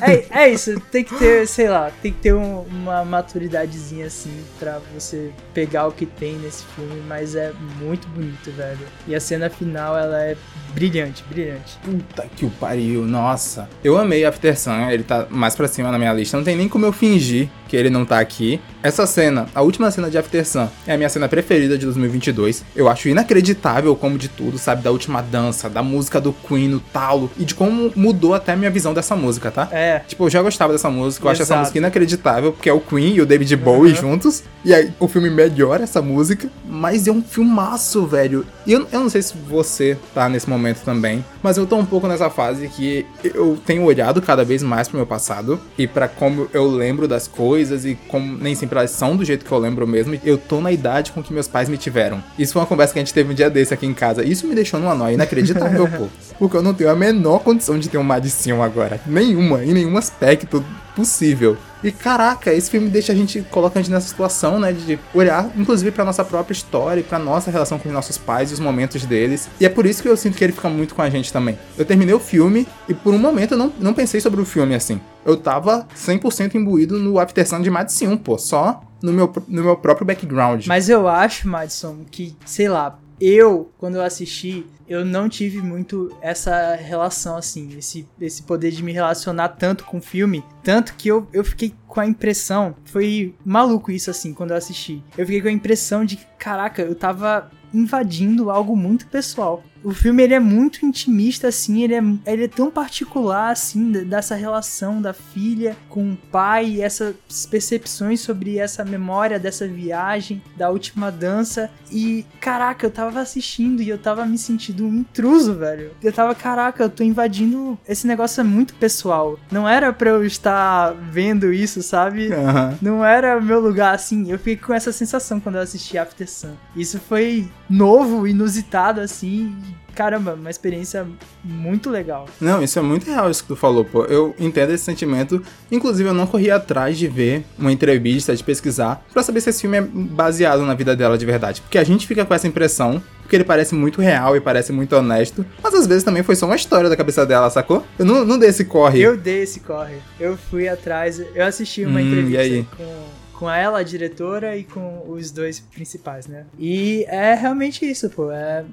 É, 0.03 0.45
é 0.45 0.49
isso, 0.53 0.81
tem 0.91 1.05
que 1.05 1.15
ter, 1.15 1.47
sei 1.47 1.69
lá, 1.69 1.91
tem 2.03 2.13
que 2.13 2.19
ter 2.21 2.35
um- 2.35 2.63
uma 2.63 3.05
maturidadezinha 3.05 4.07
assim 4.07 4.31
pra 4.59 4.79
você 4.95 5.31
pegar 5.55 5.87
o 5.87 5.93
que 5.93 6.07
tem 6.07 6.35
nesse 6.37 6.65
filme, 6.75 7.03
mas 7.09 7.35
é 7.37 7.53
muito 7.81 8.09
bonito, 8.09 8.51
velho. 8.53 8.79
E 9.07 9.15
a 9.15 9.21
cena 9.21 9.49
final, 9.51 9.97
ela 9.97 10.21
é 10.23 10.37
brilhante, 10.75 11.23
brilhante. 11.29 11.79
Puta 11.85 12.27
que 12.35 12.45
o 12.45 12.51
pariu, 12.51 13.03
nossa. 13.05 13.69
Eu 13.85 13.97
amei 13.99 14.25
After 14.25 14.59
Sun, 14.59 14.89
ele 14.91 15.03
tá 15.05 15.27
mais 15.31 15.55
pra 15.55 15.69
cima 15.69 15.91
na 15.93 15.99
minha 15.99 16.13
lista. 16.13 16.37
Não 16.37 16.45
tem 16.45 16.57
nem 16.57 16.69
como 16.69 16.85
eu 16.87 16.93
fingir 16.93 17.49
que 17.69 17.77
ele 17.77 17.91
não 17.91 18.05
tá 18.05 18.19
aqui. 18.21 18.61
Essa 18.83 19.07
cena, 19.07 19.47
a 19.55 19.63
última 19.63 19.91
cena 19.91 20.11
de 20.11 20.17
After 20.19 20.47
Sun, 20.47 20.69
é 20.87 20.95
a 20.95 20.97
minha 20.97 21.09
cena 21.09 21.29
preferida 21.29 21.77
de 21.79 21.85
2022. 21.85 22.65
Eu 22.75 22.89
acho 22.89 23.09
inacreditável 23.09 23.95
como 23.97 24.17
de 24.19 24.29
tudo, 24.29 24.59
sabe? 24.59 24.83
Da 24.83 24.91
última 24.91 25.21
dança, 25.23 25.69
da 25.69 25.83
música 25.83 26.21
do 26.21 26.33
Queen 26.33 26.69
no 26.69 26.81
talo 26.81 27.31
e 27.39 27.45
de 27.45 27.55
como 27.55 27.93
mudou 27.97 28.35
até 28.35 28.56
a 28.57 28.59
minha 28.59 28.71
visão 28.71 28.93
dessa 28.93 29.15
música, 29.15 29.51
tá? 29.51 29.69
É, 29.71 30.01
Tipo, 30.01 30.25
eu 30.25 30.31
já 30.31 30.43
gostava 30.43 30.73
dessa 30.73 30.91
música, 30.91 31.27
eu 31.27 31.31
acho 31.31 31.43
essa 31.43 31.53
Exato. 31.53 31.61
música 31.61 31.79
inacreditável, 31.79 32.53
porque 32.53 32.69
é 32.69 32.73
o 32.73 32.81
Queen 32.81 33.15
e 33.15 33.21
o 33.21 33.27
David 33.27 33.55
Bowie 33.57 33.95
juntos, 33.95 34.43
e 34.65 34.75
aí 34.75 34.93
o 34.99 35.07
filme 35.09 35.31
melhora 35.31 35.85
essa 35.85 36.03
música, 36.03 36.49
mas 36.69 37.07
é 37.07 37.13
um 37.13 37.23
filmaço, 37.23 38.07
velho. 38.07 38.45
E 38.67 38.73
eu, 38.73 38.87
eu 38.93 39.01
não 39.01 39.09
sei 39.09 39.23
se 39.23 39.35
você 39.49 39.97
tá 40.15 40.29
nesse 40.29 40.49
momento 40.49 40.83
também, 40.85 41.25
mas 41.43 41.57
eu 41.57 41.67
tô 41.67 41.77
um 41.77 41.85
pouco 41.85 42.07
nessa 42.09 42.29
fase 42.31 42.69
que 42.69 43.07
eu 43.23 43.59
tenho 43.65 43.83
olhado 43.85 44.21
cada 44.21 44.45
vez 44.45 44.63
mais 44.63 44.89
pro 44.89 44.97
meu 44.97 45.07
passado, 45.07 45.61
e 45.79 45.87
pra 45.87 46.09
como 46.09 46.49
eu 46.53 46.67
lembro 46.67 47.07
das 47.07 47.29
coisas, 47.29 47.85
e 47.85 47.95
como 48.09 48.37
nem 48.39 48.55
sempre 48.55 48.79
elas 48.79 48.91
são 48.91 49.17
do 49.17 49.25
jeito 49.25 49.45
que 49.45 49.53
eu 49.53 49.59
lembro 49.59 49.87
mesmo, 49.87 50.15
e 50.15 50.21
eu 50.25 50.37
tô 50.39 50.61
na 50.61 50.73
idade 50.73 51.13
com 51.13 51.23
que 51.23 51.33
meus 51.33 51.47
pais 51.49 51.69
me 51.69 51.77
tiveram. 51.77 52.23
Isso 52.39 52.53
foi 52.53 52.61
uma 52.63 52.67
conversa 52.67 52.93
que 52.93 52.99
a 52.99 53.03
gente 53.03 53.15
teve 53.15 53.31
um 53.31 53.35
dia 53.35 53.49
desse 53.51 53.73
aqui 53.73 53.87
em 53.87 53.95
casa, 53.95 54.25
isso 54.25 54.47
me 54.47 54.55
deixou 54.55 54.81
numa 54.81 54.95
nóia 54.95 55.15
inacreditável, 55.15 55.87
pô. 55.97 56.07
Porque 56.39 56.57
eu 56.57 56.63
não 56.63 56.75
tenho 56.75 56.91
a 56.91 56.97
menor 56.97 57.39
condição 57.41 57.79
de 57.79 57.89
ter 57.89 57.99
um 57.99 58.03
Madicium 58.47 58.63
agora. 58.63 59.01
Nenhuma, 59.07 59.65
em 59.65 59.73
nenhum 59.73 59.97
aspecto 59.97 60.65
possível. 60.95 61.57
E 61.85 61.93
caraca, 61.93 62.53
esse 62.53 62.71
filme 62.71 62.89
deixa 62.89 63.13
a 63.13 63.15
gente, 63.15 63.43
coloca 63.51 63.79
a 63.79 63.83
gente 63.83 63.93
nessa 63.93 64.09
situação, 64.09 64.59
né, 64.59 64.73
de 64.73 64.99
olhar, 65.15 65.51
inclusive, 65.57 65.91
pra 65.91 66.05
nossa 66.05 66.25
própria 66.25 66.55
história 66.55 67.03
pra 67.03 67.19
nossa 67.19 67.51
relação 67.51 67.79
com 67.79 67.89
os 67.89 67.95
nossos 67.95 68.17
pais 68.17 68.51
e 68.51 68.55
os 68.55 68.61
momentos 68.61 69.05
deles. 69.05 69.49
E 69.61 69.67
é 69.67 69.69
por 69.69 69.85
isso 69.87 70.03
que 70.03 70.09
eu 70.09 70.17
sinto 70.17 70.37
que 70.37 70.43
ele 70.43 70.53
fica 70.53 70.69
muito 70.69 70.95
com 70.95 71.03
a 71.03 71.11
gente 71.11 71.33
também. 71.33 71.59
Eu 71.77 71.85
terminei 71.85 72.15
o 72.15 72.19
filme 72.19 72.67
e 72.89 72.95
por 72.95 73.13
um 73.13 73.19
momento 73.19 73.53
eu 73.53 73.59
não, 73.59 73.73
não 73.79 73.95
pensei 73.95 74.21
sobre 74.21 74.41
o 74.41 74.45
filme 74.45 74.75
assim. 74.75 75.01
Eu 75.25 75.37
tava 75.37 75.87
100% 75.95 76.55
imbuído 76.55 76.99
no 76.99 77.19
After 77.19 77.47
Sun 77.47 77.61
de 77.61 77.71
Madison, 77.71 78.17
pô, 78.17 78.39
só 78.39 78.83
no 79.03 79.13
meu, 79.13 79.33
no 79.47 79.63
meu 79.63 79.77
próprio 79.77 80.07
background. 80.07 80.67
Mas 80.67 80.89
eu 80.89 81.07
acho, 81.07 81.47
Madison, 81.47 81.99
que, 82.11 82.35
sei 82.47 82.69
lá, 82.69 82.99
eu, 83.21 83.71
quando 83.79 83.97
eu 83.97 84.03
assisti, 84.03 84.67
eu 84.89 85.05
não 85.05 85.29
tive 85.29 85.61
muito 85.61 86.17
essa 86.21 86.75
relação, 86.75 87.37
assim, 87.37 87.77
esse, 87.77 88.09
esse 88.21 88.43
poder 88.43 88.71
de 88.71 88.83
me 88.83 88.93
relacionar 88.93 89.51
tanto 89.51 89.85
com 89.85 89.99
o 89.99 90.03
filme. 90.03 90.45
Tanto 90.63 90.95
que 90.95 91.09
eu, 91.09 91.27
eu 91.33 91.45
fiquei 91.45 91.75
com 91.87 92.01
a 92.01 92.07
impressão. 92.07 92.75
Foi 92.85 93.35
maluco 93.45 93.91
isso, 93.91 94.11
assim, 94.11 94.33
quando 94.33 94.51
eu 94.51 94.57
assisti. 94.57 95.03
Eu 95.17 95.27
fiquei 95.27 95.43
com 95.43 95.49
a 95.49 95.53
impressão 95.53 96.05
de 96.05 96.17
que, 96.17 96.27
caraca, 96.39 96.83
eu 96.83 96.95
tava 96.95 97.51
invadindo 97.73 98.51
algo 98.51 98.77
muito 98.77 99.07
pessoal. 99.07 99.63
O 99.87 99.93
filme 99.93 100.21
ele 100.21 100.35
é 100.35 100.41
muito 100.41 100.85
intimista, 100.85 101.47
assim, 101.47 101.85
ele 101.85 101.95
é, 101.95 102.03
ele 102.33 102.45
é 102.47 102.49
tão 102.49 102.73
particular, 102.73 103.53
assim, 103.53 103.93
dessa 103.93 104.35
relação 104.35 105.01
da 105.01 105.13
filha 105.13 105.77
com 105.89 106.11
o 106.11 106.17
pai, 106.17 106.83
essas 106.83 107.15
percepções 107.49 108.21
sobre 108.21 108.59
essa 108.59 108.85
memória 108.85 109.39
dessa 109.39 109.65
viagem, 109.69 110.43
da 110.57 110.71
última 110.71 111.13
dança. 111.13 111.71
E, 111.89 112.27
caraca, 112.41 112.85
eu 112.85 112.91
tava 112.91 113.21
assistindo 113.21 113.81
e 113.81 113.89
eu 113.89 113.97
tava 113.97 114.27
me 114.27 114.37
sentindo 114.37 114.85
um 114.85 114.93
intruso, 114.93 115.55
velho. 115.55 115.93
Eu 116.03 116.13
tava, 116.13 116.35
caraca, 116.35 116.83
eu 116.83 116.91
tô 116.91 117.05
invadindo. 117.05 117.79
Esse 117.89 118.09
negócio 118.09 118.41
é 118.41 118.45
muito 118.45 118.75
pessoal. 118.75 119.39
Não 119.53 119.69
era 119.69 119.93
pra 119.93 120.11
eu 120.11 120.27
estar 120.27 120.95
vendo 121.13 121.53
isso, 121.53 121.81
sabe? 121.81 122.33
Aham. 122.33 122.77
Não 122.83 123.05
era 123.05 123.39
o 123.39 123.43
meu 123.43 123.61
lugar, 123.61 123.95
assim. 123.95 124.33
Eu 124.33 124.39
fiquei 124.39 124.57
com 124.57 124.75
essa 124.75 124.91
sensação 124.91 125.39
quando 125.39 125.55
eu 125.55 125.63
assisti 125.63 125.97
After 125.97 126.29
Sun. 126.29 126.55
Isso 126.75 126.99
foi 126.99 127.49
novo, 127.71 128.27
inusitado, 128.27 129.01
assim. 129.01 129.55
Caramba, 129.95 130.35
uma 130.35 130.51
experiência 130.51 131.07
muito 131.43 131.89
legal. 131.89 132.27
Não, 132.39 132.63
isso 132.63 132.79
é 132.79 132.83
muito 132.83 133.07
real 133.07 133.31
isso 133.31 133.43
que 133.43 133.49
tu 133.49 133.57
falou, 133.57 133.83
pô. 133.83 134.05
Eu 134.05 134.35
entendo 134.39 134.71
esse 134.73 134.85
sentimento. 134.85 135.43
Inclusive, 135.73 136.09
eu 136.11 136.13
não 136.15 136.27
corri 136.27 136.51
atrás 136.51 136.99
de 136.99 137.09
ver 137.09 137.45
uma 137.59 137.73
entrevista, 137.73 138.37
de 138.37 138.45
pesquisar, 138.45 139.03
pra 139.13 139.23
saber 139.23 139.41
se 139.41 139.49
esse 139.49 139.63
filme 139.63 139.79
é 139.79 139.81
baseado 139.81 140.61
na 140.67 140.75
vida 140.75 140.95
dela 140.95 141.17
de 141.17 141.25
verdade. 141.25 141.63
Porque 141.63 141.79
a 141.79 141.85
gente 141.85 142.07
fica 142.07 142.27
com 142.27 142.35
essa 142.35 142.47
impressão, 142.47 143.03
porque 143.23 143.35
ele 143.37 143.45
parece 143.45 143.75
muito 143.75 144.03
real 144.03 144.37
e 144.37 144.41
parece 144.41 144.71
muito 144.71 144.95
honesto. 144.95 145.47
Mas 145.63 145.73
às 145.73 145.87
vezes 145.87 146.05
também 146.05 146.23
foi 146.23 146.37
só 146.37 146.45
uma 146.45 146.57
história 146.57 146.91
da 146.91 146.97
cabeça 146.97 147.25
dela, 147.25 147.49
sacou? 147.49 147.83
Eu 147.99 148.05
não, 148.05 148.23
não 148.23 148.39
dei 148.39 148.51
esse 148.51 148.67
corre. 148.67 149.01
Eu 149.01 149.17
dei 149.17 149.45
esse 149.45 149.61
corre. 149.61 149.97
Eu 150.21 150.37
fui 150.37 150.69
atrás. 150.69 151.19
Eu 151.35 151.45
assisti 151.47 151.87
uma 151.87 152.01
Hum, 152.01 152.03
entrevista 152.03 152.67
com. 152.77 153.26
Com 153.39 153.51
ela, 153.51 153.81
a 153.81 153.83
diretora, 153.83 154.57
e 154.57 154.65
com 154.65 155.05
os 155.09 155.31
dois 155.31 155.61
principais, 155.61 156.27
né? 156.27 156.45
E 156.59 157.05
é 157.09 157.35
realmente 157.35 157.85
isso, 157.85 158.09
pô. 158.09 158.31
É, 158.31 158.65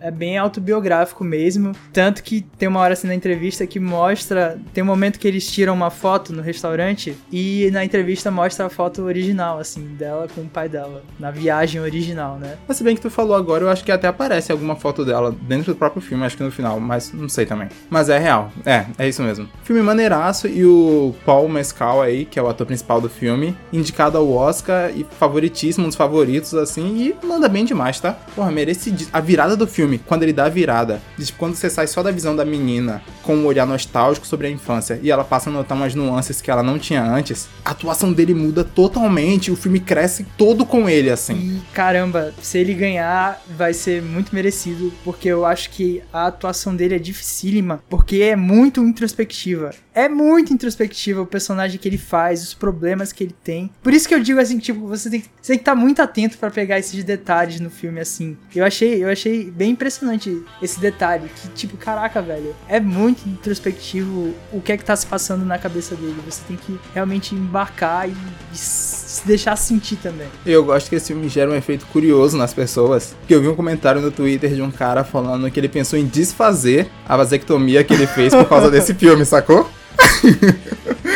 é 0.00 0.10
bem 0.10 0.36
autobiográfico 0.36 1.22
mesmo. 1.22 1.72
Tanto 1.92 2.22
que 2.22 2.40
tem 2.58 2.68
uma 2.68 2.80
hora 2.80 2.94
assim 2.94 3.06
na 3.06 3.14
entrevista 3.14 3.66
que 3.66 3.78
mostra. 3.78 4.58
Tem 4.72 4.82
um 4.82 4.86
momento 4.86 5.18
que 5.18 5.28
eles 5.28 5.50
tiram 5.50 5.74
uma 5.74 5.90
foto 5.90 6.32
no 6.32 6.42
restaurante 6.42 7.16
e 7.30 7.70
na 7.72 7.84
entrevista 7.84 8.30
mostra 8.30 8.66
a 8.66 8.68
foto 8.68 9.02
original, 9.02 9.58
assim, 9.58 9.84
dela 9.94 10.26
com 10.34 10.42
o 10.42 10.48
pai 10.48 10.68
dela. 10.68 11.02
Na 11.18 11.30
viagem 11.30 11.80
original, 11.80 12.38
né? 12.38 12.56
Mas 12.66 12.76
se 12.76 12.84
bem 12.84 12.96
que 12.96 13.02
tu 13.02 13.10
falou 13.10 13.36
agora, 13.36 13.64
eu 13.64 13.68
acho 13.68 13.84
que 13.84 13.92
até 13.92 14.08
aparece 14.08 14.50
alguma 14.50 14.76
foto 14.76 15.04
dela 15.04 15.34
dentro 15.42 15.72
do 15.72 15.76
próprio 15.78 16.02
filme, 16.02 16.24
acho 16.24 16.36
que 16.36 16.42
no 16.42 16.50
final, 16.50 16.80
mas 16.80 17.12
não 17.12 17.28
sei 17.28 17.46
também. 17.46 17.68
Mas 17.88 18.08
é 18.08 18.18
real, 18.18 18.50
é, 18.64 18.86
é 18.98 19.08
isso 19.08 19.22
mesmo. 19.22 19.48
Filme 19.62 19.82
maneiraço 19.82 20.48
e 20.48 20.64
o 20.64 21.14
Paul 21.24 21.48
Mescal 21.48 22.02
aí, 22.02 22.24
que 22.24 22.38
é 22.38 22.42
o 22.42 22.48
ator 22.48 22.66
principal 22.66 23.00
do 23.00 23.08
filme, 23.08 23.56
indicado 24.00 24.16
ao 24.16 24.32
Oscar 24.32 24.90
e 24.96 25.04
favoritíssimo, 25.18 25.84
um 25.84 25.88
dos 25.88 25.96
favoritos, 25.96 26.54
assim, 26.54 26.96
e 26.96 27.26
manda 27.26 27.48
bem 27.48 27.64
demais, 27.64 28.00
tá? 28.00 28.12
Porra, 28.34 28.50
merece 28.50 28.94
a 29.12 29.20
virada 29.20 29.54
do 29.54 29.66
filme, 29.66 29.98
quando 29.98 30.22
ele 30.22 30.32
dá 30.32 30.46
a 30.46 30.48
virada, 30.48 31.02
tipo, 31.18 31.38
quando 31.38 31.54
você 31.54 31.68
sai 31.68 31.86
só 31.86 32.02
da 32.02 32.10
visão 32.10 32.34
da 32.34 32.44
menina 32.44 33.02
com 33.22 33.36
um 33.36 33.44
olhar 33.44 33.66
nostálgico 33.66 34.26
sobre 34.26 34.46
a 34.46 34.50
infância 34.50 34.98
e 35.02 35.10
ela 35.10 35.22
passa 35.22 35.50
a 35.50 35.52
notar 35.52 35.76
umas 35.76 35.94
nuances 35.94 36.40
que 36.40 36.50
ela 36.50 36.62
não 36.62 36.78
tinha 36.78 37.02
antes, 37.02 37.48
a 37.64 37.72
atuação 37.72 38.12
dele 38.12 38.32
muda 38.32 38.64
totalmente, 38.64 39.50
o 39.50 39.56
filme 39.56 39.80
cresce 39.80 40.24
todo 40.38 40.64
com 40.64 40.88
ele, 40.88 41.10
assim. 41.10 41.34
E 41.34 41.60
caramba, 41.74 42.32
se 42.40 42.58
ele 42.58 42.72
ganhar, 42.72 43.42
vai 43.56 43.74
ser 43.74 44.02
muito 44.02 44.34
merecido, 44.34 44.92
porque 45.04 45.28
eu 45.28 45.44
acho 45.44 45.70
que 45.70 46.02
a 46.12 46.26
atuação 46.26 46.74
dele 46.74 46.94
é 46.94 46.98
dificílima, 46.98 47.82
porque 47.88 48.22
é 48.22 48.34
muito 48.34 48.82
introspectiva. 48.82 49.70
É 49.92 50.08
muito 50.08 50.52
introspectiva 50.54 51.20
o 51.20 51.26
personagem 51.26 51.78
que 51.78 51.88
ele 51.88 51.98
faz, 51.98 52.42
os 52.42 52.54
problemas 52.54 53.12
que 53.12 53.24
ele 53.24 53.34
tem. 53.42 53.70
Por 53.82 53.89
isso 53.94 54.06
que 54.08 54.14
eu 54.14 54.20
digo 54.20 54.38
assim, 54.40 54.58
tipo, 54.58 54.86
você 54.86 55.08
tem, 55.10 55.20
que- 55.20 55.28
você 55.40 55.52
tem 55.52 55.58
que 55.58 55.62
estar 55.62 55.74
muito 55.74 56.00
atento 56.02 56.36
pra 56.38 56.50
pegar 56.50 56.78
esses 56.78 57.02
detalhes 57.04 57.60
no 57.60 57.70
filme 57.70 58.00
assim. 58.00 58.36
Eu 58.54 58.64
achei, 58.64 59.02
eu 59.02 59.08
achei 59.08 59.50
bem 59.50 59.70
impressionante 59.72 60.42
esse 60.62 60.78
detalhe, 60.80 61.28
que 61.34 61.48
tipo, 61.48 61.76
caraca, 61.76 62.20
velho, 62.20 62.54
é 62.68 62.78
muito 62.80 63.28
introspectivo 63.28 64.34
o 64.52 64.60
que 64.60 64.72
é 64.72 64.76
que 64.76 64.84
tá 64.84 64.94
se 64.96 65.06
passando 65.06 65.44
na 65.44 65.58
cabeça 65.58 65.94
dele. 65.94 66.16
Você 66.28 66.42
tem 66.46 66.56
que 66.56 66.78
realmente 66.94 67.34
embarcar 67.34 68.08
e, 68.08 68.12
e 68.52 68.56
se 68.56 69.26
deixar 69.26 69.56
sentir 69.56 69.96
também. 69.96 70.28
Eu 70.46 70.64
gosto 70.64 70.88
que 70.88 70.96
esse 70.96 71.08
filme 71.08 71.28
gera 71.28 71.50
um 71.50 71.54
efeito 71.54 71.84
curioso 71.86 72.36
nas 72.36 72.54
pessoas. 72.54 73.14
Que 73.26 73.34
eu 73.34 73.40
vi 73.40 73.48
um 73.48 73.54
comentário 73.56 74.00
no 74.00 74.10
Twitter 74.10 74.54
de 74.54 74.62
um 74.62 74.70
cara 74.70 75.04
falando 75.04 75.50
que 75.50 75.58
ele 75.60 75.68
pensou 75.68 75.98
em 75.98 76.06
desfazer 76.06 76.88
a 77.08 77.16
vasectomia 77.16 77.82
que 77.84 77.92
ele 77.92 78.06
fez 78.06 78.34
por 78.34 78.48
causa 78.48 78.70
desse 78.70 78.94
filme, 78.94 79.24
sacou? 79.24 79.68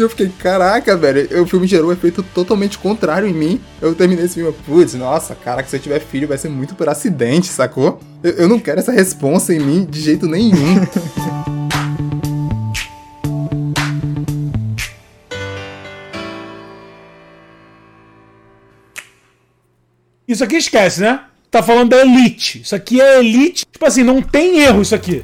E 0.00 0.02
eu 0.02 0.08
fiquei, 0.08 0.30
caraca, 0.38 0.96
velho, 0.96 1.42
o 1.42 1.46
filme 1.46 1.66
gerou 1.66 1.90
um 1.90 1.92
efeito 1.92 2.22
totalmente 2.22 2.78
contrário 2.78 3.28
em 3.28 3.34
mim. 3.34 3.60
Eu 3.82 3.94
terminei 3.94 4.24
esse 4.24 4.36
filme, 4.36 4.50
putz, 4.64 4.94
nossa, 4.94 5.34
caraca, 5.34 5.68
se 5.68 5.76
eu 5.76 5.80
tiver 5.80 6.00
filho 6.00 6.26
vai 6.26 6.38
ser 6.38 6.48
muito 6.48 6.74
por 6.74 6.88
acidente, 6.88 7.48
sacou? 7.48 8.00
Eu, 8.22 8.30
eu 8.32 8.48
não 8.48 8.58
quero 8.58 8.80
essa 8.80 8.92
responsa 8.92 9.52
em 9.52 9.58
mim 9.58 9.84
de 9.84 10.00
jeito 10.00 10.26
nenhum. 10.26 10.56
Isso 20.26 20.42
aqui 20.42 20.56
esquece, 20.56 21.02
né? 21.02 21.24
Tá 21.50 21.62
falando 21.62 21.90
da 21.90 22.00
Elite. 22.00 22.62
Isso 22.62 22.74
aqui 22.74 23.02
é 23.02 23.18
Elite. 23.18 23.66
Tipo 23.70 23.84
assim, 23.84 24.02
não 24.02 24.22
tem 24.22 24.60
erro 24.60 24.80
isso 24.80 24.94
aqui. 24.94 25.22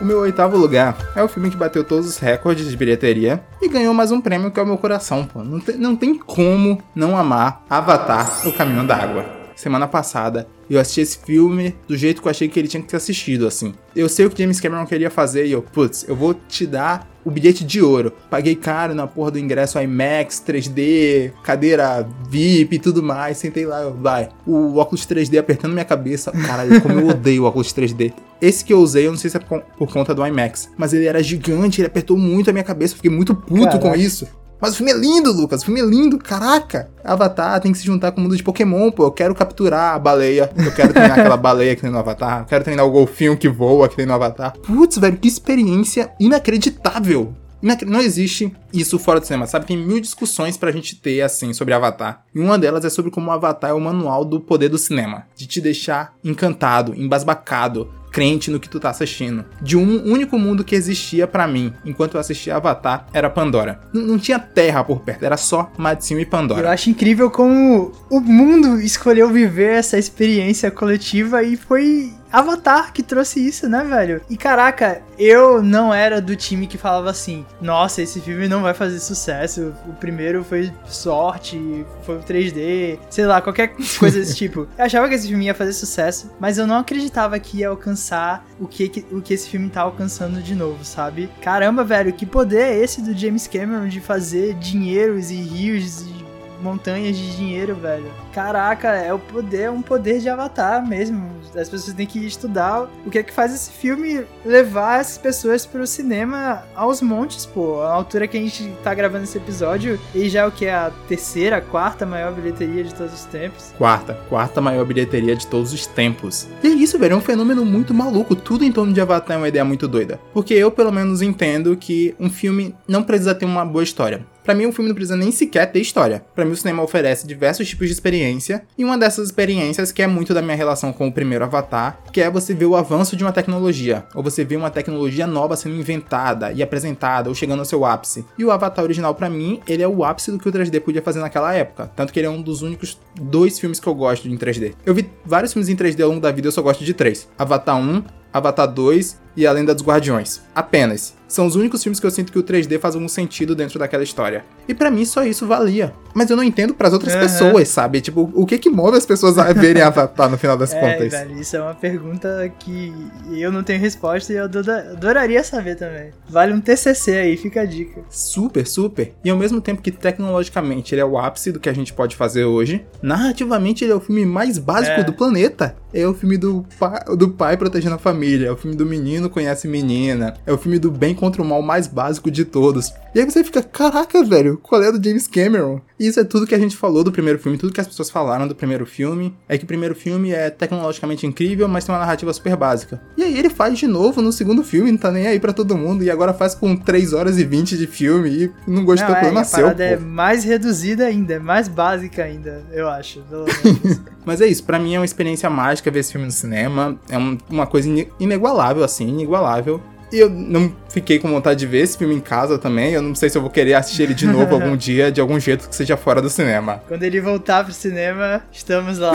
O 0.00 0.04
meu 0.04 0.20
oitavo 0.20 0.56
lugar 0.56 0.96
é 1.14 1.22
o 1.22 1.28
filme 1.28 1.50
que 1.50 1.58
bateu 1.58 1.84
todos 1.84 2.06
os 2.06 2.16
recordes 2.16 2.70
de 2.70 2.74
bilheteria 2.74 3.44
e 3.60 3.68
ganhou 3.68 3.92
mais 3.92 4.10
um 4.10 4.18
prêmio 4.18 4.50
que 4.50 4.58
é 4.58 4.62
o 4.62 4.66
meu 4.66 4.78
coração, 4.78 5.26
pô. 5.26 5.44
Não 5.44 5.60
tem, 5.60 5.76
não 5.76 5.94
tem 5.94 6.14
como 6.14 6.82
não 6.94 7.18
amar 7.18 7.66
Avatar, 7.68 8.48
O 8.48 8.52
Caminho 8.52 8.86
da 8.86 8.96
Água. 8.96 9.26
Semana 9.54 9.86
passada, 9.86 10.48
eu 10.70 10.80
assisti 10.80 11.02
esse 11.02 11.18
filme 11.18 11.76
do 11.86 11.98
jeito 11.98 12.22
que 12.22 12.28
eu 12.28 12.30
achei 12.30 12.48
que 12.48 12.58
ele 12.58 12.66
tinha 12.66 12.82
que 12.82 12.88
ter 12.88 12.96
assistido, 12.96 13.46
assim. 13.46 13.74
Eu 13.94 14.08
sei 14.08 14.24
o 14.24 14.30
que 14.30 14.42
James 14.42 14.58
Cameron 14.58 14.86
queria 14.86 15.10
fazer 15.10 15.44
e 15.44 15.52
eu, 15.52 15.60
putz, 15.60 16.08
eu 16.08 16.16
vou 16.16 16.32
te 16.32 16.66
dar 16.66 17.06
o 17.22 17.30
bilhete 17.30 17.62
de 17.62 17.82
ouro. 17.82 18.10
Paguei 18.30 18.54
caro 18.54 18.94
na 18.94 19.06
porra 19.06 19.32
do 19.32 19.38
ingresso 19.38 19.78
IMAX, 19.78 20.42
3D, 20.46 21.30
cadeira 21.42 22.08
VIP 22.26 22.76
e 22.76 22.78
tudo 22.78 23.02
mais. 23.02 23.36
Sentei 23.36 23.66
lá, 23.66 23.82
eu, 23.82 23.92
vai. 23.92 24.30
O 24.46 24.78
óculos 24.78 25.06
3D 25.06 25.38
apertando 25.38 25.72
minha 25.74 25.84
cabeça. 25.84 26.32
Caralho, 26.32 26.80
como 26.80 26.98
eu 26.98 27.08
odeio 27.08 27.42
o 27.42 27.46
óculos 27.46 27.74
3D. 27.74 28.14
Esse 28.40 28.64
que 28.64 28.72
eu 28.72 28.78
usei, 28.80 29.06
eu 29.06 29.10
não 29.12 29.18
sei 29.18 29.30
se 29.30 29.36
é 29.36 29.40
por 29.40 29.60
por 29.76 29.92
conta 29.92 30.14
do 30.14 30.26
IMAX, 30.26 30.68
mas 30.76 30.92
ele 30.92 31.06
era 31.06 31.22
gigante, 31.22 31.80
ele 31.80 31.86
apertou 31.88 32.16
muito 32.16 32.50
a 32.50 32.52
minha 32.52 32.64
cabeça, 32.64 32.94
fiquei 32.96 33.10
muito 33.10 33.34
puto 33.34 33.78
com 33.78 33.84
Caraca. 33.84 33.96
isso. 33.96 34.26
Mas 34.62 34.74
o 34.74 34.76
filme 34.76 34.92
é 34.92 34.94
lindo, 34.94 35.32
Lucas. 35.32 35.62
O 35.62 35.64
filme 35.64 35.80
é 35.80 35.84
lindo, 35.86 36.18
caraca. 36.18 36.90
Avatar 37.02 37.58
tem 37.62 37.72
que 37.72 37.78
se 37.78 37.84
juntar 37.86 38.12
com 38.12 38.20
o 38.20 38.24
mundo 38.24 38.36
de 38.36 38.42
Pokémon, 38.42 38.90
pô. 38.90 39.04
Eu 39.04 39.10
quero 39.10 39.34
capturar 39.34 39.94
a 39.94 39.98
baleia. 39.98 40.50
Eu 40.54 40.70
quero 40.72 40.92
treinar 40.92 41.18
aquela 41.18 41.36
baleia 41.38 41.74
que 41.74 41.80
tem 41.80 41.90
no 41.90 41.96
Avatar. 41.96 42.40
Eu 42.40 42.44
quero 42.44 42.62
treinar 42.62 42.84
o 42.84 42.90
golfinho 42.90 43.38
que 43.38 43.48
voa 43.48 43.88
que 43.88 43.96
tem 43.96 44.04
no 44.04 44.12
Avatar. 44.12 44.52
Putz, 44.58 44.98
velho, 44.98 45.16
que 45.16 45.26
experiência 45.28 46.10
inacreditável. 46.20 47.34
Inacre- 47.62 47.88
Não 47.88 48.00
existe 48.00 48.54
isso 48.70 48.98
fora 48.98 49.18
do 49.20 49.26
cinema, 49.26 49.46
sabe? 49.46 49.64
Tem 49.66 49.78
mil 49.78 49.98
discussões 49.98 50.58
pra 50.58 50.70
gente 50.72 50.94
ter, 50.96 51.22
assim, 51.22 51.54
sobre 51.54 51.72
Avatar. 51.72 52.22
E 52.34 52.38
uma 52.38 52.58
delas 52.58 52.84
é 52.84 52.90
sobre 52.90 53.10
como 53.10 53.28
o 53.28 53.32
Avatar 53.32 53.70
é 53.70 53.74
o 53.74 53.80
manual 53.80 54.26
do 54.26 54.40
poder 54.40 54.68
do 54.68 54.76
cinema. 54.78 55.24
De 55.36 55.46
te 55.46 55.60
deixar 55.60 56.14
encantado, 56.22 56.94
embasbacado, 56.94 57.88
crente 58.10 58.50
no 58.50 58.58
que 58.60 58.68
tu 58.68 58.78
tá 58.80 58.90
assistindo. 58.90 59.44
De 59.60 59.76
um 59.76 60.04
único 60.04 60.38
mundo 60.38 60.64
que 60.64 60.74
existia 60.74 61.26
pra 61.26 61.46
mim, 61.46 61.72
enquanto 61.84 62.14
eu 62.14 62.20
assistia 62.20 62.56
Avatar, 62.56 63.06
era 63.12 63.30
Pandora. 63.30 63.80
N- 63.94 64.04
não 64.06 64.18
tinha 64.18 64.38
terra 64.38 64.82
por 64.84 65.00
perto, 65.00 65.24
era 65.24 65.36
só 65.36 65.70
Madzinho 65.78 66.20
e 66.20 66.24
Eu 66.24 66.28
Pandora. 66.28 66.70
acho 66.70 66.90
incrível 66.90 67.30
como 67.30 67.92
o 68.10 68.20
mundo 68.20 68.80
escolheu 68.80 69.28
viver 69.30 69.74
essa 69.74 69.98
experiência 69.98 70.70
coletiva 70.70 71.42
e 71.42 71.56
foi 71.56 72.12
Avatar 72.32 72.92
que 72.92 73.02
trouxe 73.02 73.46
isso, 73.46 73.68
né, 73.68 73.82
velho? 73.84 74.20
E 74.30 74.36
caraca, 74.36 75.02
eu 75.18 75.62
não 75.62 75.92
era 75.92 76.20
do 76.20 76.36
time 76.36 76.66
que 76.66 76.78
falava 76.78 77.10
assim: 77.10 77.44
nossa, 77.60 78.02
esse 78.02 78.20
filme 78.20 78.48
não 78.48 78.62
vai 78.62 78.74
fazer 78.74 79.00
sucesso. 79.00 79.72
O 79.86 79.92
primeiro 79.94 80.44
foi 80.44 80.72
sorte, 80.86 81.84
foi 82.04 82.16
o 82.16 82.20
3D, 82.22 82.98
sei 83.10 83.26
lá, 83.26 83.40
qualquer 83.40 83.74
coisa 83.98 84.18
desse 84.18 84.34
tipo. 84.36 84.66
Eu 84.78 84.84
achava 84.84 85.08
que 85.08 85.14
esse 85.14 85.28
filme 85.28 85.46
ia 85.46 85.54
fazer 85.54 85.72
sucesso, 85.72 86.30
mas 86.38 86.58
eu 86.58 86.66
não 86.66 86.76
acreditava 86.78 87.38
que 87.38 87.58
ia 87.58 87.68
alcançar 87.68 88.44
o 88.58 88.66
que, 88.66 88.88
que- 88.88 89.06
o 89.14 89.20
que 89.20 89.34
esse 89.34 89.48
filme 89.48 89.68
tá 89.68 89.82
alcançando 89.82 90.42
de 90.42 90.54
novo, 90.54 90.84
sabe? 90.84 91.28
Caramba, 91.42 91.82
velho, 91.84 92.12
que 92.12 92.26
poder 92.26 92.60
é 92.62 92.76
esse 92.78 93.00
do 93.02 93.16
James 93.16 93.46
Cameron 93.46 93.88
de 93.88 94.00
fazer 94.00 94.54
dinheiros 94.54 95.30
e 95.30 95.36
rios 95.36 96.02
e 96.02 96.19
montanhas 96.62 97.16
de 97.16 97.36
dinheiro, 97.36 97.74
velho. 97.74 98.10
Caraca, 98.32 98.88
é 98.88 99.12
o 99.12 99.18
poder, 99.18 99.62
é 99.62 99.70
um 99.70 99.82
poder 99.82 100.20
de 100.20 100.28
avatar 100.28 100.86
mesmo. 100.86 101.30
As 101.56 101.68
pessoas 101.68 101.94
têm 101.94 102.06
que 102.06 102.24
estudar 102.24 102.88
o 103.04 103.10
que 103.10 103.18
é 103.18 103.22
que 103.22 103.32
faz 103.32 103.52
esse 103.52 103.70
filme 103.70 104.24
levar 104.44 105.00
essas 105.00 105.18
pessoas 105.18 105.66
pro 105.66 105.86
cinema 105.86 106.62
aos 106.74 107.02
montes, 107.02 107.44
pô. 107.44 107.82
A 107.82 107.92
altura 107.92 108.28
que 108.28 108.36
a 108.36 108.40
gente 108.40 108.72
tá 108.84 108.94
gravando 108.94 109.24
esse 109.24 109.36
episódio, 109.36 109.98
e 110.14 110.28
já 110.28 110.42
é 110.42 110.46
o 110.46 110.52
que 110.52 110.66
é 110.66 110.74
a 110.74 110.92
terceira, 111.08 111.60
quarta 111.60 112.06
maior 112.06 112.32
bilheteria 112.32 112.84
de 112.84 112.94
todos 112.94 113.12
os 113.12 113.24
tempos. 113.24 113.74
Quarta, 113.76 114.14
quarta 114.28 114.60
maior 114.60 114.84
bilheteria 114.84 115.34
de 115.34 115.46
todos 115.46 115.72
os 115.72 115.86
tempos. 115.86 116.48
E 116.62 116.68
é 116.68 116.70
isso, 116.70 116.98
velho, 116.98 117.14
é 117.14 117.16
um 117.16 117.20
fenômeno 117.20 117.64
muito 117.64 117.92
maluco. 117.92 118.36
Tudo 118.36 118.64
em 118.64 118.72
torno 118.72 118.92
de 118.92 119.00
Avatar 119.00 119.36
é 119.36 119.38
uma 119.38 119.48
ideia 119.48 119.64
muito 119.64 119.88
doida. 119.88 120.20
Porque 120.32 120.54
eu, 120.54 120.70
pelo 120.70 120.92
menos, 120.92 121.22
entendo 121.22 121.76
que 121.76 122.14
um 122.18 122.30
filme 122.30 122.74
não 122.86 123.02
precisa 123.02 123.34
ter 123.34 123.44
uma 123.44 123.64
boa 123.64 123.82
história. 123.82 124.24
Pra 124.50 124.54
mim, 124.56 124.66
um 124.66 124.72
filme 124.72 124.88
não 124.88 124.96
precisa 124.96 125.14
nem 125.14 125.30
sequer 125.30 125.70
ter 125.70 125.78
história. 125.78 126.24
Pra 126.34 126.44
mim, 126.44 126.50
o 126.50 126.56
cinema 126.56 126.82
oferece 126.82 127.24
diversos 127.24 127.68
tipos 127.68 127.86
de 127.86 127.92
experiência, 127.92 128.64
e 128.76 128.84
uma 128.84 128.98
dessas 128.98 129.26
experiências 129.26 129.92
que 129.92 130.02
é 130.02 130.08
muito 130.08 130.34
da 130.34 130.42
minha 130.42 130.56
relação 130.56 130.92
com 130.92 131.06
o 131.06 131.12
primeiro 131.12 131.44
Avatar, 131.44 132.00
que 132.12 132.20
é 132.20 132.28
você 132.28 132.52
ver 132.52 132.64
o 132.64 132.74
avanço 132.74 133.14
de 133.14 133.22
uma 133.22 133.30
tecnologia, 133.30 134.04
ou 134.12 134.24
você 134.24 134.44
ver 134.44 134.56
uma 134.56 134.68
tecnologia 134.68 135.24
nova 135.24 135.54
sendo 135.54 135.76
inventada 135.76 136.50
e 136.50 136.64
apresentada, 136.64 137.28
ou 137.28 137.34
chegando 137.36 137.60
ao 137.60 137.64
seu 137.64 137.84
ápice. 137.84 138.24
E 138.36 138.44
o 138.44 138.50
Avatar 138.50 138.84
original, 138.84 139.14
pra 139.14 139.30
mim, 139.30 139.60
ele 139.68 139.84
é 139.84 139.88
o 139.88 140.02
ápice 140.02 140.32
do 140.32 140.38
que 140.40 140.48
o 140.48 140.52
3D 140.52 140.80
podia 140.80 141.00
fazer 141.00 141.20
naquela 141.20 141.54
época, 141.54 141.88
tanto 141.94 142.12
que 142.12 142.18
ele 142.18 142.26
é 142.26 142.30
um 142.30 142.42
dos 142.42 142.60
únicos 142.62 142.98
dois 143.20 143.56
filmes 143.56 143.78
que 143.78 143.86
eu 143.86 143.94
gosto 143.94 144.26
em 144.26 144.36
3D. 144.36 144.74
Eu 144.84 144.92
vi 144.92 145.08
vários 145.24 145.52
filmes 145.52 145.68
em 145.68 145.76
3D 145.76 146.02
ao 146.02 146.08
longo 146.08 146.20
da 146.20 146.32
vida, 146.32 146.48
eu 146.48 146.52
só 146.52 146.60
gosto 146.60 146.84
de 146.84 146.92
três: 146.92 147.28
Avatar 147.38 147.78
1, 147.78 148.02
Avatar 148.32 148.66
2 148.72 149.18
e 149.36 149.46
A 149.46 149.52
Lenda 149.52 149.74
dos 149.74 149.84
Guardiões. 149.84 150.40
Apenas. 150.54 151.18
São 151.28 151.46
os 151.46 151.54
únicos 151.54 151.80
filmes 151.80 152.00
que 152.00 152.06
eu 152.06 152.10
sinto 152.10 152.32
que 152.32 152.38
o 152.40 152.42
3D 152.42 152.76
faz 152.80 152.96
algum 152.96 153.08
sentido 153.08 153.54
dentro 153.54 153.78
daquela 153.78 154.02
história. 154.02 154.44
E 154.66 154.74
pra 154.74 154.90
mim 154.90 155.04
só 155.04 155.22
isso 155.24 155.46
valia. 155.46 155.94
Mas 156.12 156.28
eu 156.28 156.36
não 156.36 156.42
entendo 156.42 156.74
pras 156.74 156.92
outras 156.92 157.12
Aham. 157.14 157.22
pessoas, 157.22 157.68
sabe? 157.68 158.00
Tipo, 158.00 158.28
o 158.34 158.44
que 158.44 158.58
que 158.58 158.68
move 158.68 158.96
as 158.96 159.06
pessoas 159.06 159.38
a 159.38 159.52
verem 159.52 159.80
Avatar 159.80 160.28
no 160.28 160.36
final 160.36 160.56
das 160.56 160.72
É, 160.74 160.80
contas? 160.80 161.12
velho, 161.12 161.40
isso 161.40 161.54
é 161.56 161.62
uma 161.62 161.74
pergunta 161.74 162.52
que 162.58 162.92
eu 163.30 163.52
não 163.52 163.62
tenho 163.62 163.78
resposta 163.80 164.32
e 164.32 164.36
eu 164.36 164.44
adoraria 164.46 165.44
saber 165.44 165.76
também. 165.76 166.10
Vale 166.28 166.52
um 166.52 166.60
TCC 166.60 167.12
aí, 167.12 167.36
fica 167.36 167.60
a 167.60 167.64
dica. 167.64 168.00
Super, 168.10 168.66
super. 168.66 169.12
E 169.24 169.30
ao 169.30 169.36
mesmo 169.36 169.60
tempo 169.60 169.80
que 169.80 169.92
tecnologicamente 169.92 170.92
ele 170.96 171.00
é 171.00 171.04
o 171.04 171.16
ápice 171.16 171.52
do 171.52 171.60
que 171.60 171.68
a 171.68 171.72
gente 171.72 171.92
pode 171.92 172.16
fazer 172.16 172.44
hoje, 172.44 172.84
narrativamente 173.00 173.84
ele 173.84 173.92
é 173.92 173.96
o 173.96 174.00
filme 174.00 174.26
mais 174.26 174.58
básico 174.58 175.00
É. 175.00 175.04
do 175.04 175.12
planeta. 175.12 175.76
É 175.92 176.06
o 176.06 176.14
filme 176.14 176.36
do, 176.36 176.64
pa 176.78 176.98
do 177.16 177.28
pai 177.30 177.56
protegendo 177.56 177.96
a 177.96 177.98
família, 177.98 178.19
é 178.46 178.50
o 178.52 178.56
filme 178.56 178.76
do 178.76 178.86
menino 178.86 179.28
conhece 179.30 179.66
menina, 179.68 180.34
é 180.46 180.52
o 180.52 180.58
filme 180.58 180.78
do 180.78 180.90
bem 180.90 181.14
contra 181.14 181.42
o 181.42 181.44
mal 181.44 181.62
mais 181.62 181.86
básico 181.86 182.30
de 182.30 182.44
todos. 182.44 182.92
E 183.14 183.18
aí 183.20 183.24
você 183.28 183.42
fica, 183.42 183.62
caraca, 183.62 184.22
velho, 184.24 184.56
qual 184.62 184.82
é 184.82 184.92
do 184.92 185.02
James 185.02 185.26
Cameron? 185.26 185.80
E 185.98 186.06
isso 186.06 186.20
é 186.20 186.24
tudo 186.24 186.46
que 186.46 186.54
a 186.54 186.58
gente 186.58 186.76
falou 186.76 187.02
do 187.04 187.10
primeiro 187.12 187.38
filme, 187.38 187.58
tudo 187.58 187.72
que 187.72 187.80
as 187.80 187.86
pessoas 187.86 188.08
falaram 188.08 188.46
do 188.48 188.54
primeiro 188.54 188.86
filme, 188.86 189.34
é 189.48 189.58
que 189.58 189.64
o 189.64 189.66
primeiro 189.66 189.94
filme 189.94 190.30
é 190.30 190.48
tecnologicamente 190.48 191.26
incrível, 191.26 191.66
mas 191.68 191.84
tem 191.84 191.92
uma 191.94 191.98
narrativa 192.00 192.32
super 192.32 192.56
básica. 192.56 193.00
E 193.16 193.22
aí 193.22 193.36
ele 193.38 193.50
faz 193.50 193.76
de 193.78 193.86
novo 193.86 194.22
no 194.22 194.32
segundo 194.32 194.62
filme, 194.62 194.90
não 194.92 194.98
tá 194.98 195.10
nem 195.10 195.26
aí 195.26 195.38
pra 195.40 195.52
todo 195.52 195.76
mundo, 195.76 196.02
e 196.04 196.10
agora 196.10 196.32
faz 196.32 196.54
com 196.54 196.76
3 196.76 197.12
horas 197.12 197.38
e 197.38 197.44
20 197.44 197.76
de 197.76 197.86
filme 197.86 198.30
e 198.30 198.50
não 198.70 198.84
gostou 198.84 199.08
Não, 199.10 199.16
é, 199.16 199.20
problema 199.20 199.40
a 199.40 199.44
seu, 199.44 199.62
parada 199.64 199.84
é 199.84 199.96
mais 199.96 200.44
reduzida 200.44 201.04
ainda, 201.06 201.34
é 201.34 201.38
mais 201.38 201.68
básica 201.68 202.22
ainda, 202.24 202.64
eu 202.72 202.88
acho. 202.88 203.22
Mas 204.24 204.40
é 204.40 204.46
isso, 204.46 204.62
pra 204.64 204.78
mim 204.78 204.94
é 204.94 204.98
uma 204.98 205.04
experiência 205.04 205.48
mágica 205.50 205.90
ver 205.90 206.00
esse 206.00 206.12
filme 206.12 206.26
no 206.26 206.32
cinema, 206.32 206.98
é 207.08 207.18
um- 207.18 207.38
uma 207.48 207.66
coisa 207.66 207.88
inigualável, 208.18 208.82
assim, 208.84 209.08
inigualável. 209.08 209.80
E 210.12 210.18
eu 210.18 210.28
não 210.28 210.74
fiquei 210.88 211.20
com 211.20 211.30
vontade 211.30 211.60
de 211.60 211.66
ver 211.66 211.82
esse 211.82 211.96
filme 211.96 212.14
em 212.16 212.20
casa 212.20 212.58
também, 212.58 212.92
eu 212.92 213.02
não 213.02 213.14
sei 213.14 213.30
se 213.30 213.38
eu 213.38 213.42
vou 213.42 213.50
querer 213.50 213.74
assistir 213.74 214.02
ele 214.02 214.14
de 214.14 214.26
novo 214.26 214.54
algum 214.54 214.74
dia, 214.76 215.12
de 215.12 215.20
algum 215.20 215.38
jeito 215.38 215.68
que 215.68 215.74
seja 215.74 215.96
fora 215.96 216.20
do 216.20 216.28
cinema, 216.28 216.82
Quando 216.88 217.04
ele 217.04 217.20
voltar 217.20 217.62
pro 217.64 217.72
cinema, 217.72 218.42
estamos 218.50 218.98
lá. 218.98 219.12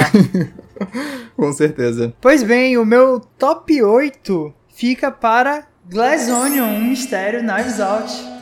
com 1.35 1.51
certeza. 1.51 2.13
pois 2.21 2.43
bem, 2.43 2.77
o 2.77 2.85
meu 2.85 3.19
top 3.37 3.83
8 3.83 4.53
fica 4.73 5.11
para 5.11 5.65
Glass 5.89 6.29
Onion, 6.29 6.65
um 6.65 6.83
mistério 6.85 7.41
Knives 7.41 7.79
Out. 7.81 8.34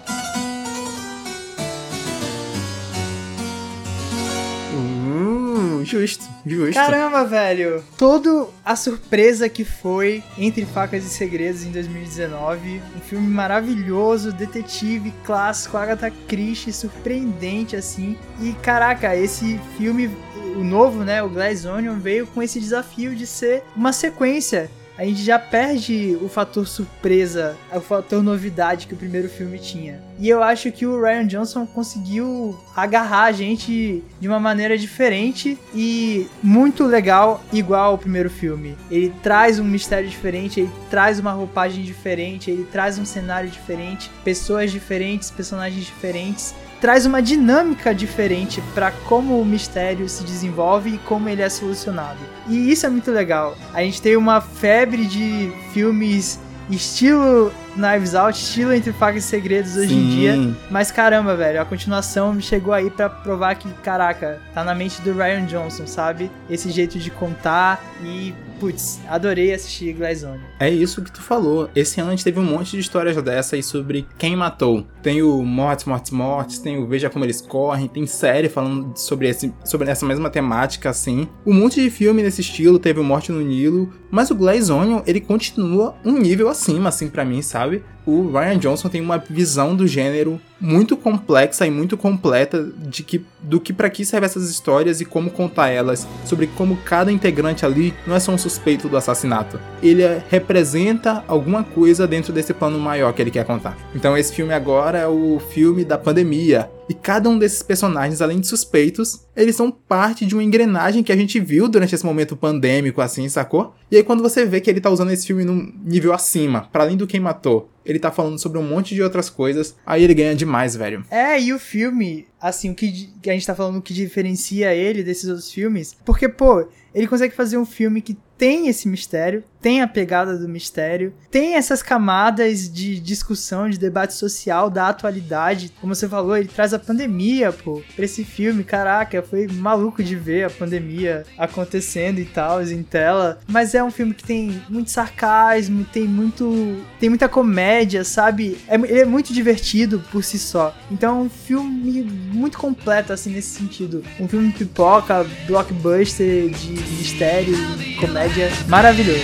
Justo, 5.84 6.26
justo. 6.46 6.74
Caramba, 6.74 7.26
velho! 7.26 7.84
Toda 7.98 8.48
a 8.64 8.76
surpresa 8.76 9.50
que 9.50 9.64
foi 9.64 10.24
Entre 10.38 10.66
Facas 10.66 11.04
e 11.06 11.10
Segredos 11.10 11.64
em 11.64 11.72
2019. 11.72 12.82
Um 12.96 13.00
filme 13.02 13.28
maravilhoso, 13.28 14.32
detetive, 14.32 15.14
clássico, 15.24 15.78
Agatha 15.78 16.12
Christie, 16.28 16.74
surpreendente 16.74 17.76
assim. 17.76 18.18
E 18.42 18.54
caraca, 18.54 19.16
esse 19.16 19.60
filme, 19.78 20.10
o 20.56 20.64
novo, 20.64 21.04
né, 21.04 21.22
o 21.22 21.30
Glass 21.30 21.66
Onion, 21.66 22.00
veio 22.00 22.28
com 22.28 22.42
esse 22.42 22.60
desafio 22.60 23.16
de 23.16 23.26
ser 23.28 23.64
uma 23.76 23.94
sequência. 23.94 24.70
A 24.98 25.04
gente 25.06 25.24
já 25.24 25.40
perde 25.40 26.18
o 26.22 26.30
fator 26.30 26.68
surpresa, 26.68 27.58
o 27.72 27.82
fator 27.82 28.22
novidade 28.22 28.86
que 28.86 28.94
o 28.94 28.98
primeiro 28.98 29.28
filme 29.28 29.58
tinha. 29.58 30.00
E 30.20 30.30
eu 30.30 30.44
acho 30.44 30.72
que 30.72 30.86
o 30.86 31.02
Ryan 31.02 31.26
Johnson 31.26 31.66
conseguiu 31.66 32.58
agarrar 32.76 33.24
a 33.24 33.32
gente 33.32 34.04
de 34.20 34.28
uma 34.28 34.40
maneira 34.40 34.78
diferente 34.78 35.58
e 35.74 36.28
muito 36.44 36.86
legal, 36.86 37.44
igual 37.52 37.92
ao 37.92 37.98
primeiro 37.98 38.30
filme. 38.30 38.78
Ele 38.92 39.12
traz 39.24 39.60
um 39.60 39.64
mistério 39.64 40.08
diferente, 40.08 40.60
ele 40.60 40.72
traz 40.92 41.20
uma 41.20 41.32
roupagem 41.32 41.84
diferente, 41.84 42.52
ele 42.52 42.68
traz 42.72 43.00
um 43.00 43.06
cenário 43.06 43.50
diferente, 43.50 44.12
pessoas 44.24 44.72
diferentes, 44.72 45.32
personagens 45.32 45.86
diferentes. 45.86 46.54
Traz 46.84 47.06
uma 47.06 47.22
dinâmica 47.22 47.96
diferente 47.96 48.62
para 48.76 48.92
como 48.92 49.40
o 49.40 49.46
mistério 49.46 50.10
se 50.10 50.22
desenvolve 50.22 50.96
e 50.96 50.98
como 50.98 51.30
ele 51.30 51.42
é 51.42 51.48
solucionado. 51.48 52.20
E 52.46 52.70
isso 52.70 52.86
é 52.86 52.90
muito 52.90 53.10
legal. 53.10 53.58
A 53.74 53.82
gente 53.82 54.02
tem 54.02 54.18
uma 54.18 54.42
febre 54.42 55.06
de 55.06 55.50
filmes 55.72 56.42
estilo 56.70 57.54
Knives 57.76 58.16
Out, 58.16 58.38
estilo 58.38 58.74
Entre 58.74 58.92
Facas 58.92 59.24
e 59.24 59.28
Segredos 59.28 59.78
hoje 59.78 59.94
em 59.94 59.98
Sim. 59.98 60.10
dia. 60.10 60.56
Mas 60.70 60.92
caramba, 60.92 61.38
velho, 61.38 61.62
a 61.62 61.66
continuação 61.66 62.40
chegou 62.42 62.74
aí 62.74 62.90
pra 62.90 63.10
provar 63.10 63.56
que, 63.56 63.70
caraca, 63.82 64.42
tá 64.54 64.62
na 64.62 64.76
mente 64.76 65.02
do 65.02 65.14
Ryan 65.14 65.46
Johnson, 65.46 65.88
sabe? 65.88 66.30
Esse 66.50 66.70
jeito 66.70 67.00
de 67.00 67.10
contar 67.10 67.82
e, 68.04 68.34
putz, 68.60 69.00
adorei 69.08 69.54
assistir 69.54 69.94
Glass 69.94 70.24
Onion. 70.24 70.40
É 70.60 70.70
isso 70.70 71.02
que 71.02 71.12
tu 71.12 71.22
falou. 71.22 71.70
Esse 71.76 72.00
ano 72.00 72.10
a 72.10 72.12
gente 72.12 72.24
teve 72.24 72.40
um 72.40 72.44
monte 72.44 72.72
de 72.72 72.80
histórias 72.80 73.16
dessa 73.22 73.56
aí 73.56 73.64
sobre 73.64 74.08
quem 74.18 74.36
matou. 74.36 74.86
Tem 75.02 75.22
o 75.22 75.44
Mortes, 75.44 75.86
Mortes, 75.86 76.12
Mortes, 76.12 76.60
tem 76.60 76.78
o 76.78 76.88
Veja 76.88 77.10
Como 77.10 77.26
Eles 77.26 77.42
Correm, 77.42 77.88
tem 77.88 78.06
série 78.06 78.50
falando 78.50 78.98
sobre, 78.98 79.28
esse, 79.28 79.54
sobre 79.64 79.90
essa 79.90 80.06
mesma 80.06 80.30
temática, 80.30 80.90
assim. 80.90 81.28
Um 81.46 81.54
monte 81.54 81.82
de 81.82 81.90
filme 81.90 82.24
nesse 82.24 82.42
estilo, 82.42 82.80
teve 82.80 83.00
o 83.00 83.04
Morte 83.04 83.32
no 83.32 83.42
Nilo, 83.42 83.92
mas 84.10 84.32
o 84.32 84.36
Onion, 84.36 85.02
ele 85.06 85.20
continua 85.20 85.96
um 86.06 86.14
nível 86.14 86.50
acima, 86.50 86.90
assim, 86.90 87.10
pra 87.10 87.26
mim, 87.26 87.42
sabe? 87.42 87.84
O 88.06 88.32
Ryan 88.32 88.58
Johnson 88.58 88.90
tem 88.90 89.02
uma 89.02 89.18
visão 89.18 89.76
do 89.76 89.88
gênero 89.88 90.40
muito 90.60 90.96
complexa 90.96 91.68
e 91.68 91.72
muito 91.72 91.98
completa 91.98 92.72
de 92.88 93.04
que, 93.04 93.26
do 93.42 93.60
que 93.60 93.74
para 93.74 93.90
que 93.90 94.06
servem 94.06 94.26
essas 94.26 94.50
histórias 94.50 95.02
e 95.02 95.06
como 95.06 95.30
contar 95.30 95.70
elas, 95.70 96.08
sobre 96.26 96.48
como 96.48 96.78
cada 96.78 97.12
integrante 97.12 97.66
ali 97.66 97.94
não 98.08 98.16
é 98.16 98.20
só 98.20 98.32
um 98.32 98.38
suspeito 98.38 98.88
do 98.88 98.96
assassinato. 98.96 99.60
Ele 99.82 100.02
é, 100.02 100.24
representa 100.30 101.24
alguma 101.28 101.64
coisa 101.64 102.08
dentro 102.08 102.32
desse 102.32 102.54
plano 102.54 102.80
maior 102.80 103.14
que 103.14 103.22
ele 103.22 103.32
quer 103.32 103.46
contar. 103.46 103.78
Então 103.94 104.18
esse 104.18 104.34
filme 104.34 104.54
agora 104.54 105.00
é 105.00 105.08
o 105.08 105.40
filme 105.40 105.84
da 105.84 105.98
pandemia, 105.98 106.70
e 106.90 106.94
cada 106.94 107.30
um 107.30 107.40
desses 107.40 107.64
personagens, 107.64 108.22
além 108.22 108.40
de 108.40 108.48
suspeitos, 108.48 109.26
eles 109.36 109.56
são 109.56 109.72
parte 109.72 110.26
de 110.26 110.36
uma 110.36 110.44
engrenagem 110.44 111.02
que 111.02 111.12
a 111.12 111.16
gente 111.16 111.40
viu 111.40 111.68
durante 111.68 111.96
esse 111.96 112.06
momento 112.06 112.36
pandêmico, 112.36 113.02
assim, 113.02 113.28
sacou? 113.30 113.74
E 113.90 113.98
aí 113.98 114.04
quando 114.04 114.22
você 114.22 114.46
vê 114.46 114.60
que 114.60 114.70
ele 114.70 114.82
tá 114.82 114.90
usando 114.90 115.12
esse 115.12 115.26
filme 115.26 115.46
num 115.46 115.74
nível 115.84 116.14
acima, 116.14 116.68
para 116.72 116.84
além 116.84 116.98
do 116.98 117.08
quem 117.08 117.20
matou, 117.20 117.70
ele 117.86 118.00
tá 118.00 118.12
falando 118.12 118.40
sobre 118.40 118.58
um 118.58 118.64
monte 118.68 118.96
de 118.96 119.02
outras 119.02 119.30
coisas, 119.30 119.76
aí 119.86 120.04
ele 120.04 120.14
ganha 120.14 120.36
demais, 120.36 120.76
velho. 120.76 121.06
É, 121.10 121.40
e 121.40 121.54
o 121.54 121.60
filme, 121.60 122.28
assim, 122.40 122.72
o 122.72 122.76
que, 122.76 123.10
que 123.22 123.30
a 123.30 123.34
gente 123.34 123.46
tá 123.46 123.56
falando 123.56 123.82
que 123.82 123.94
diferencia 123.94 124.74
ele 124.74 125.04
desses 125.04 125.30
outros 125.30 125.52
filmes, 125.52 125.96
porque, 126.06 126.30
pô, 126.30 126.68
ele 126.94 127.08
consegue 127.08 127.36
fazer 127.36 127.58
um 127.58 127.66
filme 127.66 128.02
que 128.02 128.18
tem 128.38 128.68
esse 128.68 128.88
mistério, 128.88 129.44
tem 129.62 129.82
a 129.82 129.88
pegada 129.88 130.38
do 130.38 130.50
mistério, 130.50 131.14
tem 131.32 131.56
essas 131.56 131.82
camadas 131.82 132.70
de 132.70 133.00
discussão, 133.00 133.70
de 133.70 133.80
debate 133.80 134.14
social 134.14 134.70
da 134.70 134.90
atualidade. 134.90 135.72
Como 135.80 135.96
você 135.96 136.08
falou, 136.10 136.36
ele 136.36 136.50
traz 136.50 136.74
a 136.74 136.80
pandemia, 136.80 137.54
pô, 137.54 137.82
pra 137.96 138.04
esse 138.04 138.26
filme. 138.26 138.66
Caraca, 138.66 139.24
foi 139.24 139.48
maluco 139.48 140.04
de 140.04 140.18
ver 140.18 140.44
a 140.44 140.50
pandemia 140.50 141.24
acontecendo 141.38 142.20
e 142.20 142.26
tal, 142.26 142.62
em 142.62 142.84
tela. 142.84 143.40
Mas 143.48 143.74
é 143.74 143.82
um 143.82 143.90
filme 143.90 144.14
que 144.14 144.24
tem 144.24 144.62
muito 144.68 144.92
sarcasmo, 144.92 145.86
tem 145.86 146.04
muito. 146.04 146.84
tem 147.00 147.08
muita 147.08 147.30
comédia, 147.30 148.04
sabe? 148.04 148.58
É, 148.68 148.76
ele 148.76 149.00
é 149.00 149.06
muito 149.06 149.32
divertido 149.32 150.04
por 150.12 150.26
si 150.26 150.38
só. 150.38 150.76
Então 150.92 151.22
é 151.22 151.24
um 151.24 151.30
filme 151.30 152.04
muito 152.34 152.58
completo, 152.58 153.14
assim, 153.14 153.32
nesse 153.32 153.58
sentido. 153.60 154.04
Um 154.20 154.28
filme 154.28 154.52
pipoca, 154.52 155.26
blockbuster 155.48 156.50
de 156.50 156.72
mistério, 156.98 157.56
comédia 158.02 158.33
maravilhoso. 158.68 159.22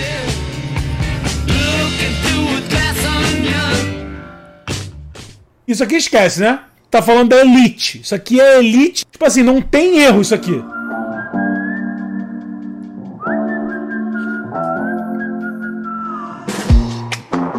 Isso 5.66 5.84
aqui 5.84 5.96
esquece, 5.96 6.40
né? 6.40 6.60
Tá 6.90 7.00
falando 7.00 7.28
da 7.28 7.40
elite. 7.40 8.00
Isso 8.00 8.14
aqui 8.14 8.40
é 8.40 8.58
elite. 8.58 9.04
Tipo 9.10 9.24
assim, 9.24 9.42
não 9.42 9.62
tem 9.62 10.00
erro 10.00 10.20
isso 10.20 10.34
aqui. 10.34 10.60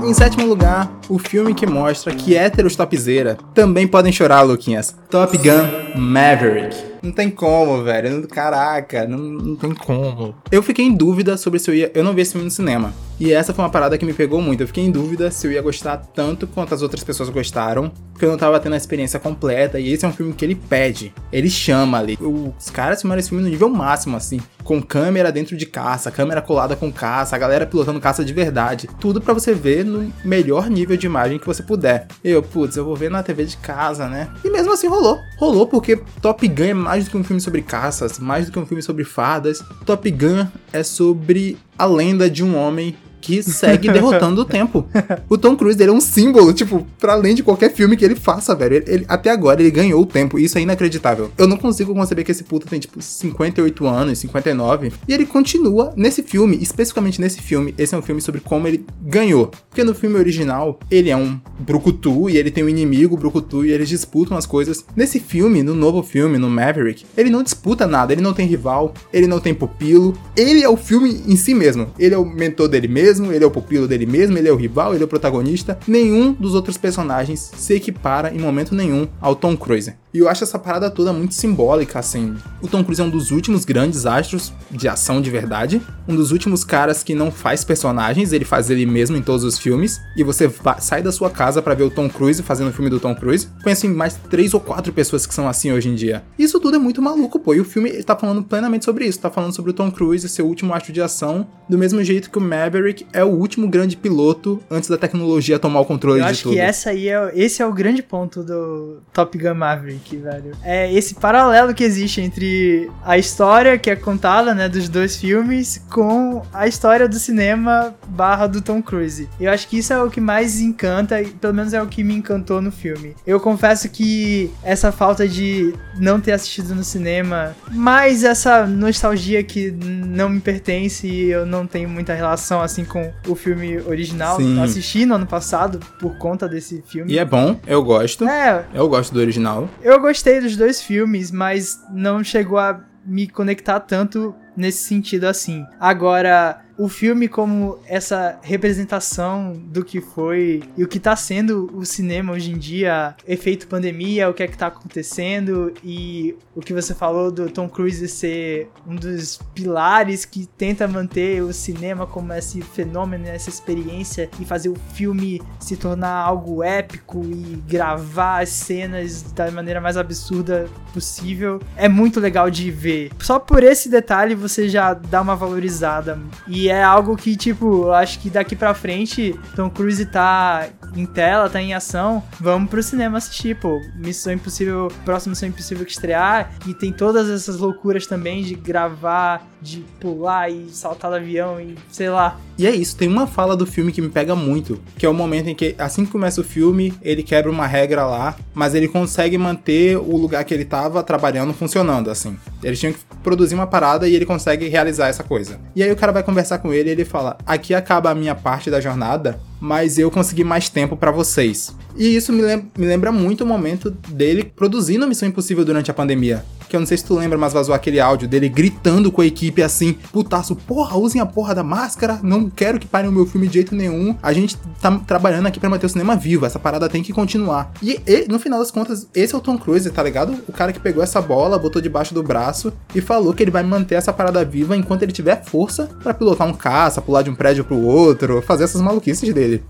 Em 0.03 0.13
sétimo 0.13 0.45
lugar, 0.45 0.91
o 1.07 1.17
filme 1.17 1.53
que 1.53 1.65
mostra 1.65 2.13
que 2.13 2.35
héteros 2.35 2.75
topzera 2.75 3.37
também 3.53 3.87
podem 3.87 4.11
chorar, 4.11 4.41
Luquinhas. 4.41 4.93
Top 5.09 5.37
Gun 5.37 5.95
Maverick. 5.95 6.90
Não 7.01 7.11
tem 7.11 7.29
como, 7.29 7.83
velho. 7.83 8.27
Caraca, 8.27 9.07
não, 9.07 9.17
não 9.17 9.55
tem 9.55 9.73
como. 9.73 10.35
Eu 10.51 10.61
fiquei 10.61 10.85
em 10.85 10.93
dúvida 10.93 11.35
sobre 11.37 11.59
se 11.59 11.69
eu 11.69 11.75
ia. 11.75 11.91
Eu 11.93 12.03
não 12.03 12.13
vi 12.13 12.21
esse 12.21 12.33
filme 12.33 12.45
no 12.45 12.51
cinema. 12.51 12.93
E 13.19 13.31
essa 13.31 13.53
foi 13.53 13.63
uma 13.63 13.69
parada 13.69 13.97
que 13.99 14.05
me 14.05 14.13
pegou 14.13 14.41
muito. 14.41 14.61
Eu 14.61 14.67
fiquei 14.67 14.83
em 14.83 14.89
dúvida 14.89 15.29
se 15.29 15.45
eu 15.45 15.51
ia 15.51 15.61
gostar 15.61 15.97
tanto 15.97 16.47
quanto 16.47 16.73
as 16.73 16.81
outras 16.81 17.03
pessoas 17.03 17.29
gostaram. 17.29 17.91
Porque 18.11 18.25
eu 18.25 18.31
não 18.31 18.37
tava 18.37 18.59
tendo 18.59 18.73
a 18.73 18.77
experiência 18.77 19.19
completa. 19.19 19.79
E 19.79 19.91
esse 19.91 20.03
é 20.05 20.07
um 20.07 20.11
filme 20.11 20.33
que 20.33 20.43
ele 20.43 20.55
pede. 20.55 21.13
Ele 21.31 21.49
chama 21.49 21.99
ali. 21.99 22.17
Os 22.19 22.69
caras 22.71 23.01
filmaram 23.01 23.19
esse 23.19 23.29
filme 23.29 23.43
no 23.43 23.49
nível 23.49 23.69
máximo, 23.69 24.17
assim. 24.17 24.39
Com 24.63 24.81
câmera 24.81 25.31
dentro 25.31 25.55
de 25.55 25.65
caça, 25.65 26.09
câmera 26.11 26.41
colada 26.41 26.75
com 26.75 26.91
caça, 26.91 27.35
a 27.35 27.39
galera 27.39 27.65
pilotando 27.65 27.99
caça 27.99 28.25
de 28.25 28.33
verdade. 28.33 28.89
Tudo 28.99 29.21
para 29.21 29.33
você 29.33 29.53
ver 29.53 29.85
no 29.85 30.11
melhor 30.25 30.69
nível 30.69 30.97
de 30.97 31.05
imagem 31.05 31.37
que 31.37 31.45
você 31.45 31.61
puder. 31.61 32.07
Eu, 32.23 32.41
putz, 32.41 32.75
eu 32.75 32.85
vou 32.85 32.95
ver 32.95 33.11
na 33.11 33.21
TV 33.21 33.45
de 33.45 33.57
casa, 33.57 34.07
né? 34.07 34.29
E 34.43 34.49
mesmo 34.49 34.73
assim 34.73 34.87
rolou. 34.87 35.19
Rolou 35.37 35.67
porque 35.67 35.99
Top 36.21 36.47
Gun 36.47 36.89
é 36.89 36.90
mais 36.91 37.05
do 37.05 37.11
que 37.11 37.17
um 37.17 37.23
filme 37.23 37.39
sobre 37.39 37.61
caças, 37.61 38.19
mais 38.19 38.47
do 38.47 38.51
que 38.51 38.59
um 38.59 38.65
filme 38.65 38.83
sobre 38.83 39.05
fadas. 39.05 39.63
Top 39.85 40.11
Gun 40.11 40.45
é 40.73 40.83
sobre 40.83 41.57
a 41.77 41.85
lenda 41.85 42.29
de 42.29 42.43
um 42.43 42.53
homem 42.53 42.97
que 43.21 43.43
segue 43.43 43.89
derrotando 43.91 44.41
o 44.41 44.45
tempo. 44.45 44.85
O 45.29 45.37
Tom 45.37 45.55
Cruise, 45.55 45.81
ele 45.81 45.91
é 45.91 45.93
um 45.93 46.01
símbolo, 46.01 46.51
tipo, 46.51 46.85
para 46.99 47.13
além 47.13 47.35
de 47.35 47.43
qualquer 47.43 47.73
filme 47.73 47.95
que 47.95 48.03
ele 48.03 48.15
faça, 48.15 48.55
velho. 48.55 48.75
Ele, 48.75 48.85
ele, 48.87 49.05
até 49.07 49.29
agora, 49.29 49.61
ele 49.61 49.71
ganhou 49.71 50.01
o 50.01 50.05
tempo, 50.05 50.39
isso 50.39 50.57
é 50.57 50.61
inacreditável. 50.61 51.31
Eu 51.37 51.47
não 51.47 51.57
consigo 51.57 51.93
conceber 51.93 52.25
que 52.25 52.31
esse 52.31 52.43
puta 52.43 52.67
tem, 52.67 52.79
tipo, 52.79 53.01
58 53.01 53.87
anos, 53.87 54.19
59, 54.19 54.91
e 55.07 55.13
ele 55.13 55.25
continua 55.25 55.93
nesse 55.95 56.23
filme, 56.23 56.57
especificamente 56.59 57.21
nesse 57.21 57.41
filme. 57.41 57.73
Esse 57.77 57.93
é 57.93 57.97
um 57.97 58.01
filme 58.01 58.21
sobre 58.21 58.41
como 58.41 58.67
ele 58.67 58.85
ganhou. 59.01 59.51
Porque 59.69 59.83
no 59.83 59.93
filme 59.93 60.17
original, 60.17 60.79
ele 60.89 61.09
é 61.09 61.15
um 61.15 61.39
brucutu, 61.59 62.29
e 62.29 62.37
ele 62.37 62.51
tem 62.51 62.63
um 62.63 62.69
inimigo 62.69 63.15
brucutu, 63.15 63.63
e 63.63 63.71
eles 63.71 63.87
disputam 63.87 64.35
as 64.35 64.45
coisas. 64.45 64.83
Nesse 64.95 65.19
filme, 65.19 65.61
no 65.61 65.75
novo 65.75 66.01
filme, 66.01 66.37
no 66.37 66.49
Maverick, 66.49 67.05
ele 67.15 67.29
não 67.29 67.43
disputa 67.43 67.85
nada, 67.85 68.11
ele 68.11 68.21
não 68.21 68.33
tem 68.33 68.47
rival, 68.47 68.93
ele 69.13 69.27
não 69.27 69.39
tem 69.39 69.53
pupilo, 69.53 70.17
ele 70.35 70.63
é 70.63 70.69
o 70.69 70.77
filme 70.77 71.21
em 71.27 71.35
si 71.35 71.53
mesmo. 71.53 71.87
Ele 71.99 72.15
é 72.15 72.17
o 72.17 72.25
mentor 72.25 72.67
dele 72.67 72.87
mesmo, 72.87 73.10
mesmo, 73.11 73.33
ele 73.33 73.43
é 73.43 73.47
o 73.47 73.51
pupilo 73.51 73.89
dele 73.89 74.05
mesmo, 74.05 74.37
ele 74.37 74.47
é 74.47 74.51
o 74.51 74.55
rival, 74.55 74.93
ele 74.93 75.03
é 75.03 75.05
o 75.05 75.09
protagonista. 75.09 75.77
Nenhum 75.85 76.31
dos 76.31 76.55
outros 76.55 76.77
personagens 76.77 77.51
se 77.57 77.73
equipara 77.73 78.33
em 78.33 78.39
momento 78.39 78.73
nenhum 78.73 79.05
ao 79.19 79.35
Tom 79.35 79.57
Cruise. 79.57 79.93
E 80.13 80.19
eu 80.19 80.27
acho 80.27 80.43
essa 80.43 80.59
parada 80.59 80.89
toda 80.89 81.13
muito 81.13 81.33
simbólica, 81.33 81.99
assim. 81.99 82.35
O 82.61 82.67
Tom 82.67 82.83
Cruise 82.83 83.01
é 83.01 83.05
um 83.05 83.09
dos 83.09 83.31
últimos 83.31 83.63
grandes 83.65 84.05
astros 84.05 84.51
de 84.69 84.87
ação 84.87 85.21
de 85.21 85.29
verdade, 85.29 85.81
um 86.07 86.15
dos 86.15 86.31
últimos 86.31 86.63
caras 86.63 87.01
que 87.03 87.15
não 87.15 87.31
faz 87.31 87.63
personagens, 87.63 88.33
ele 88.33 88.43
faz 88.45 88.69
ele 88.69 88.85
mesmo 88.85 89.15
em 89.15 89.21
todos 89.21 89.43
os 89.43 89.57
filmes. 89.57 90.01
E 90.17 90.23
você 90.23 90.51
sai 90.79 91.01
da 91.01 91.11
sua 91.11 91.29
casa 91.29 91.61
para 91.61 91.73
ver 91.73 91.83
o 91.83 91.89
Tom 91.89 92.09
Cruise 92.09 92.41
fazendo 92.43 92.69
o 92.69 92.73
filme 92.73 92.89
do 92.89 92.99
Tom 92.99 93.15
Cruise. 93.15 93.47
Conheci 93.63 93.87
mais 93.87 94.15
três 94.29 94.53
ou 94.53 94.59
quatro 94.59 94.91
pessoas 94.91 95.25
que 95.25 95.33
são 95.33 95.47
assim 95.47 95.71
hoje 95.71 95.89
em 95.89 95.95
dia. 95.95 96.23
Isso 96.37 96.59
tudo 96.59 96.75
é 96.75 96.79
muito 96.79 97.01
maluco, 97.01 97.39
pô. 97.39 97.53
E 97.53 97.59
o 97.61 97.65
filme 97.65 98.03
tá 98.03 98.15
falando 98.15 98.43
plenamente 98.43 98.85
sobre 98.85 99.05
isso. 99.05 99.19
Tá 99.19 99.29
falando 99.29 99.55
sobre 99.55 99.71
o 99.71 99.73
Tom 99.73 99.89
Cruise, 99.91 100.27
seu 100.27 100.45
último 100.45 100.73
astro 100.73 100.91
de 100.91 101.01
ação, 101.01 101.47
do 101.69 101.77
mesmo 101.77 102.03
jeito 102.03 102.29
que 102.29 102.37
o 102.37 102.41
Maverick 102.41 103.05
é 103.13 103.23
o 103.23 103.29
último 103.29 103.67
grande 103.67 103.95
piloto 103.95 104.59
antes 104.69 104.89
da 104.89 104.97
tecnologia 104.97 105.57
tomar 105.57 105.79
o 105.79 105.85
controle 105.85 106.19
Eu 106.19 106.25
de 106.25 106.31
acho 106.31 106.43
tudo. 106.43 106.53
que 106.53 106.59
essa 106.59 106.89
aí 106.89 107.07
é, 107.07 107.31
esse 107.33 107.61
é 107.61 107.65
o 107.65 107.71
grande 107.71 108.03
ponto 108.03 108.43
do 108.43 108.97
Top 109.13 109.37
Gun 109.37 109.53
Maverick, 109.53 110.00
velho. 110.17 110.51
É 110.63 110.91
esse 110.93 111.15
paralelo 111.15 111.73
que 111.73 111.83
existe 111.83 112.21
entre 112.21 112.89
a 113.03 113.17
história 113.17 113.77
que 113.77 113.89
é 113.89 113.95
contada, 113.95 114.53
né, 114.53 114.67
dos 114.67 114.89
dois 114.89 115.15
filmes 115.17 115.81
com 115.89 116.41
a 116.53 116.67
história 116.67 117.07
do 117.07 117.17
cinema 117.19 117.93
barra 118.07 118.47
do 118.47 118.61
Tom 118.61 118.81
Cruise. 118.81 119.27
Eu 119.39 119.51
acho 119.51 119.67
que 119.67 119.77
isso 119.77 119.93
é 119.93 120.01
o 120.01 120.09
que 120.09 120.19
mais 120.21 120.59
encanta, 120.59 121.21
e 121.21 121.27
pelo 121.27 121.53
menos 121.53 121.73
é 121.73 121.81
o 121.81 121.87
que 121.87 122.03
me 122.03 122.15
encantou 122.15 122.61
no 122.61 122.71
filme. 122.71 123.15
Eu 123.25 123.39
confesso 123.39 123.89
que 123.89 124.51
essa 124.63 124.91
falta 124.91 125.27
de 125.27 125.73
não 125.97 126.19
ter 126.19 126.31
assistido 126.33 126.73
no 126.75 126.83
cinema, 126.83 127.55
mais 127.71 128.23
essa 128.23 128.65
nostalgia 128.65 129.43
que 129.43 129.71
não 129.71 130.29
me 130.29 130.39
pertence 130.39 131.07
e 131.07 131.29
eu 131.31 131.45
não 131.45 131.65
tenho 131.67 131.89
muita 131.89 132.13
relação 132.13 132.61
assim 132.61 132.83
com 132.85 133.11
o 133.27 133.35
filme 133.35 133.79
original. 133.81 134.37
Sim. 134.37 134.61
Assisti 134.61 135.05
no 135.05 135.15
ano 135.15 135.25
passado 135.25 135.79
por 135.99 136.17
conta 136.17 136.47
desse 136.47 136.83
filme. 136.87 137.11
E 137.13 137.19
é 137.19 137.25
bom, 137.25 137.59
eu 137.67 137.83
gosto. 137.83 138.27
É, 138.27 138.65
Eu 138.73 138.87
gosto 138.87 139.13
do 139.13 139.19
original. 139.19 139.69
eu 139.81 139.90
gostei 139.99 140.39
dos 140.39 140.55
dois 140.55 140.81
filmes, 140.81 141.31
mas 141.31 141.79
não 141.91 142.23
chegou 142.23 142.57
a 142.57 142.83
me 143.05 143.27
conectar 143.27 143.79
tanto 143.79 144.35
nesse 144.55 144.83
sentido 144.83 145.25
assim. 145.25 145.65
Agora, 145.79 146.63
o 146.81 146.89
filme 146.89 147.27
como 147.27 147.77
essa 147.85 148.39
representação 148.41 149.53
do 149.67 149.85
que 149.85 150.01
foi 150.01 150.63
e 150.75 150.83
o 150.83 150.87
que 150.87 150.99
tá 150.99 151.15
sendo 151.15 151.69
o 151.75 151.85
cinema 151.85 152.33
hoje 152.33 152.51
em 152.51 152.57
dia, 152.57 153.13
efeito 153.27 153.67
pandemia, 153.67 154.27
o 154.27 154.33
que 154.33 154.41
é 154.41 154.47
que 154.47 154.57
tá 154.57 154.65
acontecendo 154.65 155.71
e 155.83 156.35
o 156.55 156.59
que 156.59 156.73
você 156.73 156.95
falou 156.95 157.31
do 157.31 157.51
Tom 157.51 157.69
Cruise 157.69 158.07
ser 158.07 158.67
um 158.87 158.95
dos 158.95 159.39
pilares 159.53 160.25
que 160.25 160.47
tenta 160.47 160.87
manter 160.87 161.43
o 161.43 161.53
cinema 161.53 162.07
como 162.07 162.33
esse 162.33 162.63
fenômeno, 162.63 163.27
essa 163.27 163.49
experiência 163.49 164.27
e 164.39 164.45
fazer 164.45 164.69
o 164.69 164.75
filme 164.95 165.39
se 165.59 165.77
tornar 165.77 166.15
algo 166.15 166.63
épico 166.63 167.23
e 167.23 167.61
gravar 167.67 168.41
as 168.41 168.49
cenas 168.49 169.21
da 169.21 169.51
maneira 169.51 169.79
mais 169.79 169.97
absurda 169.97 170.67
possível. 170.91 171.61
É 171.77 171.87
muito 171.87 172.19
legal 172.19 172.49
de 172.49 172.71
ver. 172.71 173.11
Só 173.19 173.37
por 173.37 173.61
esse 173.63 173.87
detalhe 173.87 174.33
você 174.33 174.67
já 174.67 174.95
dá 174.95 175.21
uma 175.21 175.35
valorizada. 175.35 176.19
E 176.47 176.70
é 176.71 176.81
algo 176.81 177.17
que, 177.17 177.35
tipo, 177.35 177.91
acho 177.91 178.17
que 178.19 178.29
daqui 178.29 178.55
pra 178.55 178.73
frente, 178.73 179.37
Tom 179.55 179.69
Cruise 179.69 180.05
tá 180.05 180.69
em 180.95 181.05
tela, 181.05 181.49
tá 181.49 181.61
em 181.61 181.73
ação, 181.73 182.23
vamos 182.39 182.69
pro 182.69 182.81
cinema 182.81 183.17
assistir, 183.17 183.59
pô. 183.59 183.77
Missão 183.95 184.31
Impossível, 184.31 184.87
próxima 185.03 185.31
Missão 185.31 185.49
Impossível 185.49 185.85
que 185.85 185.91
estrear, 185.91 186.51
e 186.65 186.73
tem 186.73 186.93
todas 186.93 187.29
essas 187.29 187.57
loucuras 187.57 188.07
também 188.07 188.41
de 188.41 188.55
gravar, 188.55 189.45
de 189.61 189.85
pular 189.99 190.49
e 190.49 190.69
saltar 190.71 191.11
do 191.11 191.17
avião 191.17 191.59
e 191.61 191.75
sei 191.91 192.09
lá. 192.09 192.39
E 192.57 192.65
é 192.67 192.71
isso, 192.71 192.95
tem 192.95 193.07
uma 193.07 193.27
fala 193.27 193.55
do 193.55 193.65
filme 193.65 193.91
que 193.91 194.01
me 194.01 194.09
pega 194.09 194.35
muito, 194.35 194.79
que 194.97 195.05
é 195.05 195.09
o 195.09 195.13
momento 195.13 195.49
em 195.49 195.55
que, 195.55 195.75
assim 195.77 196.05
que 196.05 196.11
começa 196.11 196.41
o 196.41 196.43
filme, 196.43 196.93
ele 197.01 197.23
quebra 197.23 197.49
uma 197.49 197.65
regra 197.65 198.05
lá, 198.05 198.35
mas 198.53 198.75
ele 198.75 198.87
consegue 198.87 199.37
manter 199.37 199.97
o 199.97 200.17
lugar 200.17 200.43
que 200.43 200.53
ele 200.53 200.65
tava 200.65 201.01
trabalhando 201.03 201.53
funcionando, 201.53 202.09
assim. 202.09 202.37
Eles 202.63 202.79
tinham 202.79 202.93
que 202.93 202.99
produzir 203.23 203.55
uma 203.55 203.67
parada 203.67 204.07
e 204.07 204.15
ele 204.15 204.25
consegue 204.25 204.67
realizar 204.67 205.07
essa 205.07 205.23
coisa. 205.23 205.59
E 205.75 205.81
aí 205.81 205.91
o 205.91 205.95
cara 205.95 206.11
vai 206.11 206.23
conversar 206.23 206.59
com 206.59 206.73
ele 206.73 206.89
e 206.89 206.91
ele 206.91 207.05
fala: 207.05 207.37
Aqui 207.45 207.73
acaba 207.73 208.09
a 208.09 208.15
minha 208.15 208.35
parte 208.35 208.69
da 208.69 208.79
jornada, 208.81 209.39
mas 209.59 209.97
eu 209.97 210.11
consegui 210.11 210.43
mais 210.43 210.69
tempo 210.69 210.95
pra 210.95 211.11
vocês. 211.11 211.75
E 211.95 212.15
isso 212.15 212.31
me, 212.31 212.41
lem 212.41 212.71
me 212.77 212.85
lembra 212.85 213.11
muito 213.11 213.43
o 213.43 213.47
momento 213.47 213.89
dele 213.89 214.43
produzindo 214.43 215.07
Missão 215.07 215.27
Impossível 215.27 215.65
durante 215.65 215.91
a 215.91 215.93
pandemia. 215.93 216.43
Que 216.71 216.77
eu 216.77 216.79
não 216.79 216.87
sei 216.87 216.95
se 216.95 217.03
tu 217.03 217.15
lembra, 217.15 217.37
mas 217.37 217.51
vazou 217.51 217.75
aquele 217.75 217.99
áudio 217.99 218.29
dele 218.29 218.47
gritando 218.47 219.11
com 219.11 219.19
a 219.19 219.25
equipe 219.25 219.61
assim: 219.61 219.91
putaço, 219.91 220.55
porra, 220.55 220.95
usem 220.95 221.19
a 221.19 221.25
porra 221.25 221.53
da 221.53 221.65
máscara, 221.65 222.21
não 222.23 222.49
quero 222.49 222.79
que 222.79 222.87
parem 222.87 223.09
o 223.09 223.11
meu 223.11 223.25
filme 223.25 223.45
de 223.45 223.55
jeito 223.55 223.75
nenhum. 223.75 224.15
A 224.23 224.31
gente 224.31 224.55
tá 224.79 224.97
trabalhando 225.05 225.47
aqui 225.47 225.59
pra 225.59 225.69
manter 225.69 225.85
o 225.85 225.89
cinema 225.89 226.15
vivo, 226.15 226.45
essa 226.45 226.57
parada 226.57 226.87
tem 226.87 227.03
que 227.03 227.11
continuar. 227.11 227.73
E, 227.83 227.99
e 228.07 228.25
no 228.29 228.39
final 228.39 228.57
das 228.57 228.71
contas, 228.71 229.05
esse 229.13 229.35
é 229.35 229.37
o 229.37 229.41
Tom 229.41 229.57
Cruise, 229.57 229.91
tá 229.91 230.01
ligado? 230.01 230.33
O 230.47 230.53
cara 230.53 230.71
que 230.71 230.79
pegou 230.79 231.03
essa 231.03 231.21
bola, 231.21 231.59
botou 231.59 231.81
debaixo 231.81 232.13
do 232.13 232.23
braço 232.23 232.71
e 232.95 233.01
falou 233.01 233.33
que 233.33 233.43
ele 233.43 233.51
vai 233.51 233.63
manter 233.63 233.95
essa 233.95 234.13
parada 234.13 234.45
viva 234.45 234.77
enquanto 234.77 235.03
ele 235.03 235.11
tiver 235.11 235.43
força 235.43 235.89
para 236.01 236.13
pilotar 236.13 236.47
um 236.47 236.53
caça, 236.53 237.01
pular 237.01 237.21
de 237.21 237.29
um 237.29 237.35
prédio 237.35 237.65
pro 237.65 237.77
outro, 237.77 238.41
fazer 238.41 238.63
essas 238.63 238.79
maluquices 238.79 239.33
dele. 239.33 239.61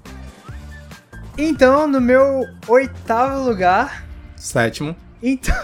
Então, 1.35 1.87
no 1.87 1.99
meu 1.99 2.45
oitavo 2.67 3.43
lugar. 3.43 4.05
Sétimo. 4.35 4.95
Então. 5.21 5.55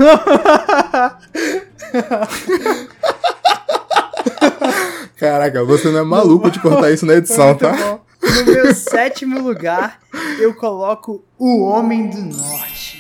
Caraca, 5.18 5.64
você 5.64 5.90
não 5.90 6.00
é 6.00 6.04
maluco 6.04 6.52
de 6.52 6.60
cortar 6.60 6.92
isso 6.92 7.06
na 7.06 7.16
edição, 7.16 7.56
tá? 7.56 7.72
bom. 7.72 8.00
No 8.22 8.46
meu 8.46 8.74
sétimo 8.76 9.42
lugar, 9.42 10.00
eu 10.40 10.54
coloco 10.54 11.24
O 11.38 11.64
Homem 11.64 12.10
do 12.10 12.22
Norte. 12.22 12.98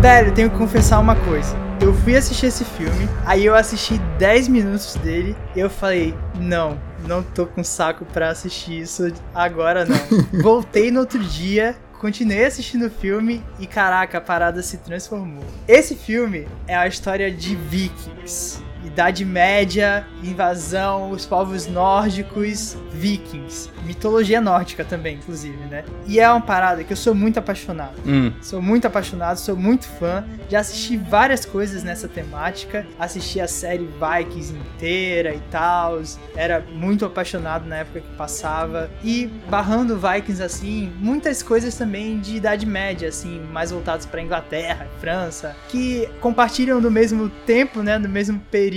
Velho, 0.00 0.28
eu 0.28 0.34
tenho 0.34 0.50
que 0.50 0.56
confessar 0.56 0.98
uma 0.98 1.14
coisa. 1.14 1.69
Eu 1.80 1.94
fui 1.94 2.14
assistir 2.14 2.46
esse 2.46 2.62
filme, 2.62 3.08
aí 3.24 3.46
eu 3.46 3.54
assisti 3.54 3.96
10 4.18 4.48
minutos 4.48 4.96
dele 4.96 5.34
e 5.56 5.60
eu 5.60 5.70
falei: 5.70 6.14
não, 6.38 6.78
não 7.06 7.22
tô 7.22 7.46
com 7.46 7.64
saco 7.64 8.04
pra 8.04 8.28
assistir 8.28 8.80
isso 8.80 9.10
agora 9.34 9.86
não. 9.86 9.96
Voltei 10.42 10.90
no 10.90 11.00
outro 11.00 11.18
dia, 11.18 11.74
continuei 11.98 12.44
assistindo 12.44 12.86
o 12.86 12.90
filme 12.90 13.42
e 13.58 13.66
caraca, 13.66 14.18
a 14.18 14.20
parada 14.20 14.62
se 14.62 14.76
transformou. 14.76 15.44
Esse 15.66 15.94
filme 15.94 16.46
é 16.68 16.76
a 16.76 16.86
história 16.86 17.30
de 17.30 17.56
vikings. 17.56 18.62
Idade 18.84 19.24
Média, 19.24 20.06
invasão, 20.22 21.10
os 21.10 21.26
povos 21.26 21.66
nórdicos, 21.66 22.76
vikings. 22.92 23.70
Mitologia 23.84 24.40
nórdica 24.40 24.84
também, 24.84 25.16
inclusive, 25.16 25.56
né? 25.66 25.84
E 26.06 26.18
é 26.20 26.28
uma 26.30 26.40
parada 26.40 26.82
que 26.84 26.92
eu 26.92 26.96
sou 26.96 27.14
muito 27.14 27.38
apaixonado. 27.38 27.94
Hum. 28.06 28.32
Sou 28.40 28.60
muito 28.62 28.86
apaixonado, 28.86 29.36
sou 29.36 29.56
muito 29.56 29.86
fã. 29.86 30.24
Já 30.48 30.60
assisti 30.60 30.96
várias 30.96 31.44
coisas 31.44 31.82
nessa 31.82 32.08
temática. 32.08 32.86
Assisti 32.98 33.40
a 33.40 33.48
série 33.48 33.88
Vikings 33.88 34.54
inteira 34.54 35.34
e 35.34 35.40
tal. 35.50 36.00
Era 36.34 36.64
muito 36.72 37.04
apaixonado 37.04 37.68
na 37.68 37.78
época 37.78 38.00
que 38.00 38.16
passava. 38.16 38.90
E 39.02 39.26
barrando 39.48 39.98
Vikings 39.98 40.42
assim, 40.42 40.92
muitas 40.98 41.42
coisas 41.42 41.74
também 41.74 42.18
de 42.18 42.36
Idade 42.36 42.66
Média, 42.66 43.08
assim, 43.08 43.40
mais 43.52 43.70
voltados 43.70 44.06
para 44.06 44.22
Inglaterra, 44.22 44.88
França, 45.00 45.56
que 45.68 46.08
compartilham 46.20 46.80
do 46.80 46.90
mesmo 46.90 47.28
tempo, 47.46 47.82
né, 47.82 47.98
do 47.98 48.08
mesmo 48.08 48.40
período, 48.50 48.69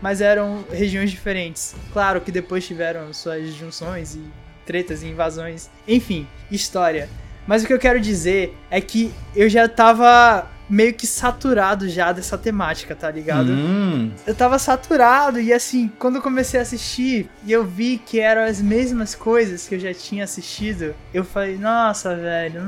mas 0.00 0.20
eram 0.20 0.64
regiões 0.70 1.10
diferentes. 1.10 1.74
Claro 1.92 2.20
que 2.20 2.32
depois 2.32 2.66
tiveram 2.66 3.12
suas 3.12 3.52
junções 3.52 4.14
e 4.14 4.22
tretas 4.64 5.02
e 5.02 5.08
invasões. 5.08 5.70
Enfim, 5.86 6.26
história. 6.50 7.08
Mas 7.46 7.62
o 7.62 7.66
que 7.66 7.72
eu 7.72 7.78
quero 7.78 8.00
dizer 8.00 8.56
é 8.70 8.80
que 8.80 9.12
eu 9.36 9.48
já 9.48 9.68
tava 9.68 10.50
meio 10.68 10.94
que 10.94 11.06
saturado 11.06 11.88
já 11.88 12.10
dessa 12.12 12.38
temática, 12.38 12.94
tá 12.94 13.10
ligado? 13.10 13.50
Hum. 13.52 14.10
Eu 14.26 14.34
tava 14.34 14.58
saturado 14.58 15.38
e 15.38 15.52
assim, 15.52 15.90
quando 15.98 16.16
eu 16.16 16.22
comecei 16.22 16.58
a 16.58 16.62
assistir 16.62 17.28
e 17.44 17.52
eu 17.52 17.64
vi 17.64 17.98
que 17.98 18.18
eram 18.18 18.42
as 18.42 18.62
mesmas 18.62 19.14
coisas 19.14 19.68
que 19.68 19.74
eu 19.74 19.78
já 19.78 19.92
tinha 19.92 20.24
assistido, 20.24 20.94
eu 21.12 21.24
falei, 21.24 21.58
nossa, 21.58 22.16
velho, 22.16 22.62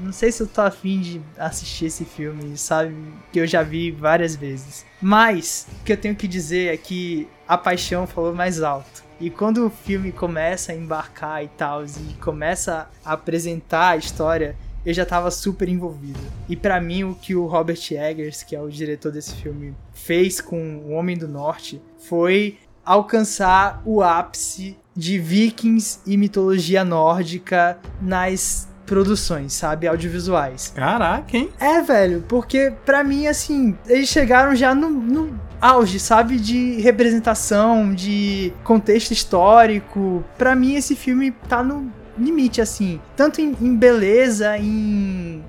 não 0.00 0.12
sei 0.12 0.30
se 0.32 0.42
eu 0.42 0.46
tô 0.46 0.60
afim 0.60 1.00
de 1.00 1.20
assistir 1.38 1.86
esse 1.86 2.04
filme, 2.04 2.56
sabe? 2.56 2.94
Que 3.32 3.40
eu 3.40 3.46
já 3.46 3.62
vi 3.62 3.90
várias 3.90 4.36
vezes. 4.36 4.84
Mas, 5.00 5.66
o 5.80 5.84
que 5.84 5.92
eu 5.92 5.96
tenho 5.96 6.14
que 6.14 6.28
dizer 6.28 6.72
é 6.72 6.76
que 6.76 7.28
a 7.46 7.56
paixão 7.56 8.06
falou 8.06 8.34
mais 8.34 8.62
alto. 8.62 9.04
E 9.20 9.30
quando 9.30 9.66
o 9.66 9.70
filme 9.70 10.12
começa 10.12 10.72
a 10.72 10.74
embarcar 10.74 11.42
e 11.42 11.48
tal, 11.48 11.84
e 11.84 12.14
começa 12.20 12.88
a 13.04 13.12
apresentar 13.12 13.90
a 13.90 13.96
história, 13.96 14.56
eu 14.84 14.92
já 14.92 15.04
tava 15.04 15.30
super 15.30 15.68
envolvido. 15.68 16.20
E 16.48 16.54
para 16.54 16.80
mim, 16.80 17.02
o 17.04 17.14
que 17.14 17.34
o 17.34 17.46
Robert 17.46 17.80
Eggers, 17.90 18.42
que 18.42 18.54
é 18.54 18.60
o 18.60 18.70
diretor 18.70 19.10
desse 19.10 19.34
filme, 19.34 19.74
fez 19.92 20.40
com 20.40 20.78
O 20.86 20.90
Homem 20.92 21.16
do 21.16 21.26
Norte 21.26 21.80
foi 21.98 22.58
alcançar 22.84 23.82
o 23.84 24.00
ápice 24.00 24.76
de 24.94 25.18
vikings 25.18 25.98
e 26.06 26.16
mitologia 26.16 26.84
nórdica 26.84 27.78
nas 28.00 28.68
produções, 28.86 29.52
sabe, 29.52 29.86
audiovisuais. 29.88 30.72
Caraca, 30.74 31.36
hein? 31.36 31.50
É, 31.60 31.82
velho, 31.82 32.24
porque 32.28 32.72
pra 32.84 33.02
mim, 33.04 33.26
assim, 33.26 33.76
eles 33.86 34.08
chegaram 34.08 34.54
já 34.54 34.74
no, 34.74 34.88
no 34.88 35.38
auge, 35.60 35.98
sabe, 35.98 36.38
de 36.38 36.80
representação, 36.80 37.92
de 37.92 38.52
contexto 38.64 39.10
histórico. 39.10 40.24
Pra 40.38 40.54
mim, 40.54 40.74
esse 40.76 40.94
filme 40.94 41.32
tá 41.48 41.62
no 41.62 41.90
limite, 42.18 42.60
assim, 42.60 43.00
tanto 43.16 43.40
em, 43.40 43.54
em 43.60 43.74
beleza, 43.76 44.56
em. 44.56 45.42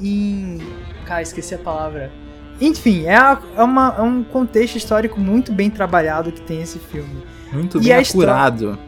em. 0.00 0.58
Cara, 1.04 1.22
esqueci 1.22 1.54
a 1.54 1.58
palavra. 1.58 2.10
Enfim, 2.60 3.04
é, 3.06 3.16
é 3.56 3.62
uma- 3.62 3.94
é 3.98 4.02
um 4.02 4.24
contexto 4.24 4.76
histórico 4.76 5.20
muito 5.20 5.52
bem 5.52 5.68
trabalhado 5.70 6.32
que 6.32 6.40
tem 6.40 6.62
esse 6.62 6.78
filme. 6.78 7.22
Muito 7.52 7.78
E 7.78 7.82
bem 7.84 7.92
a 7.92 8.00
história-. 8.00 8.78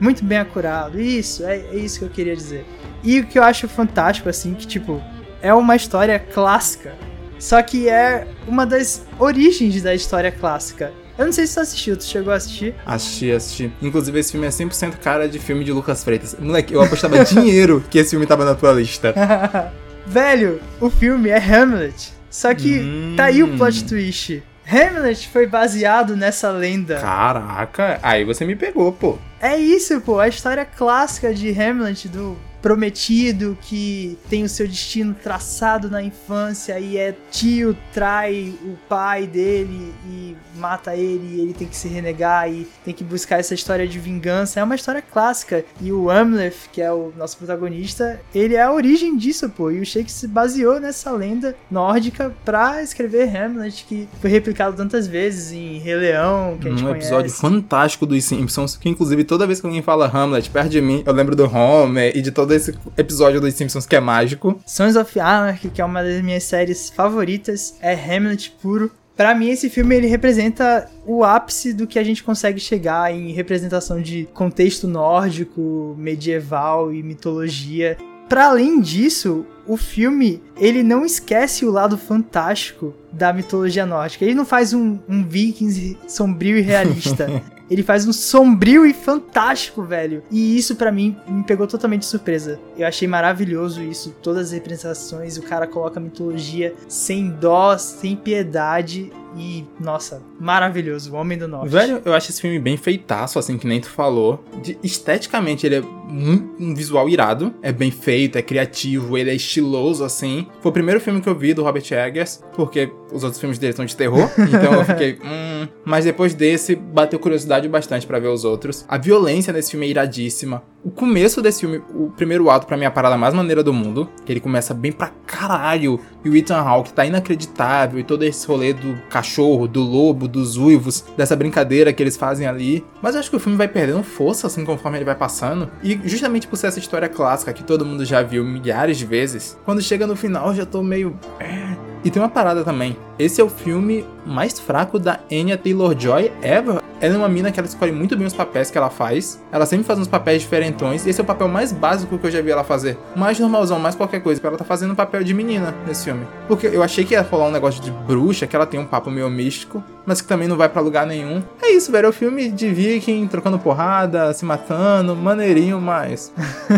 Muito 0.00 0.24
bem 0.24 0.38
acurado. 0.38 1.00
Isso, 1.00 1.44
é, 1.44 1.58
é 1.58 1.76
isso 1.76 1.98
que 2.00 2.04
eu 2.04 2.10
queria 2.10 2.34
dizer. 2.36 2.66
E 3.02 3.20
o 3.20 3.26
que 3.26 3.38
eu 3.38 3.42
acho 3.42 3.68
fantástico, 3.68 4.28
assim, 4.28 4.54
que, 4.54 4.66
tipo, 4.66 5.02
é 5.40 5.52
uma 5.54 5.74
história 5.76 6.18
clássica. 6.18 6.94
Só 7.38 7.60
que 7.62 7.88
é 7.88 8.26
uma 8.46 8.64
das 8.64 9.04
origens 9.18 9.82
da 9.82 9.94
história 9.94 10.30
clássica. 10.30 10.92
Eu 11.18 11.26
não 11.26 11.32
sei 11.32 11.46
se 11.46 11.54
tu 11.54 11.60
assistiu, 11.60 11.96
tu 11.96 12.04
chegou 12.04 12.32
a 12.32 12.36
assistir? 12.36 12.74
Assisti, 12.86 13.30
assisti. 13.32 13.72
Inclusive, 13.82 14.18
esse 14.18 14.32
filme 14.32 14.46
é 14.46 14.50
100% 14.50 14.92
cara 15.02 15.28
de 15.28 15.38
filme 15.38 15.64
de 15.64 15.72
Lucas 15.72 16.02
Freitas. 16.02 16.36
Moleque, 16.38 16.72
eu 16.72 16.80
apostava 16.80 17.22
dinheiro 17.24 17.84
que 17.90 17.98
esse 17.98 18.10
filme 18.10 18.26
tava 18.26 18.44
na 18.44 18.54
tua 18.54 18.72
lista. 18.72 19.12
Velho, 20.06 20.60
o 20.80 20.88
filme 20.88 21.28
é 21.28 21.38
Hamlet. 21.38 22.12
Só 22.30 22.54
que 22.54 22.80
Hum. 22.80 23.14
tá 23.16 23.24
aí 23.24 23.42
o 23.42 23.56
plot 23.56 23.84
twist. 23.84 24.42
Hamlet 24.66 25.28
foi 25.28 25.46
baseado 25.46 26.16
nessa 26.16 26.50
lenda. 26.50 26.96
Caraca, 26.98 27.98
aí 28.02 28.24
você 28.24 28.44
me 28.44 28.56
pegou, 28.56 28.90
pô. 28.92 29.18
É 29.42 29.56
isso, 29.56 30.00
pô, 30.00 30.20
a 30.20 30.28
história 30.28 30.64
clássica 30.64 31.34
de 31.34 31.50
Hamlet, 31.50 32.08
do 32.08 32.38
prometido 32.62 33.58
que 33.60 34.16
tem 34.30 34.44
o 34.44 34.48
seu 34.48 34.66
destino 34.66 35.14
traçado 35.14 35.90
na 35.90 36.02
infância 36.02 36.78
e 36.78 36.96
é 36.96 37.14
tio 37.30 37.76
trai 37.92 38.54
o 38.64 38.76
pai 38.88 39.26
dele 39.26 39.92
e 40.08 40.36
mata 40.56 40.94
ele 40.96 41.36
e 41.36 41.40
ele 41.40 41.52
tem 41.52 41.66
que 41.66 41.76
se 41.76 41.88
renegar 41.88 42.50
e 42.50 42.66
tem 42.84 42.94
que 42.94 43.02
buscar 43.04 43.38
essa 43.40 43.52
história 43.54 43.86
de 43.86 43.98
vingança. 43.98 44.60
É 44.60 44.64
uma 44.64 44.74
história 44.74 45.02
clássica 45.02 45.64
e 45.80 45.92
o 45.92 46.08
Amleth, 46.10 46.68
que 46.72 46.80
é 46.80 46.90
o 46.92 47.12
nosso 47.16 47.36
protagonista, 47.36 48.20
ele 48.34 48.54
é 48.54 48.62
a 48.62 48.72
origem 48.72 49.16
disso, 49.16 49.48
pô. 49.50 49.70
E 49.70 49.80
o 49.80 49.84
Shakespeare 49.84 50.12
se 50.22 50.28
baseou 50.28 50.78
nessa 50.80 51.10
lenda 51.10 51.56
nórdica 51.70 52.32
pra 52.44 52.82
escrever 52.82 53.34
Hamlet, 53.34 53.84
que 53.88 54.08
foi 54.20 54.30
replicado 54.30 54.76
tantas 54.76 55.06
vezes 55.06 55.52
em 55.52 55.78
Rei 55.78 55.96
Leão, 55.96 56.56
que 56.60 56.68
a 56.68 56.70
gente 56.70 56.84
Um 56.84 56.88
conhece. 56.88 57.06
episódio 57.08 57.30
fantástico 57.32 58.06
dos 58.06 58.24
Simpsons, 58.24 58.76
que 58.76 58.88
inclusive 58.88 59.24
toda 59.24 59.46
vez 59.46 59.60
que 59.60 59.66
alguém 59.66 59.82
fala 59.82 60.06
Hamlet 60.06 60.48
perto 60.50 60.68
de 60.70 60.80
mim, 60.80 61.02
eu 61.04 61.12
lembro 61.12 61.34
do 61.34 61.44
Homer 61.44 62.16
e 62.16 62.22
de 62.22 62.30
todo 62.30 62.51
esse 62.54 62.74
episódio 62.96 63.40
dos 63.40 63.54
Simpsons 63.54 63.86
que 63.86 63.96
é 63.96 64.00
mágico. 64.00 64.60
Sons 64.66 64.96
of 64.96 65.18
Anarchy, 65.18 65.70
que 65.70 65.80
é 65.80 65.84
uma 65.84 66.02
das 66.02 66.22
minhas 66.22 66.44
séries 66.44 66.90
favoritas, 66.90 67.74
é 67.80 67.94
Hamlet 67.94 68.54
puro. 68.62 68.90
Pra 69.16 69.34
mim, 69.34 69.50
esse 69.50 69.68
filme 69.68 69.94
ele 69.94 70.06
representa 70.06 70.88
o 71.06 71.22
ápice 71.22 71.72
do 71.72 71.86
que 71.86 71.98
a 71.98 72.04
gente 72.04 72.24
consegue 72.24 72.58
chegar 72.58 73.12
em 73.12 73.32
representação 73.32 74.00
de 74.00 74.26
contexto 74.32 74.88
nórdico, 74.88 75.94
medieval 75.98 76.92
e 76.92 77.02
mitologia. 77.02 77.98
Para 78.28 78.46
além 78.46 78.80
disso, 78.80 79.44
o 79.66 79.76
filme 79.76 80.42
ele 80.56 80.82
não 80.82 81.04
esquece 81.04 81.66
o 81.66 81.70
lado 81.70 81.98
fantástico 81.98 82.94
da 83.12 83.32
mitologia 83.32 83.84
nórdica. 83.84 84.24
Ele 84.24 84.34
não 84.34 84.46
faz 84.46 84.72
um, 84.72 84.98
um 85.06 85.22
Vikings 85.22 85.98
sombrio 86.08 86.56
e 86.56 86.62
realista. 86.62 87.28
Ele 87.72 87.82
faz 87.82 88.06
um 88.06 88.12
sombrio 88.12 88.84
e 88.84 88.92
fantástico, 88.92 89.82
velho. 89.82 90.22
E 90.30 90.58
isso 90.58 90.76
pra 90.76 90.92
mim 90.92 91.16
me 91.26 91.42
pegou 91.42 91.66
totalmente 91.66 92.00
de 92.00 92.06
surpresa. 92.06 92.60
Eu 92.76 92.86
achei 92.86 93.08
maravilhoso 93.08 93.82
isso, 93.82 94.14
todas 94.22 94.48
as 94.48 94.52
representações, 94.52 95.38
o 95.38 95.42
cara 95.42 95.66
coloca 95.66 95.98
mitologia 95.98 96.74
sem 96.86 97.30
dó, 97.30 97.78
sem 97.78 98.14
piedade. 98.14 99.10
E, 99.36 99.64
nossa, 99.80 100.22
maravilhoso, 100.38 101.12
O 101.12 101.16
Homem 101.16 101.38
do 101.38 101.48
Norte. 101.48 101.68
Velho, 101.68 102.02
eu 102.04 102.14
acho 102.14 102.30
esse 102.30 102.40
filme 102.40 102.58
bem 102.58 102.76
feitaço, 102.76 103.38
assim, 103.38 103.58
que 103.58 103.66
nem 103.66 103.80
tu 103.80 103.88
falou. 103.88 104.44
De, 104.62 104.78
esteticamente, 104.82 105.66
ele 105.66 105.76
é 105.76 105.80
um, 105.80 106.54
um 106.58 106.74
visual 106.74 107.08
irado, 107.08 107.54
é 107.62 107.72
bem 107.72 107.90
feito, 107.90 108.36
é 108.36 108.42
criativo, 108.42 109.16
ele 109.16 109.30
é 109.30 109.34
estiloso, 109.34 110.04
assim. 110.04 110.46
Foi 110.60 110.70
o 110.70 110.72
primeiro 110.72 111.00
filme 111.00 111.20
que 111.20 111.28
eu 111.28 111.34
vi 111.34 111.54
do 111.54 111.62
Robert 111.62 111.84
Eggers, 111.90 112.42
porque 112.54 112.90
os 113.12 113.24
outros 113.24 113.40
filmes 113.40 113.58
dele 113.58 113.72
são 113.72 113.84
de 113.84 113.96
terror, 113.96 114.30
então 114.38 114.74
eu 114.74 114.84
fiquei, 114.84 115.18
hum... 115.24 115.52
Mas 115.84 116.04
depois 116.04 116.34
desse, 116.34 116.76
bateu 116.76 117.18
curiosidade 117.18 117.68
bastante 117.68 118.06
para 118.06 118.18
ver 118.18 118.28
os 118.28 118.44
outros. 118.44 118.84
A 118.88 118.98
violência 118.98 119.52
nesse 119.52 119.72
filme 119.72 119.86
é 119.86 119.90
iradíssima. 119.90 120.62
O 120.84 120.90
começo 120.90 121.40
desse 121.40 121.60
filme, 121.60 121.80
o 121.94 122.10
primeiro 122.10 122.50
ato, 122.50 122.66
para 122.66 122.76
mim, 122.76 122.82
é 122.82 122.86
a 122.86 122.90
parada 122.90 123.16
mais 123.16 123.32
maneira 123.32 123.62
do 123.62 123.72
mundo. 123.72 124.08
Que 124.26 124.32
ele 124.32 124.40
começa 124.40 124.74
bem 124.74 124.90
pra 124.90 125.12
caralho. 125.24 126.00
E 126.24 126.28
o 126.28 126.36
Ethan 126.36 126.56
Hawke 126.56 126.92
tá 126.92 127.06
inacreditável. 127.06 128.00
E 128.00 128.04
todo 128.04 128.24
esse 128.24 128.44
rolê 128.48 128.72
do 128.72 128.96
cachorro, 129.08 129.68
do 129.68 129.80
lobo, 129.80 130.26
dos 130.26 130.56
uivos, 130.56 131.04
dessa 131.16 131.36
brincadeira 131.36 131.92
que 131.92 132.02
eles 132.02 132.16
fazem 132.16 132.48
ali. 132.48 132.84
Mas 133.00 133.14
eu 133.14 133.20
acho 133.20 133.30
que 133.30 133.36
o 133.36 133.40
filme 133.40 133.56
vai 133.56 133.68
perdendo 133.68 134.02
força, 134.02 134.48
assim, 134.48 134.64
conforme 134.64 134.98
ele 134.98 135.04
vai 135.04 135.14
passando. 135.14 135.70
E 135.84 136.00
justamente 136.04 136.48
por 136.48 136.56
ser 136.56 136.66
essa 136.66 136.80
história 136.80 137.08
clássica 137.08 137.52
que 137.52 137.62
todo 137.62 137.86
mundo 137.86 138.04
já 138.04 138.20
viu 138.22 138.44
milhares 138.44 138.98
de 138.98 139.06
vezes, 139.06 139.56
quando 139.64 139.80
chega 139.80 140.06
no 140.06 140.16
final 140.16 140.48
eu 140.48 140.54
já 140.54 140.66
tô 140.66 140.82
meio. 140.82 141.16
É. 141.38 141.76
E 142.04 142.10
tem 142.10 142.20
uma 142.20 142.28
parada 142.28 142.64
também. 142.64 142.96
Esse 143.16 143.40
é 143.40 143.44
o 143.44 143.48
filme 143.48 144.04
mais 144.26 144.58
fraco 144.58 144.98
da 144.98 145.20
Anya 145.30 145.56
Taylor-Joy 145.56 146.32
ever. 146.42 146.82
Ela 147.02 147.14
é 147.14 147.18
uma 147.18 147.28
mina 147.28 147.50
que 147.50 147.58
ela 147.58 147.66
escolhe 147.66 147.90
muito 147.90 148.16
bem 148.16 148.24
os 148.24 148.32
papéis 148.32 148.70
que 148.70 148.78
ela 148.78 148.88
faz. 148.88 149.42
Ela 149.50 149.66
sempre 149.66 149.84
faz 149.84 149.98
uns 149.98 150.06
papéis 150.06 150.42
diferentões. 150.42 151.04
E 151.04 151.10
esse 151.10 151.20
é 151.20 151.24
o 151.24 151.26
papel 151.26 151.48
mais 151.48 151.72
básico 151.72 152.16
que 152.16 152.28
eu 152.28 152.30
já 152.30 152.40
vi 152.40 152.52
ela 152.52 152.62
fazer. 152.62 152.96
Mais 153.16 153.40
normalzão, 153.40 153.80
mais 153.80 153.96
qualquer 153.96 154.22
coisa. 154.22 154.40
Ela 154.44 154.56
tá 154.56 154.64
fazendo 154.64 154.92
um 154.92 154.94
papel 154.94 155.24
de 155.24 155.34
menina 155.34 155.74
nesse 155.84 156.04
filme. 156.04 156.24
Porque 156.46 156.68
eu 156.68 156.80
achei 156.80 157.04
que 157.04 157.14
ia 157.14 157.22
rolar 157.22 157.48
um 157.48 157.50
negócio 157.50 157.82
de 157.82 157.90
bruxa, 157.90 158.46
que 158.46 158.54
ela 158.54 158.66
tem 158.66 158.78
um 158.78 158.86
papo 158.86 159.10
meio 159.10 159.28
místico, 159.28 159.82
mas 160.06 160.20
que 160.20 160.28
também 160.28 160.46
não 160.46 160.56
vai 160.56 160.68
para 160.68 160.80
lugar 160.80 161.04
nenhum. 161.04 161.42
É 161.60 161.72
isso, 161.72 161.90
velho. 161.90 162.06
É 162.06 162.08
o 162.08 162.12
filme 162.12 162.48
de 162.52 162.70
viking 162.70 163.26
trocando 163.26 163.58
porrada, 163.58 164.32
se 164.32 164.44
matando, 164.44 165.16
maneirinho, 165.16 165.80
mas. 165.80 166.32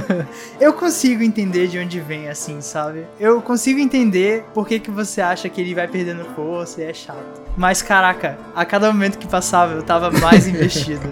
eu 0.59 0.73
consigo 0.73 1.23
entender 1.23 1.69
de 1.69 1.79
onde 1.79 2.01
vem 2.01 2.31
assim, 2.31 2.63
sabe? 2.63 3.05
Eu 3.21 3.43
consigo 3.43 3.79
entender 3.79 4.45
por 4.55 4.67
que, 4.67 4.79
que 4.79 4.91
você 4.91 5.21
acha 5.21 5.51
que 5.51 5.61
ele 5.61 5.75
vai 5.75 5.87
perdendo 5.87 6.25
força 6.35 6.81
e 6.81 6.85
é 6.85 6.95
chato. 6.95 7.34
Mas 7.57 7.83
caraca, 7.83 8.37
a 8.55 8.65
cada 8.65 8.91
momento 8.93 9.19
que 9.19 9.27
passava 9.29 9.75
eu 9.75 9.83
tava 9.83 10.11
mais 10.11 10.47
investido. 10.49 11.09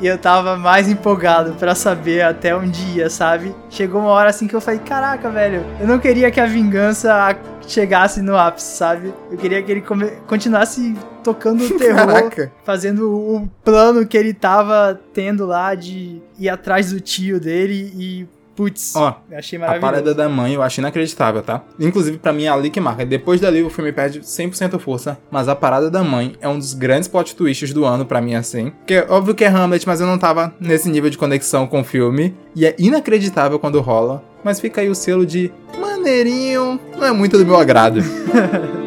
e 0.00 0.06
eu 0.06 0.18
tava 0.18 0.56
mais 0.56 0.88
empolgado 0.88 1.52
para 1.54 1.74
saber 1.76 2.22
até 2.22 2.54
onde 2.56 2.82
ia, 2.98 3.08
sabe? 3.08 3.54
Chegou 3.70 4.00
uma 4.00 4.10
hora 4.10 4.30
assim 4.30 4.48
que 4.48 4.54
eu 4.56 4.60
falei, 4.60 4.80
caraca, 4.80 5.30
velho, 5.30 5.64
eu 5.80 5.86
não 5.86 6.00
queria 6.00 6.28
que 6.32 6.40
a 6.40 6.46
vingança 6.46 7.36
chegasse 7.68 8.20
no 8.20 8.36
ápice, 8.36 8.76
sabe? 8.76 9.14
Eu 9.30 9.38
queria 9.38 9.62
que 9.62 9.70
ele 9.70 9.84
continuasse 10.26 10.96
tocando 11.22 11.64
o 11.64 11.70
terror, 11.78 12.06
Caraca. 12.06 12.52
fazendo 12.64 13.08
o 13.12 13.48
plano 13.62 14.04
que 14.04 14.16
ele 14.18 14.34
tava 14.34 15.00
tendo 15.14 15.46
lá 15.46 15.76
de 15.76 16.20
ir 16.36 16.48
atrás 16.48 16.90
do 16.90 17.00
tio 17.00 17.38
dele 17.38 17.92
e 17.96 18.26
Putz, 18.54 18.94
Ó, 18.94 19.16
achei 19.32 19.58
maravilhoso. 19.58 19.86
A 19.86 19.90
parada 19.90 20.14
da 20.14 20.28
mãe 20.28 20.52
eu 20.52 20.62
acho 20.62 20.80
inacreditável, 20.80 21.42
tá? 21.42 21.62
Inclusive, 21.80 22.18
para 22.18 22.32
mim 22.32 22.44
é 22.44 22.48
ali 22.48 22.68
que 22.70 22.80
marca. 22.80 23.04
Depois 23.04 23.40
dali 23.40 23.62
o 23.62 23.70
filme 23.70 23.92
perde 23.92 24.20
100% 24.20 24.78
força, 24.78 25.18
mas 25.30 25.48
a 25.48 25.56
parada 25.56 25.90
da 25.90 26.04
mãe 26.04 26.36
é 26.40 26.48
um 26.48 26.58
dos 26.58 26.74
grandes 26.74 27.08
plot 27.08 27.34
twists 27.34 27.72
do 27.72 27.84
ano 27.84 28.04
para 28.04 28.20
mim, 28.20 28.34
assim. 28.34 28.72
Que 28.86 28.94
é 28.94 29.06
óbvio 29.08 29.34
que 29.34 29.44
é 29.44 29.48
Hamlet, 29.48 29.86
mas 29.86 30.00
eu 30.00 30.06
não 30.06 30.18
tava 30.18 30.54
nesse 30.60 30.90
nível 30.90 31.08
de 31.08 31.16
conexão 31.16 31.66
com 31.66 31.80
o 31.80 31.84
filme. 31.84 32.36
E 32.54 32.66
é 32.66 32.74
inacreditável 32.78 33.58
quando 33.58 33.80
rola. 33.80 34.22
Mas 34.44 34.60
fica 34.60 34.80
aí 34.80 34.90
o 34.90 34.94
selo 34.94 35.24
de 35.24 35.50
maneirinho, 35.78 36.78
não 36.96 37.06
é 37.06 37.12
muito 37.12 37.38
do 37.38 37.46
meu 37.46 37.56
agrado. 37.56 38.00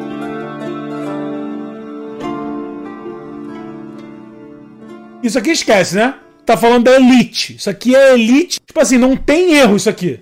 Isso 5.23 5.39
aqui 5.39 5.49
esquece, 5.51 5.95
né? 5.95 6.13
Tá 6.45 6.55
falando 6.55 6.83
da 6.85 6.95
elite. 6.95 7.55
Isso 7.55 7.69
aqui 7.69 7.95
é 7.95 8.13
elite. 8.13 8.59
Tipo 8.65 8.79
assim, 8.79 8.97
não 8.97 9.17
tem 9.17 9.55
erro 9.55 9.75
isso 9.75 9.89
aqui. 9.89 10.19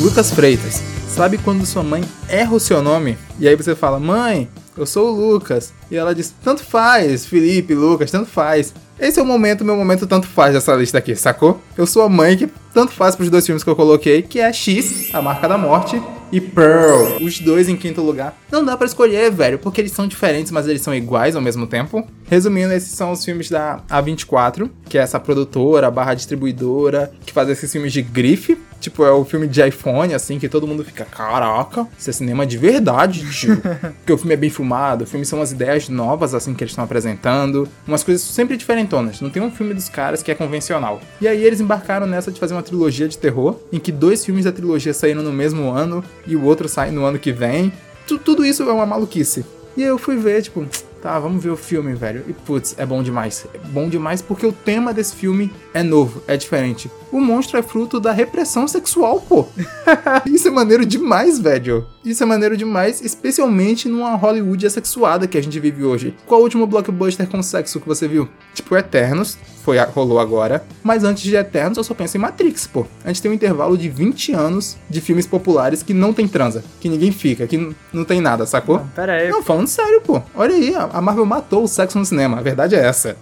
Lucas 0.00 0.30
Freitas, 0.30 0.82
sabe 1.08 1.36
quando 1.36 1.66
sua 1.66 1.82
mãe 1.82 2.02
erra 2.26 2.54
o 2.54 2.60
seu 2.60 2.82
nome? 2.82 3.18
E 3.38 3.46
aí 3.46 3.54
você 3.54 3.74
fala, 3.74 4.00
mãe, 4.00 4.48
eu 4.76 4.86
sou 4.86 5.08
o 5.08 5.32
Lucas. 5.32 5.74
E 5.90 5.96
ela 5.96 6.14
diz, 6.14 6.34
tanto 6.42 6.64
faz, 6.64 7.26
Felipe, 7.26 7.74
Lucas, 7.74 8.10
tanto 8.10 8.30
faz. 8.30 8.72
Esse 8.98 9.20
é 9.20 9.22
o 9.22 9.26
momento, 9.26 9.64
meu 9.64 9.76
momento 9.76 10.06
tanto 10.06 10.26
faz 10.26 10.54
dessa 10.54 10.74
lista 10.74 10.98
aqui, 10.98 11.14
sacou? 11.14 11.60
Eu 11.76 11.86
sou 11.86 12.02
a 12.02 12.08
mãe 12.08 12.36
que 12.36 12.48
tanto 12.72 12.92
faz 12.92 13.14
pros 13.14 13.28
dois 13.28 13.44
filmes 13.44 13.62
que 13.62 13.68
eu 13.68 13.76
coloquei, 13.76 14.22
que 14.22 14.40
é 14.40 14.50
X, 14.52 15.14
A 15.14 15.20
Marca 15.20 15.46
da 15.46 15.58
Morte, 15.58 16.00
e 16.32 16.40
Pearl, 16.40 17.22
os 17.22 17.40
dois 17.40 17.68
em 17.68 17.76
quinto 17.76 18.00
lugar. 18.00 18.36
Não 18.50 18.64
dá 18.64 18.76
para 18.76 18.86
escolher, 18.86 19.30
velho, 19.30 19.58
porque 19.58 19.80
eles 19.80 19.92
são 19.92 20.06
diferentes, 20.06 20.52
mas 20.52 20.66
eles 20.66 20.82
são 20.82 20.94
iguais 20.94 21.34
ao 21.36 21.42
mesmo 21.42 21.66
tempo. 21.66 22.06
Resumindo, 22.28 22.72
esses 22.72 22.92
são 22.92 23.12
os 23.12 23.24
filmes 23.24 23.50
da 23.50 23.80
A24, 23.90 24.70
que 24.88 24.96
é 24.96 25.00
essa 25.00 25.18
produtora 25.18 25.90
barra 25.90 26.14
distribuidora 26.14 27.12
que 27.24 27.32
faz 27.32 27.48
esses 27.48 27.70
filmes 27.70 27.92
de 27.92 28.02
grife. 28.02 28.58
Tipo, 28.80 29.04
é 29.04 29.12
o 29.12 29.26
filme 29.26 29.46
de 29.46 29.60
iPhone, 29.66 30.14
assim, 30.14 30.38
que 30.38 30.48
todo 30.48 30.66
mundo 30.66 30.82
fica, 30.82 31.04
caraca, 31.04 31.86
isso 31.98 32.08
é 32.08 32.12
cinema 32.14 32.46
de 32.46 32.56
verdade, 32.56 33.30
tio. 33.30 33.60
Porque 34.00 34.12
o 34.12 34.16
filme 34.16 34.32
é 34.32 34.36
bem 34.38 34.48
filmado, 34.48 35.04
o 35.04 35.06
filme 35.06 35.26
são 35.26 35.38
umas 35.38 35.52
ideias 35.52 35.90
novas, 35.90 36.34
assim, 36.34 36.54
que 36.54 36.64
eles 36.64 36.72
estão 36.72 36.84
apresentando. 36.84 37.68
Umas 37.86 38.02
coisas 38.02 38.22
sempre 38.22 38.56
diferentonas. 38.56 39.20
Não 39.20 39.28
tem 39.28 39.42
um 39.42 39.50
filme 39.50 39.74
dos 39.74 39.90
caras 39.90 40.22
que 40.22 40.30
é 40.30 40.34
convencional. 40.34 41.00
E 41.20 41.28
aí 41.28 41.44
eles 41.44 41.60
embarcaram 41.60 42.06
nessa 42.06 42.32
de 42.32 42.40
fazer 42.40 42.54
uma 42.54 42.62
trilogia 42.62 43.06
de 43.06 43.18
terror, 43.18 43.56
em 43.70 43.78
que 43.78 43.92
dois 43.92 44.24
filmes 44.24 44.46
da 44.46 44.52
trilogia 44.52 44.94
saíram 44.94 45.22
no 45.22 45.32
mesmo 45.32 45.70
ano 45.70 46.02
e 46.26 46.36
o 46.36 46.44
outro 46.44 46.68
sai 46.68 46.90
no 46.90 47.04
ano 47.04 47.18
que 47.18 47.32
vem. 47.32 47.72
Tu, 48.06 48.18
tudo 48.18 48.44
isso 48.44 48.62
é 48.62 48.72
uma 48.72 48.86
maluquice. 48.86 49.44
E 49.76 49.82
eu 49.82 49.98
fui 49.98 50.16
ver, 50.16 50.42
tipo, 50.42 50.66
tá, 51.00 51.18
vamos 51.18 51.42
ver 51.42 51.50
o 51.50 51.56
filme, 51.56 51.94
velho. 51.94 52.24
E 52.28 52.32
putz, 52.32 52.74
é 52.78 52.84
bom 52.86 53.02
demais. 53.02 53.46
É 53.52 53.58
bom 53.68 53.88
demais 53.88 54.22
porque 54.22 54.46
o 54.46 54.52
tema 54.52 54.92
desse 54.92 55.14
filme 55.14 55.52
é 55.72 55.82
novo, 55.82 56.22
é 56.26 56.36
diferente. 56.36 56.90
O 57.10 57.20
monstro 57.20 57.58
é 57.58 57.62
fruto 57.62 57.98
da 57.98 58.12
repressão 58.12 58.68
sexual, 58.68 59.20
pô. 59.20 59.46
Isso 60.26 60.48
é 60.48 60.50
maneiro 60.50 60.86
demais, 60.86 61.38
velho. 61.38 61.86
Isso 62.04 62.22
é 62.22 62.26
maneiro 62.26 62.56
demais, 62.56 63.00
especialmente 63.02 63.88
numa 63.88 64.14
Hollywood 64.14 64.66
assexuada 64.66 65.26
que 65.26 65.36
a 65.36 65.42
gente 65.42 65.58
vive 65.58 65.84
hoje. 65.84 66.14
Qual 66.26 66.40
o 66.40 66.44
último 66.44 66.66
blockbuster 66.66 67.26
com 67.28 67.42
sexo 67.42 67.80
que 67.80 67.88
você 67.88 68.06
viu? 68.06 68.28
Tipo 68.54 68.76
Eternos, 68.76 69.36
foi, 69.62 69.78
rolou 69.78 70.18
agora. 70.18 70.64
Mas 70.82 71.04
antes 71.04 71.22
de 71.22 71.36
Eternos, 71.36 71.76
eu 71.78 71.84
só 71.84 71.94
penso 71.94 72.16
em 72.16 72.20
Matrix, 72.20 72.66
pô. 72.66 72.86
A 73.04 73.08
gente 73.08 73.20
tem 73.20 73.30
um 73.30 73.34
intervalo 73.34 73.76
de 73.76 73.88
20 73.88 74.32
anos 74.32 74.76
de 74.88 75.00
filmes 75.00 75.26
populares 75.26 75.82
que 75.82 75.92
não 75.92 76.12
tem 76.12 76.26
transa, 76.26 76.64
que 76.80 76.88
ninguém 76.88 77.12
fica, 77.12 77.46
que 77.46 77.74
não 77.92 78.04
tem 78.04 78.20
nada, 78.20 78.46
sacou? 78.46 78.78
Não, 78.78 78.88
pera 78.88 79.14
aí. 79.14 79.28
Não, 79.28 79.42
falando 79.42 79.66
sério, 79.66 80.00
pô. 80.00 80.22
Olha 80.34 80.54
aí, 80.54 80.74
a 80.92 81.00
Marvel 81.00 81.26
matou 81.26 81.64
o 81.64 81.68
sexo 81.68 81.98
no 81.98 82.04
cinema. 82.04 82.38
A 82.38 82.42
verdade 82.42 82.74
é 82.74 82.84
essa. 82.84 83.16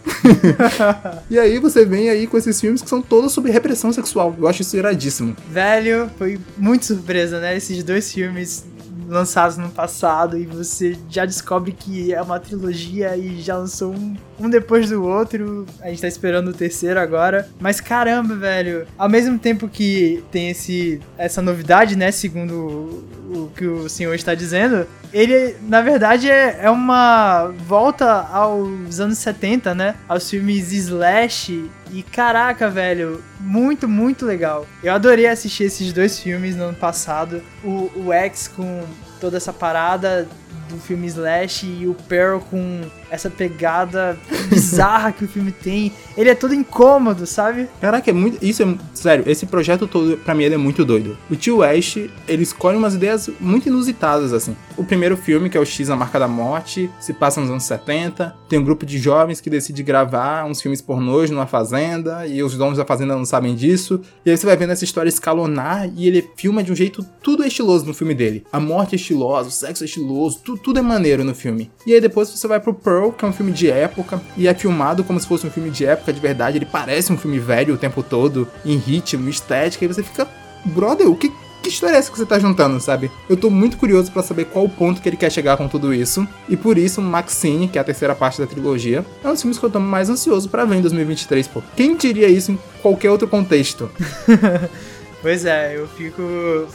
e 1.30 1.38
aí 1.38 1.58
você 1.58 1.84
vem 1.84 2.08
aí 2.08 2.26
com 2.26 2.36
esses 2.36 2.60
filmes 2.60 2.82
que 2.82 2.88
são 2.88 3.00
todos 3.00 3.32
sobre 3.32 3.50
repressão 3.50 3.92
sexual. 3.92 4.34
Eu 4.38 4.48
acho 4.48 4.62
isso 4.62 4.76
iradíssimo. 4.76 5.36
Velho, 5.50 6.10
foi 6.18 6.38
muito 6.56 6.86
surpresa, 6.86 7.40
né? 7.40 7.56
Esses 7.56 7.82
dois 7.82 8.12
filmes 8.12 8.66
lançados 9.08 9.56
no 9.56 9.70
passado 9.70 10.38
e 10.38 10.44
você 10.44 10.96
já 11.08 11.24
descobre 11.24 11.72
que 11.72 12.12
é 12.12 12.20
uma 12.20 12.38
trilogia 12.38 13.16
e 13.16 13.40
já 13.40 13.56
lançou 13.56 13.92
um, 13.92 14.14
um 14.38 14.50
depois 14.50 14.90
do 14.90 15.02
outro. 15.02 15.66
A 15.80 15.88
gente 15.88 16.02
tá 16.02 16.08
esperando 16.08 16.48
o 16.48 16.52
terceiro 16.52 17.00
agora. 17.00 17.48
Mas 17.58 17.80
caramba, 17.80 18.36
velho. 18.36 18.86
Ao 18.96 19.08
mesmo 19.08 19.38
tempo 19.38 19.68
que 19.68 20.22
tem 20.30 20.50
esse 20.50 21.00
essa 21.16 21.40
novidade, 21.40 21.96
né? 21.96 22.10
Segundo 22.10 22.52
o, 22.52 23.44
o 23.44 23.50
que 23.56 23.66
o 23.66 23.88
senhor 23.88 24.14
está 24.14 24.34
dizendo, 24.34 24.86
ele, 25.12 25.56
na 25.62 25.80
verdade, 25.80 26.30
é, 26.30 26.60
é 26.62 26.70
uma 26.70 27.52
volta 27.66 28.26
aos 28.30 29.00
anos 29.00 29.18
70, 29.18 29.74
né? 29.74 29.94
Aos 30.08 30.28
filmes 30.28 30.72
Slash. 30.72 31.70
E 31.90 32.02
caraca, 32.02 32.68
velho, 32.68 33.22
muito, 33.40 33.88
muito 33.88 34.26
legal. 34.26 34.66
Eu 34.82 34.92
adorei 34.92 35.26
assistir 35.26 35.64
esses 35.64 35.92
dois 35.92 36.18
filmes 36.18 36.56
no 36.56 36.64
ano 36.64 36.76
passado. 36.76 37.42
O, 37.64 37.90
o 37.96 38.12
X 38.12 38.48
com 38.48 38.84
toda 39.20 39.36
essa 39.36 39.52
parada 39.52 40.28
do 40.68 40.76
filme 40.78 41.06
Slash 41.06 41.66
e 41.66 41.86
o 41.86 41.94
Pearl 41.94 42.40
com 42.40 42.82
essa 43.10 43.30
pegada 43.30 44.18
bizarra 44.48 45.12
que 45.12 45.24
o 45.24 45.28
filme 45.28 45.52
tem. 45.52 45.92
Ele 46.16 46.30
é 46.30 46.34
todo 46.34 46.54
incômodo, 46.54 47.26
sabe? 47.26 47.68
Caraca, 47.80 48.10
é 48.10 48.12
muito. 48.12 48.44
Isso 48.44 48.62
é. 48.62 48.74
Sério, 48.94 49.24
esse 49.26 49.46
projeto 49.46 49.86
todo, 49.86 50.16
pra 50.18 50.34
mim, 50.34 50.44
ele 50.44 50.54
é 50.54 50.58
muito 50.58 50.84
doido. 50.84 51.16
O 51.30 51.36
tio 51.36 51.58
West, 51.58 51.96
ele 52.26 52.42
escolhe 52.42 52.76
umas 52.76 52.94
ideias 52.94 53.30
muito 53.40 53.68
inusitadas, 53.68 54.32
assim. 54.32 54.56
O 54.76 54.84
primeiro 54.84 55.16
filme, 55.16 55.48
que 55.48 55.56
é 55.56 55.60
o 55.60 55.64
X, 55.64 55.90
A 55.90 55.96
Marca 55.96 56.18
da 56.18 56.28
Morte, 56.28 56.90
se 57.00 57.12
passa 57.12 57.40
nos 57.40 57.50
anos 57.50 57.64
70. 57.64 58.34
Tem 58.48 58.58
um 58.58 58.64
grupo 58.64 58.84
de 58.84 58.98
jovens 58.98 59.40
que 59.40 59.50
decide 59.50 59.82
gravar 59.82 60.44
uns 60.44 60.60
filmes 60.60 60.80
pornôs 60.80 61.30
numa 61.30 61.46
fazenda, 61.46 62.26
e 62.26 62.42
os 62.42 62.56
donos 62.56 62.78
da 62.78 62.84
fazenda 62.84 63.16
não 63.16 63.24
sabem 63.24 63.54
disso. 63.54 64.00
E 64.24 64.30
aí 64.30 64.36
você 64.36 64.46
vai 64.46 64.56
vendo 64.56 64.70
essa 64.70 64.84
história 64.84 65.08
escalonar, 65.08 65.88
e 65.96 66.06
ele 66.06 66.28
filma 66.36 66.62
de 66.62 66.72
um 66.72 66.76
jeito 66.76 67.04
tudo 67.22 67.44
estiloso 67.44 67.84
no 67.84 67.94
filme 67.94 68.14
dele. 68.14 68.44
A 68.52 68.58
morte 68.58 68.94
é 68.94 68.96
estilosa, 68.96 69.48
o 69.48 69.52
sexo 69.52 69.84
é 69.84 69.86
estiloso, 69.86 70.40
tudo, 70.44 70.60
tudo 70.60 70.78
é 70.78 70.82
maneiro 70.82 71.24
no 71.24 71.34
filme. 71.34 71.70
E 71.86 71.92
aí 71.92 72.00
depois 72.00 72.28
você 72.28 72.46
vai 72.46 72.60
pro 72.60 72.74
Pearl, 72.74 72.97
que 73.12 73.24
é 73.24 73.28
um 73.28 73.32
filme 73.32 73.52
de 73.52 73.70
época, 73.70 74.20
e 74.36 74.46
é 74.46 74.54
filmado 74.54 75.04
como 75.04 75.18
se 75.18 75.26
fosse 75.26 75.46
um 75.46 75.50
filme 75.50 75.70
de 75.70 75.84
época 75.84 76.12
de 76.12 76.20
verdade. 76.20 76.58
Ele 76.58 76.66
parece 76.66 77.12
um 77.12 77.18
filme 77.18 77.38
velho 77.38 77.74
o 77.74 77.78
tempo 77.78 78.02
todo, 78.02 78.48
em 78.64 78.76
ritmo, 78.76 79.28
estética, 79.28 79.84
e 79.84 79.88
você 79.88 80.02
fica 80.02 80.26
brother, 80.64 81.08
o 81.08 81.16
que, 81.16 81.32
que 81.62 81.68
história 81.68 81.96
é 81.96 81.98
essa 81.98 82.10
que 82.10 82.18
você 82.18 82.26
tá 82.26 82.38
juntando, 82.38 82.80
sabe? 82.80 83.10
Eu 83.28 83.36
tô 83.36 83.50
muito 83.50 83.76
curioso 83.76 84.10
para 84.10 84.22
saber 84.22 84.46
qual 84.46 84.64
o 84.64 84.68
ponto 84.68 85.00
que 85.00 85.08
ele 85.08 85.16
quer 85.16 85.30
chegar 85.30 85.56
com 85.56 85.68
tudo 85.68 85.92
isso. 85.92 86.26
E 86.48 86.56
por 86.56 86.78
isso, 86.78 87.00
Maxine, 87.00 87.68
que 87.68 87.78
é 87.78 87.80
a 87.80 87.84
terceira 87.84 88.14
parte 88.14 88.40
da 88.40 88.46
trilogia, 88.46 89.04
é 89.22 89.28
um 89.28 89.32
dos 89.32 89.42
filmes 89.42 89.58
que 89.58 89.64
eu 89.64 89.70
tô 89.70 89.80
mais 89.80 90.08
ansioso 90.10 90.48
para 90.48 90.64
ver 90.64 90.76
em 90.76 90.82
2023, 90.82 91.46
pô. 91.48 91.62
Quem 91.76 91.96
diria 91.96 92.28
isso 92.28 92.52
em 92.52 92.58
qualquer 92.82 93.10
outro 93.10 93.28
contexto? 93.28 93.90
Pois 95.20 95.44
é, 95.44 95.76
eu 95.76 95.88
fico. 95.88 96.22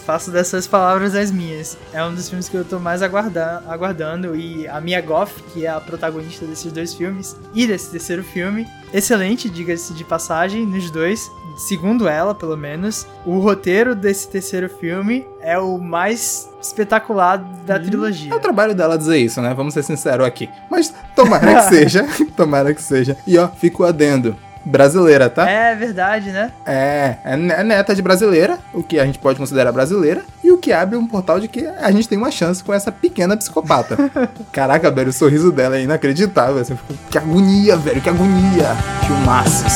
faço 0.06 0.30
dessas 0.30 0.68
palavras 0.68 1.16
as 1.16 1.32
minhas. 1.32 1.78
É 1.94 2.04
um 2.04 2.14
dos 2.14 2.28
filmes 2.28 2.50
que 2.50 2.58
eu 2.58 2.66
tô 2.66 2.78
mais 2.80 3.02
aguardando, 3.02 3.70
aguardando. 3.70 4.36
E 4.36 4.68
a 4.68 4.82
Mia 4.82 5.02
Goff, 5.02 5.42
que 5.54 5.66
é 5.66 5.70
a 5.70 5.80
protagonista 5.80 6.46
desses 6.46 6.72
dois 6.72 6.94
filmes 6.94 7.38
e 7.54 7.66
desse 7.66 7.90
terceiro 7.92 8.24
filme, 8.24 8.68
excelente, 8.94 9.50
diga-se 9.50 9.94
de 9.94 10.04
passagem, 10.04 10.66
nos 10.66 10.92
dois. 10.92 11.32
Segundo 11.56 12.08
ela, 12.08 12.34
pelo 12.34 12.58
menos, 12.58 13.06
o 13.26 13.38
roteiro 13.40 13.96
desse 13.96 14.28
terceiro 14.28 14.68
filme 14.68 15.26
é 15.40 15.58
o 15.58 15.78
mais 15.78 16.50
espetacular 16.60 17.38
da 17.66 17.80
trilogia. 17.80 18.34
É 18.34 18.36
o 18.36 18.40
trabalho 18.40 18.74
dela 18.74 18.98
dizer 18.98 19.18
isso, 19.18 19.40
né? 19.40 19.54
Vamos 19.54 19.74
ser 19.74 19.84
sinceros 19.84 20.26
aqui. 20.26 20.50
Mas 20.70 20.94
tomara 21.16 21.62
que 21.62 21.70
seja. 21.70 22.08
tomara 22.36 22.74
que 22.74 22.82
seja. 22.82 23.16
E 23.28 23.38
ó, 23.38 23.48
fico 23.48 23.84
adendo 23.84 24.36
brasileira, 24.66 25.30
tá? 25.30 25.50
É 25.50 25.76
verdade, 25.76 26.32
né? 26.32 26.52
É, 26.66 27.16
é 27.24 27.64
neta 27.64 27.94
de 27.94 28.02
brasileira, 28.02 28.58
o 28.74 28.82
que 28.82 29.00
a 29.00 29.06
gente 29.06 29.20
pode 29.20 29.38
considerar 29.38 29.72
brasileira, 29.72 30.24
e 30.44 30.52
o 30.52 30.58
que 30.58 30.72
abre 30.72 30.98
um 30.98 31.08
portal 31.08 31.40
de 31.40 31.48
que 31.48 31.66
a 31.66 31.92
gente 31.92 32.08
tem 32.08 32.18
uma 32.18 32.32
chance 32.32 32.64
com 32.64 32.74
essa 32.74 32.92
pequena 32.92 33.36
psicopata. 33.36 33.98
Caraca, 34.52 34.90
velho, 34.92 35.10
o 35.10 35.14
sorriso 35.14 35.52
dela 35.52 35.78
é 35.78 35.84
inacreditável. 35.84 36.62
Assim, 36.62 36.78
que 37.10 37.18
agonia, 37.18 37.76
velho, 37.78 38.02
que 38.02 38.10
agonia. 38.10 38.76
Filmaços. 39.06 39.74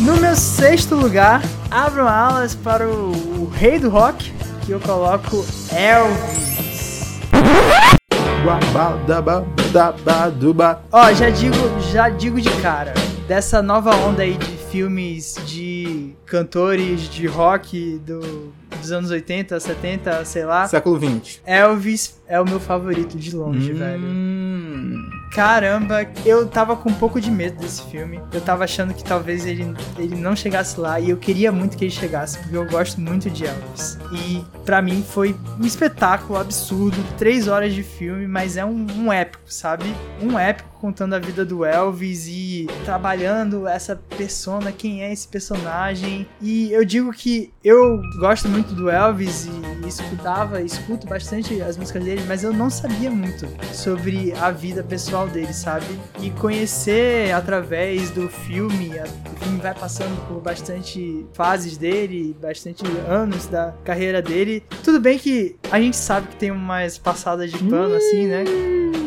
No 0.00 0.16
meu 0.16 0.34
sexto 0.34 0.94
lugar, 0.94 1.42
abram 1.70 2.08
alas 2.08 2.54
para 2.54 2.88
o, 2.88 3.12
o 3.42 3.52
rei 3.54 3.78
do 3.78 3.88
rock, 3.90 4.32
que 4.64 4.72
eu 4.72 4.80
coloco 4.80 5.44
Elvis. 5.72 7.10
Ó, 10.90 11.12
já 11.12 11.28
digo, 11.28 11.54
já 11.92 12.08
digo 12.08 12.40
de 12.40 12.50
cara, 12.62 12.94
dessa 13.28 13.60
nova 13.60 13.94
onda 13.94 14.22
aí 14.22 14.34
de 14.34 14.56
filmes 14.70 15.36
de 15.44 16.14
cantores 16.24 17.02
de 17.02 17.26
rock 17.26 17.98
do, 17.98 18.52
dos 18.80 18.92
anos 18.92 19.10
80, 19.10 19.60
70, 19.60 20.24
sei 20.24 20.44
lá. 20.44 20.66
Século 20.66 20.98
20. 20.98 21.42
Elvis 21.44 22.18
é 22.26 22.40
o 22.40 22.44
meu 22.44 22.58
favorito 22.58 23.18
de 23.18 23.36
longe, 23.36 23.72
hum... 23.72 23.76
velho. 23.76 25.19
Caramba, 25.30 26.06
eu 26.26 26.48
tava 26.48 26.76
com 26.76 26.90
um 26.90 26.94
pouco 26.94 27.20
de 27.20 27.30
medo 27.30 27.58
desse 27.60 27.82
filme. 27.84 28.20
Eu 28.32 28.40
tava 28.40 28.64
achando 28.64 28.92
que 28.92 29.04
talvez 29.04 29.46
ele, 29.46 29.74
ele 29.96 30.16
não 30.16 30.34
chegasse 30.34 30.78
lá 30.78 30.98
e 30.98 31.10
eu 31.10 31.16
queria 31.16 31.52
muito 31.52 31.76
que 31.76 31.84
ele 31.84 31.92
chegasse, 31.92 32.38
porque 32.38 32.56
eu 32.56 32.66
gosto 32.66 33.00
muito 33.00 33.30
de 33.30 33.46
Elvis. 33.46 33.96
E 34.12 34.44
para 34.64 34.82
mim 34.82 35.04
foi 35.08 35.36
um 35.58 35.64
espetáculo 35.64 36.38
absurdo, 36.38 36.96
três 37.16 37.46
horas 37.46 37.72
de 37.72 37.82
filme, 37.82 38.26
mas 38.26 38.56
é 38.56 38.64
um, 38.64 38.86
um 38.96 39.12
épico, 39.12 39.44
sabe? 39.46 39.84
Um 40.20 40.36
épico 40.38 40.69
contando 40.80 41.14
a 41.14 41.18
vida 41.18 41.44
do 41.44 41.64
Elvis 41.64 42.26
e 42.26 42.66
trabalhando 42.84 43.66
essa 43.66 43.94
persona, 43.94 44.72
quem 44.72 45.02
é 45.02 45.12
esse 45.12 45.28
personagem. 45.28 46.26
E 46.40 46.72
eu 46.72 46.84
digo 46.84 47.12
que 47.12 47.52
eu 47.62 48.00
gosto 48.18 48.48
muito 48.48 48.74
do 48.74 48.88
Elvis 48.88 49.46
e 49.46 49.86
escutava, 49.86 50.62
escuto 50.62 51.06
bastante 51.06 51.60
as 51.60 51.76
músicas 51.76 52.04
dele, 52.04 52.22
mas 52.26 52.42
eu 52.42 52.52
não 52.52 52.70
sabia 52.70 53.10
muito 53.10 53.46
sobre 53.74 54.32
a 54.32 54.50
vida 54.50 54.82
pessoal 54.82 55.28
dele, 55.28 55.52
sabe? 55.52 55.86
E 56.20 56.30
conhecer 56.30 57.32
através 57.32 58.10
do 58.10 58.28
filme, 58.28 58.90
o 58.90 59.44
filme 59.44 59.60
vai 59.60 59.74
passando 59.74 60.16
por 60.28 60.40
bastante 60.40 61.26
fases 61.34 61.76
dele, 61.76 62.36
bastante 62.40 62.84
anos 63.08 63.46
da 63.46 63.74
carreira 63.84 64.22
dele. 64.22 64.62
Tudo 64.82 65.00
bem 65.00 65.18
que 65.18 65.56
a 65.70 65.80
gente 65.80 65.96
sabe 65.96 66.28
que 66.28 66.36
tem 66.36 66.50
umas 66.50 66.96
passadas 66.96 67.50
de 67.50 67.58
pano 67.58 67.94
assim, 67.94 68.26
né? 68.26 68.44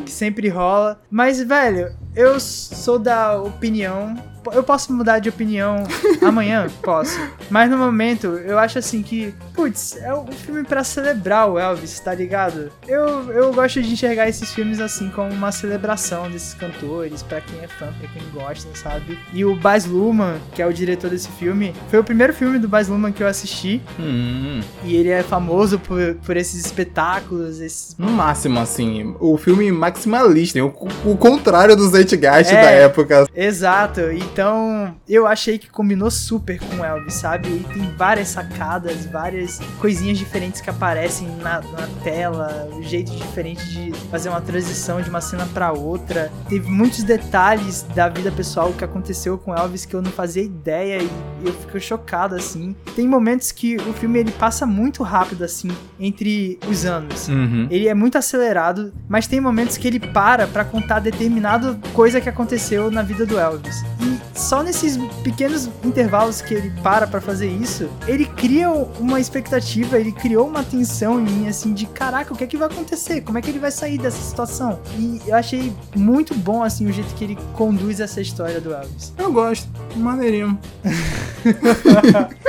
Que 0.05 0.11
sempre 0.11 0.49
rola, 0.49 1.01
mas 1.09 1.41
velho 1.41 1.62
velho, 1.63 1.95
eu 2.13 2.41
sou 2.41 2.99
da 2.99 3.41
opinião 3.41 4.15
eu 4.51 4.63
posso 4.63 4.93
mudar 4.93 5.19
de 5.19 5.29
opinião 5.29 5.83
amanhã? 6.21 6.67
Posso. 6.81 7.19
Mas 7.49 7.69
no 7.69 7.77
momento, 7.77 8.27
eu 8.27 8.57
acho 8.57 8.79
assim 8.79 9.01
que, 9.01 9.33
putz, 9.53 9.97
é 9.97 10.13
um 10.13 10.27
filme 10.27 10.63
para 10.63 10.83
celebrar 10.83 11.49
o 11.49 11.59
Elvis, 11.59 11.99
tá 11.99 12.13
ligado? 12.13 12.71
Eu, 12.87 13.31
eu 13.31 13.53
gosto 13.53 13.81
de 13.81 13.91
enxergar 13.91 14.27
esses 14.27 14.53
filmes 14.53 14.79
assim 14.79 15.09
como 15.09 15.31
uma 15.31 15.51
celebração 15.51 16.29
desses 16.29 16.53
cantores, 16.53 17.23
para 17.23 17.41
quem 17.41 17.59
é 17.59 17.67
fã, 17.67 17.93
pra 17.99 18.07
quem 18.09 18.21
gosta, 18.33 18.69
sabe? 18.75 19.17
E 19.31 19.45
o 19.45 19.55
Baz 19.55 19.85
Luhrmann, 19.85 20.39
que 20.53 20.61
é 20.61 20.65
o 20.65 20.73
diretor 20.73 21.09
desse 21.09 21.29
filme, 21.29 21.73
foi 21.89 21.99
o 21.99 22.03
primeiro 22.03 22.33
filme 22.33 22.59
do 22.59 22.67
Baz 22.67 22.87
Luhrmann 22.87 23.11
que 23.11 23.23
eu 23.23 23.27
assisti. 23.27 23.81
Hum. 23.99 24.61
E 24.83 24.95
ele 24.95 25.09
é 25.09 25.23
famoso 25.23 25.79
por, 25.79 26.15
por 26.25 26.37
esses 26.37 26.65
espetáculos, 26.65 27.59
esses... 27.59 27.95
No 27.97 28.09
máximo, 28.11 28.59
assim, 28.59 29.15
o 29.19 29.37
filme 29.37 29.71
maximalista, 29.71 30.63
o, 30.63 30.73
o 31.05 31.17
contrário 31.17 31.75
do 31.75 31.87
Zeitgeist 31.87 32.51
é, 32.51 32.61
da 32.61 32.71
época. 32.71 33.27
Exato, 33.35 34.01
e 34.11 34.21
então, 34.33 34.95
eu 35.07 35.27
achei 35.27 35.59
que 35.59 35.69
combinou 35.69 36.09
super 36.09 36.59
com 36.59 36.83
Elvis, 36.83 37.13
sabe? 37.13 37.49
E 37.49 37.63
tem 37.71 37.95
várias 37.95 38.29
sacadas, 38.29 39.05
várias 39.05 39.59
coisinhas 39.79 40.17
diferentes 40.17 40.59
que 40.59 40.71
aparecem 40.71 41.27
na, 41.37 41.61
na 41.61 41.87
tela, 42.03 42.67
um 42.73 42.81
jeito 42.81 43.11
diferente 43.11 43.63
de 43.69 43.91
fazer 44.09 44.29
uma 44.29 44.41
transição 44.41 44.99
de 44.99 45.07
uma 45.07 45.21
cena 45.21 45.45
para 45.53 45.71
outra. 45.71 46.31
Teve 46.49 46.67
muitos 46.67 47.03
detalhes 47.03 47.83
da 47.93 48.09
vida 48.09 48.31
pessoal 48.31 48.73
que 48.73 48.83
aconteceu 48.83 49.37
com 49.37 49.55
Elvis 49.55 49.85
que 49.85 49.95
eu 49.95 50.01
não 50.01 50.11
fazia 50.11 50.41
ideia 50.41 51.03
e 51.03 51.09
eu 51.45 51.53
fico 51.53 51.79
chocado 51.79 52.33
assim. 52.33 52.75
Tem 52.95 53.07
momentos 53.07 53.51
que 53.51 53.75
o 53.75 53.93
filme 53.93 54.17
ele 54.17 54.31
passa 54.31 54.65
muito 54.65 55.03
rápido 55.03 55.43
assim 55.43 55.69
entre 55.99 56.57
os 56.67 56.85
anos. 56.85 57.27
Uhum. 57.27 57.67
Ele 57.69 57.87
é 57.87 57.93
muito 57.93 58.17
acelerado, 58.17 58.91
mas 59.07 59.27
tem 59.27 59.39
momentos 59.39 59.77
que 59.77 59.87
ele 59.87 59.99
para 59.99 60.47
para 60.47 60.65
contar 60.65 60.99
determinada 60.99 61.79
coisa 61.93 62.19
que 62.19 62.29
aconteceu 62.29 62.89
na 62.89 63.03
vida 63.03 63.27
do 63.27 63.37
Elvis. 63.39 63.83
E 64.01 64.22
só 64.33 64.63
nesses 64.63 64.97
pequenos 65.23 65.69
intervalos 65.83 66.41
que 66.41 66.53
ele 66.53 66.71
para 66.81 67.07
para 67.07 67.21
fazer 67.21 67.47
isso, 67.47 67.89
ele 68.07 68.25
cria 68.25 68.69
uma 68.69 69.19
expectativa, 69.19 69.99
ele 69.99 70.11
criou 70.11 70.47
uma 70.47 70.63
tensão 70.63 71.19
em 71.19 71.23
mim, 71.23 71.47
assim, 71.47 71.73
de 71.73 71.85
caraca, 71.85 72.33
o 72.33 72.37
que 72.37 72.43
é 72.43 72.47
que 72.47 72.57
vai 72.57 72.67
acontecer? 72.67 73.21
Como 73.21 73.37
é 73.37 73.41
que 73.41 73.49
ele 73.49 73.59
vai 73.59 73.71
sair 73.71 73.97
dessa 73.97 74.21
situação? 74.21 74.79
E 74.97 75.21
eu 75.27 75.35
achei 75.35 75.73
muito 75.95 76.33
bom, 76.33 76.63
assim, 76.63 76.87
o 76.87 76.91
jeito 76.91 77.13
que 77.15 77.23
ele 77.23 77.37
conduz 77.53 77.99
essa 77.99 78.21
história 78.21 78.59
do 78.59 78.73
Elvis. 78.73 79.13
Eu 79.17 79.31
gosto, 79.31 79.67
maneirinho. 79.95 80.57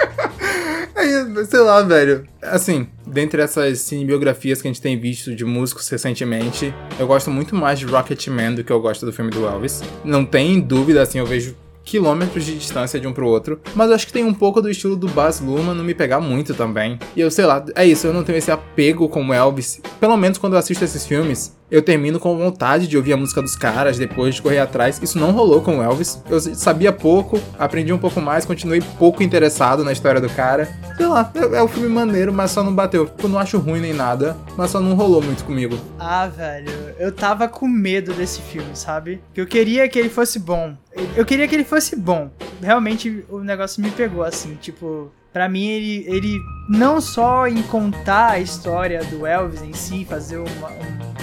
Aí, 0.97 1.47
sei 1.47 1.61
lá, 1.61 1.83
velho. 1.83 2.25
Assim, 2.41 2.87
dentre 3.07 3.43
essas 3.43 3.81
cinebiografias 3.81 4.63
que 4.63 4.69
a 4.69 4.71
gente 4.71 4.81
tem 4.81 4.99
visto 4.99 5.35
de 5.35 5.45
músicos 5.45 5.89
recentemente, 5.89 6.73
eu 6.99 7.07
gosto 7.07 7.31
muito 7.31 7.55
mais 7.55 7.79
de 7.79 7.87
Rocketman 7.87 8.55
do 8.55 8.65
que 8.65 8.73
eu 8.73 8.81
gosto 8.81 9.05
do 9.05 9.13
filme 9.13 9.31
do 9.31 9.45
Elvis. 9.45 9.83
Não 10.05 10.25
tem 10.25 10.61
dúvida, 10.61 11.03
assim, 11.03 11.19
eu 11.19 11.27
vejo 11.27 11.57
quilômetros 11.85 12.45
de 12.45 12.57
distância 12.57 12.99
de 12.99 13.07
um 13.07 13.13
pro 13.13 13.29
outro. 13.29 13.61
Mas 13.75 13.91
acho 13.91 14.07
que 14.07 14.13
tem 14.13 14.25
um 14.25 14.35
pouco 14.35 14.63
do 14.63 14.71
estilo 14.71 14.97
do 14.97 15.09
Baz 15.09 15.41
Luhrmann 15.41 15.77
não 15.77 15.85
me 15.85 15.95
pegar 15.95 16.21
muito 16.21 16.55
também. 16.55 16.99
E 17.15 17.21
eu 17.21 17.31
sei 17.31 17.45
lá, 17.45 17.65
é 17.75 17.85
isso, 17.85 18.07
eu 18.07 18.13
não 18.13 18.25
tenho 18.25 18.39
esse 18.39 18.51
apego 18.51 19.09
com 19.09 19.27
o 19.27 19.33
Elvis. 19.33 19.81
Pelo 20.01 20.17
menos 20.17 20.39
quando 20.39 20.55
eu 20.55 20.59
assisto 20.59 20.85
esses 20.85 21.07
filmes, 21.07 21.55
eu 21.71 21.83
termino 21.83 22.21
com 22.21 22.37
vontade 22.37 22.87
de 22.87 22.97
ouvir 22.97 23.13
a 23.13 23.17
música 23.17 23.43
dos 23.43 23.57
caras 23.57 23.99
depois 23.99 24.35
de 24.35 24.43
correr 24.43 24.59
atrás. 24.59 25.01
Isso 25.03 25.19
não 25.19 25.33
rolou 25.33 25.61
com 25.61 25.79
o 25.79 25.83
Elvis. 25.83 26.23
Eu 26.29 26.41
sabia 26.41 26.93
pouco, 26.93 27.41
aprendi 27.59 27.93
um 27.93 27.99
pouco 27.99 28.21
mais, 28.21 28.45
continuei 28.45 28.83
pouco 28.99 29.23
interessado 29.23 29.83
na 29.85 29.93
história 29.93 30.21
do 30.21 30.29
cara. 30.29 30.69
Sei 30.97 31.07
lá, 31.07 31.31
é, 31.35 31.59
é 31.59 31.63
um 31.63 31.69
filme 31.69 31.89
maneiro, 31.89 32.33
mas 32.33 32.51
só 32.51 32.63
não 32.63 32.75
bateu. 32.75 33.11
Eu 33.23 33.29
não 33.29 33.39
acho 33.39 33.59
ruim 33.59 33.81
nem 33.81 33.93
nada, 33.93 34.37
mas 34.57 34.71
só 34.71 34.81
não 34.81 34.95
rolou 34.95 35.23
muito 35.23 35.45
comigo. 35.45 35.79
Ah, 35.99 36.27
velho, 36.27 36.71
eu 36.99 37.11
tava 37.11 37.49
com 37.49 37.67
medo 37.67 38.13
desse 38.13 38.41
filme, 38.41 38.75
sabe? 38.75 39.21
Que 39.33 39.41
eu 39.41 39.47
queria 39.47 39.89
que 39.89 39.99
ele 39.99 40.09
fosse 40.09 40.39
bom. 40.39 40.77
Eu 41.17 41.25
queria 41.25 41.49
que 41.49 41.55
ele 41.55 41.65
fosse 41.65 41.97
bom. 41.97 42.31
Realmente 42.63 43.25
o 43.29 43.41
negócio 43.41 43.83
me 43.83 43.91
pegou 43.91 44.23
assim, 44.23 44.55
tipo, 44.55 45.11
para 45.35 45.49
mim 45.49 45.67
ele, 45.67 46.05
ele 46.07 46.47
não 46.69 47.01
só 47.01 47.49
em 47.49 47.61
contar 47.65 48.31
a 48.31 48.39
história 48.39 49.03
do 49.07 49.27
Elvis 49.27 49.63
em 49.63 49.73
si, 49.73 50.05
fazer 50.05 50.39
uma, 50.39 50.71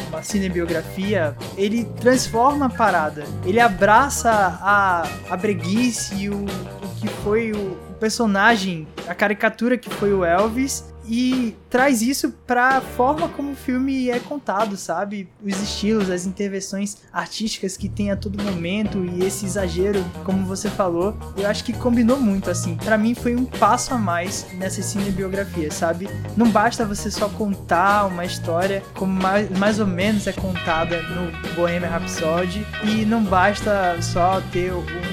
uma 0.09 0.21
cinebiografia, 0.21 1.33
ele 1.55 1.85
transforma 2.01 2.65
a 2.65 2.69
parada. 2.69 3.23
Ele 3.45 3.61
abraça 3.61 4.29
a, 4.29 5.07
a 5.29 5.37
breguice 5.37 6.13
e 6.15 6.29
o, 6.29 6.43
o 6.43 6.95
que 6.99 7.07
foi 7.23 7.53
o, 7.53 7.71
o 7.71 7.93
personagem, 8.01 8.85
a 9.07 9.15
caricatura 9.15 9.77
que 9.77 9.89
foi 9.89 10.13
o 10.13 10.25
Elvis 10.25 10.93
e 11.05 11.55
traz 11.69 12.01
isso 12.01 12.31
pra 12.45 12.81
forma 12.81 13.27
como 13.29 13.51
o 13.51 13.55
filme 13.55 14.09
é 14.09 14.19
contado, 14.19 14.77
sabe? 14.77 15.27
Os 15.43 15.61
estilos, 15.61 16.09
as 16.09 16.25
intervenções 16.25 16.97
artísticas 17.11 17.77
que 17.77 17.89
tem 17.89 18.11
a 18.11 18.15
todo 18.15 18.41
momento 18.41 19.03
e 19.05 19.23
esse 19.23 19.45
exagero, 19.45 20.03
como 20.23 20.45
você 20.45 20.69
falou, 20.69 21.15
eu 21.37 21.47
acho 21.47 21.63
que 21.63 21.73
combinou 21.73 22.19
muito, 22.19 22.49
assim. 22.49 22.75
para 22.77 22.97
mim 22.97 23.15
foi 23.15 23.35
um 23.35 23.45
passo 23.45 23.93
a 23.93 23.97
mais 23.97 24.45
nessa 24.53 24.81
cinebiografia, 24.81 25.71
sabe? 25.71 26.09
Não 26.35 26.49
basta 26.49 26.85
você 26.85 27.09
só 27.09 27.29
contar 27.29 28.05
uma 28.05 28.25
história 28.25 28.83
como 28.95 29.13
mais, 29.13 29.49
mais 29.57 29.79
ou 29.79 29.87
menos 29.87 30.27
é 30.27 30.33
contada 30.33 31.01
no 31.03 31.55
Bohemian 31.55 31.89
Rhapsody 31.89 32.65
e 32.83 33.05
não 33.05 33.23
basta 33.23 34.01
só 34.01 34.41
ter 34.51 34.73
um 34.73 35.10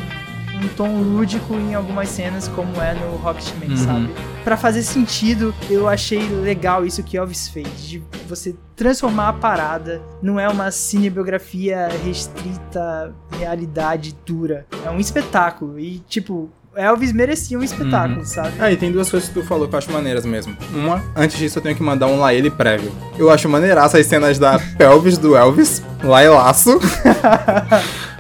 um 0.65 0.69
tom 0.69 1.01
lúdico 1.01 1.55
em 1.55 1.75
algumas 1.75 2.09
cenas, 2.09 2.49
como 2.49 2.81
é 2.81 2.95
no 2.95 3.17
Rocketman, 3.17 3.71
Uhum. 3.71 3.77
sabe? 3.77 4.11
Pra 4.45 4.57
fazer 4.57 4.83
sentido, 4.83 5.55
eu 5.71 5.89
achei 5.89 6.27
legal 6.29 6.85
isso 6.87 7.03
que 7.03 7.17
Elvis 7.17 7.49
fez, 7.49 7.69
de 7.87 8.03
você 8.29 8.55
transformar 8.75 9.29
a 9.29 9.33
parada, 9.33 10.01
não 10.23 10.39
é 10.39 10.49
uma 10.49 10.71
cinebiografia 10.71 11.89
restrita, 12.05 13.15
realidade 13.39 14.15
dura. 14.25 14.67
É 14.85 14.91
um 14.91 14.99
espetáculo 14.99 15.79
e, 15.79 15.99
tipo, 16.09 16.51
Elvis 16.77 17.13
merecia 17.13 17.59
um 17.59 17.63
espetáculo, 17.63 18.25
sabe? 18.25 18.53
Ah, 18.61 18.71
e 18.71 18.77
tem 18.77 18.93
duas 18.93 19.11
coisas 19.11 19.29
que 19.29 19.35
tu 19.35 19.45
falou 19.45 19.67
que 19.67 19.75
eu 19.75 19.79
acho 19.79 19.91
maneiras 19.93 20.25
mesmo. 20.25 20.57
Uma, 20.73 21.03
antes 21.17 21.37
disso 21.37 21.59
eu 21.59 21.63
tenho 21.63 21.75
que 21.75 21.83
mandar 21.83 22.07
um 22.07 22.19
lá 22.21 22.33
ele 22.33 22.51
prévio. 22.51 22.93
Eu 23.19 23.31
acho 23.31 23.49
maneiraça 23.49 23.99
as 23.99 24.07
cenas 24.07 24.39
da 24.39 24.59
pelvis 24.79 25.19
do 25.19 25.37
Elvis, 25.37 25.83
lá 26.05 26.23
e 26.23 26.29
laço. 26.29 26.79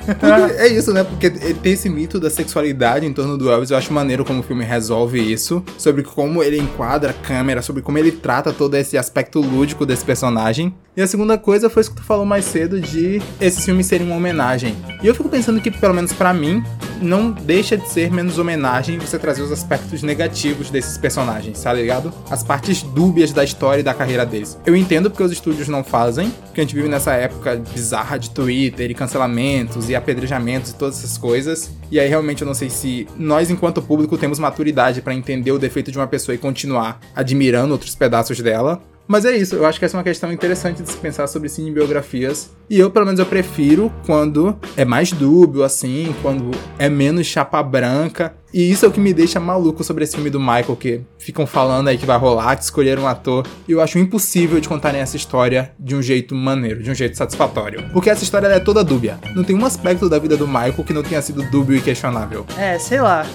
É 0.58 0.68
isso, 0.68 0.92
né? 0.92 1.04
Porque 1.04 1.30
tem 1.30 1.72
esse 1.72 1.88
mito 1.88 2.18
da 2.18 2.30
sexualidade 2.30 3.06
em 3.06 3.12
torno 3.12 3.36
do 3.36 3.50
Elvis. 3.50 3.70
Eu 3.70 3.76
acho 3.76 3.92
maneiro 3.92 4.24
como 4.24 4.40
o 4.40 4.42
filme 4.42 4.64
resolve 4.64 5.20
isso. 5.20 5.62
Sobre 5.76 6.02
como 6.02 6.42
ele 6.42 6.58
enquadra 6.58 7.10
a 7.10 7.14
câmera, 7.14 7.62
sobre 7.62 7.82
como 7.82 7.98
ele 7.98 8.12
trata 8.12 8.52
todo 8.52 8.74
esse 8.74 8.96
aspecto 8.96 9.40
lúdico 9.40 9.84
desse 9.84 10.04
personagem. 10.04 10.74
E 10.96 11.00
a 11.02 11.06
segunda 11.06 11.38
coisa 11.38 11.70
foi 11.70 11.82
isso 11.82 11.90
que 11.90 11.96
tu 11.98 12.02
falou 12.02 12.26
mais 12.26 12.44
cedo 12.44 12.80
de 12.80 13.22
esses 13.40 13.64
filmes 13.64 13.86
serem 13.86 14.06
uma 14.06 14.16
homenagem. 14.16 14.76
E 15.02 15.06
eu 15.06 15.14
fico 15.14 15.28
pensando 15.28 15.60
que, 15.60 15.70
pelo 15.70 15.94
menos 15.94 16.12
pra 16.12 16.34
mim, 16.34 16.62
não 17.00 17.30
deixa 17.30 17.76
de 17.76 17.88
ser 17.88 18.10
menos 18.10 18.38
homenagem 18.38 18.98
você 18.98 19.18
trazer 19.18 19.42
os 19.42 19.52
aspectos 19.52 20.02
negativos 20.02 20.70
desses 20.70 20.98
personagens, 20.98 21.62
tá 21.62 21.72
ligado? 21.72 22.12
As 22.28 22.42
partes 22.42 22.82
dúbias 22.82 23.32
da 23.32 23.44
história 23.44 23.80
e 23.80 23.84
da 23.84 23.94
carreira 23.94 24.26
deles. 24.26 24.58
Eu 24.66 24.74
entendo 24.74 25.08
porque 25.10 25.22
os 25.22 25.30
estúdios 25.30 25.68
não 25.68 25.84
fazem, 25.84 26.30
porque 26.46 26.60
a 26.60 26.64
gente 26.64 26.74
vive 26.74 26.88
nessa 26.88 27.12
época 27.12 27.62
bizarra 27.72 28.18
de 28.18 28.30
Twitter 28.30 28.90
e 28.90 28.94
cancelamentos 28.94 29.88
e 29.88 29.94
apedrejamentos 29.98 30.70
e 30.70 30.74
todas 30.74 30.98
essas 30.98 31.18
coisas. 31.18 31.70
E 31.90 32.00
aí 32.00 32.08
realmente 32.08 32.42
eu 32.42 32.46
não 32.46 32.54
sei 32.54 32.70
se 32.70 33.06
nós, 33.16 33.50
enquanto 33.50 33.82
público, 33.82 34.16
temos 34.16 34.38
maturidade 34.38 35.02
pra 35.02 35.14
entender 35.14 35.52
o 35.52 35.58
defeito 35.58 35.92
de 35.92 35.98
uma 35.98 36.06
pessoa 36.06 36.34
e 36.34 36.38
continuar 36.38 37.00
admirando 37.14 37.72
outros 37.72 37.94
pedaços 37.94 38.40
dela. 38.40 38.80
Mas 39.08 39.24
é 39.24 39.34
isso, 39.34 39.56
eu 39.56 39.64
acho 39.64 39.78
que 39.78 39.86
essa 39.86 39.96
é 39.96 39.98
uma 39.98 40.04
questão 40.04 40.30
interessante 40.30 40.82
de 40.82 40.90
se 40.90 40.98
pensar 40.98 41.26
sobre 41.26 41.48
cinebiografias. 41.48 42.50
E 42.68 42.78
eu, 42.78 42.90
pelo 42.90 43.06
menos, 43.06 43.18
eu 43.18 43.24
prefiro 43.24 43.90
quando 44.04 44.54
é 44.76 44.84
mais 44.84 45.10
dúbio, 45.10 45.64
assim, 45.64 46.14
quando 46.20 46.50
é 46.78 46.90
menos 46.90 47.26
chapa 47.26 47.62
branca. 47.62 48.34
E 48.52 48.70
isso 48.70 48.84
é 48.84 48.88
o 48.88 48.92
que 48.92 49.00
me 49.00 49.14
deixa 49.14 49.40
maluco 49.40 49.82
sobre 49.82 50.04
esse 50.04 50.14
filme 50.14 50.28
do 50.28 50.38
Michael, 50.38 50.76
que 50.76 51.00
ficam 51.18 51.46
falando 51.46 51.88
aí 51.88 51.96
que 51.96 52.04
vai 52.04 52.18
rolar, 52.18 52.56
que 52.56 52.64
escolheram 52.64 53.04
um 53.04 53.06
ator. 53.06 53.46
E 53.66 53.72
eu 53.72 53.80
acho 53.80 53.98
impossível 53.98 54.60
de 54.60 54.68
contarem 54.68 55.00
essa 55.00 55.16
história 55.16 55.72
de 55.78 55.96
um 55.96 56.02
jeito 56.02 56.34
maneiro, 56.34 56.82
de 56.82 56.90
um 56.90 56.94
jeito 56.94 57.16
satisfatório. 57.16 57.88
Porque 57.92 58.10
essa 58.10 58.22
história 58.22 58.46
é 58.46 58.60
toda 58.60 58.84
dúbia. 58.84 59.18
Não 59.34 59.42
tem 59.42 59.56
um 59.56 59.64
aspecto 59.64 60.06
da 60.08 60.18
vida 60.18 60.36
do 60.36 60.46
Michael 60.46 60.84
que 60.84 60.92
não 60.92 61.02
tenha 61.02 61.22
sido 61.22 61.42
dúbio 61.50 61.76
e 61.76 61.80
questionável. 61.80 62.44
É, 62.58 62.78
sei 62.78 63.00
lá. 63.00 63.26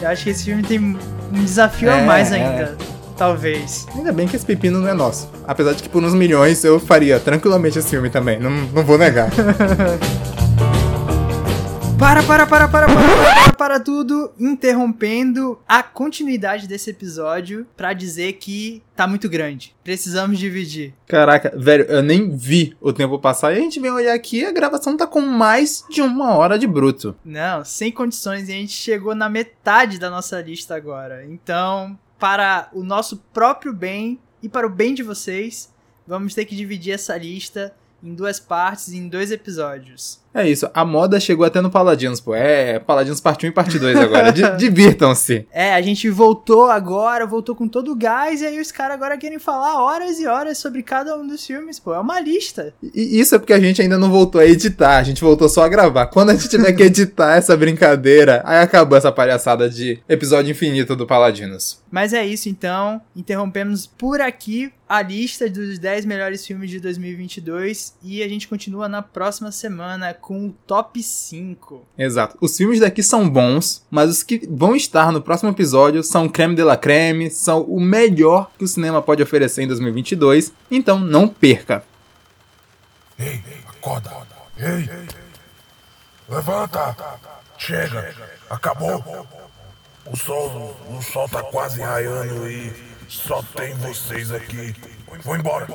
Eu 0.00 0.08
acho 0.08 0.24
que 0.24 0.30
esse 0.30 0.44
filme 0.44 0.62
tem 0.62 0.78
um 0.78 0.96
desafio 1.44 1.90
a 1.90 1.96
É, 1.96 2.06
mais 2.06 2.32
é. 2.32 2.74
Talvez. 3.16 3.86
Ainda 3.94 4.12
bem 4.12 4.26
que 4.26 4.34
esse 4.34 4.44
pepino 4.44 4.80
não 4.80 4.88
é 4.88 4.94
nosso. 4.94 5.30
Apesar 5.46 5.72
de 5.72 5.82
que 5.82 5.88
por 5.88 6.02
uns 6.02 6.14
milhões 6.14 6.64
eu 6.64 6.80
faria 6.80 7.20
tranquilamente 7.20 7.78
esse 7.78 7.90
filme 7.90 8.10
também, 8.10 8.38
não, 8.40 8.50
não 8.50 8.82
vou 8.82 8.98
negar. 8.98 9.30
Para, 11.98 12.22
para, 12.26 12.46
para, 12.46 12.46
para, 12.46 12.68
para, 12.68 12.86
para, 12.86 12.96
para, 12.96 13.52
para 13.52 13.80
tudo, 13.80 14.32
interrompendo 14.38 15.58
a 15.66 15.82
continuidade 15.82 16.66
desse 16.66 16.90
episódio 16.90 17.66
pra 17.76 17.92
dizer 17.92 18.34
que 18.34 18.82
tá 18.96 19.06
muito 19.06 19.28
grande. 19.28 19.74
Precisamos 19.84 20.38
dividir. 20.38 20.92
Caraca, 21.06 21.52
velho, 21.56 21.84
eu 21.84 22.02
nem 22.02 22.36
vi 22.36 22.76
o 22.80 22.92
tempo 22.92 23.18
passar 23.18 23.52
e 23.52 23.58
a 23.58 23.60
gente 23.60 23.78
vem 23.78 23.90
olhar 23.90 24.14
aqui 24.14 24.40
e 24.40 24.44
a 24.44 24.52
gravação 24.52 24.96
tá 24.96 25.06
com 25.06 25.20
mais 25.20 25.84
de 25.88 26.02
uma 26.02 26.34
hora 26.34 26.58
de 26.58 26.66
bruto. 26.66 27.14
Não, 27.24 27.64
sem 27.64 27.92
condições, 27.92 28.48
e 28.48 28.52
a 28.52 28.56
gente 28.56 28.72
chegou 28.72 29.14
na 29.14 29.28
metade 29.28 29.98
da 29.98 30.10
nossa 30.10 30.40
lista 30.40 30.74
agora. 30.74 31.24
Então, 31.24 31.96
para 32.24 32.70
o 32.72 32.82
nosso 32.82 33.18
próprio 33.34 33.70
bem 33.70 34.18
e 34.42 34.48
para 34.48 34.66
o 34.66 34.70
bem 34.70 34.94
de 34.94 35.02
vocês, 35.02 35.70
vamos 36.06 36.34
ter 36.34 36.46
que 36.46 36.56
dividir 36.56 36.94
essa 36.94 37.18
lista 37.18 37.76
em 38.02 38.14
duas 38.14 38.40
partes, 38.40 38.94
em 38.94 39.10
dois 39.10 39.30
episódios. 39.30 40.23
É 40.34 40.48
isso, 40.48 40.68
a 40.74 40.84
moda 40.84 41.20
chegou 41.20 41.46
até 41.46 41.60
no 41.60 41.70
Paladinos, 41.70 42.20
pô. 42.20 42.34
É, 42.34 42.78
Paladinos 42.80 43.20
parte 43.20 43.46
1 43.46 43.50
e 43.50 43.52
parte 43.52 43.78
2 43.78 43.96
agora. 43.96 44.32
Di- 44.32 44.42
Divirtam-se. 44.58 45.46
É, 45.52 45.72
a 45.74 45.80
gente 45.80 46.10
voltou 46.10 46.70
agora, 46.70 47.24
voltou 47.24 47.54
com 47.54 47.68
todo 47.68 47.92
o 47.92 47.96
gás, 47.96 48.40
e 48.40 48.46
aí 48.46 48.60
os 48.60 48.72
caras 48.72 48.94
agora 48.96 49.16
querem 49.16 49.38
falar 49.38 49.80
horas 49.80 50.18
e 50.18 50.26
horas 50.26 50.58
sobre 50.58 50.82
cada 50.82 51.16
um 51.16 51.26
dos 51.26 51.46
filmes, 51.46 51.78
pô. 51.78 51.94
É 51.94 52.00
uma 52.00 52.18
lista. 52.20 52.74
E 52.82 53.20
isso 53.20 53.34
é 53.34 53.38
porque 53.38 53.52
a 53.52 53.60
gente 53.60 53.80
ainda 53.80 53.96
não 53.96 54.10
voltou 54.10 54.40
a 54.40 54.44
editar, 54.46 54.96
a 54.98 55.02
gente 55.04 55.22
voltou 55.22 55.48
só 55.48 55.62
a 55.64 55.68
gravar. 55.68 56.06
Quando 56.08 56.30
a 56.30 56.34
gente 56.34 56.48
tiver 56.48 56.72
que 56.72 56.82
editar 56.82 57.36
essa 57.38 57.56
brincadeira, 57.56 58.42
aí 58.44 58.58
acabou 58.58 58.98
essa 58.98 59.12
palhaçada 59.12 59.70
de 59.70 60.00
episódio 60.08 60.50
infinito 60.50 60.96
do 60.96 61.06
Paladinos. 61.06 61.80
Mas 61.90 62.12
é 62.12 62.26
isso 62.26 62.48
então, 62.48 63.00
interrompemos 63.14 63.86
por 63.86 64.20
aqui 64.20 64.72
a 64.88 65.00
lista 65.00 65.48
dos 65.48 65.78
10 65.78 66.04
melhores 66.04 66.44
filmes 66.46 66.68
de 66.70 66.78
2022 66.80 67.94
e 68.02 68.22
a 68.22 68.28
gente 68.28 68.46
continua 68.48 68.88
na 68.88 69.00
próxima 69.02 69.50
semana 69.50 70.12
com 70.24 70.46
o 70.46 70.52
top 70.66 71.02
5. 71.02 71.86
Exato. 71.98 72.38
Os 72.40 72.56
filmes 72.56 72.80
daqui 72.80 73.02
são 73.02 73.28
bons, 73.28 73.84
mas 73.90 74.08
os 74.08 74.22
que 74.22 74.48
vão 74.50 74.74
estar 74.74 75.12
no 75.12 75.20
próximo 75.20 75.50
episódio 75.50 76.02
são 76.02 76.30
creme 76.30 76.54
de 76.54 76.62
la 76.62 76.78
creme, 76.78 77.30
são 77.30 77.60
o 77.60 77.78
melhor 77.78 78.50
que 78.56 78.64
o 78.64 78.68
cinema 78.68 79.02
pode 79.02 79.22
oferecer 79.22 79.64
em 79.64 79.66
2022, 79.66 80.50
então 80.70 80.98
não 80.98 81.28
perca. 81.28 81.84
Ei, 83.18 83.38
acorda. 83.68 84.10
Ei, 84.56 84.88
levanta. 86.26 86.96
Chega, 87.58 88.14
acabou. 88.48 89.04
O 90.06 90.16
sol, 90.16 90.74
o 90.88 91.02
sol 91.02 91.28
tá 91.28 91.42
quase 91.42 91.82
raiando 91.82 92.48
e 92.48 92.72
só 93.08 93.42
tem 93.54 93.74
vocês 93.74 94.32
aqui. 94.32 94.74
Vou 95.22 95.36
embora. 95.36 95.66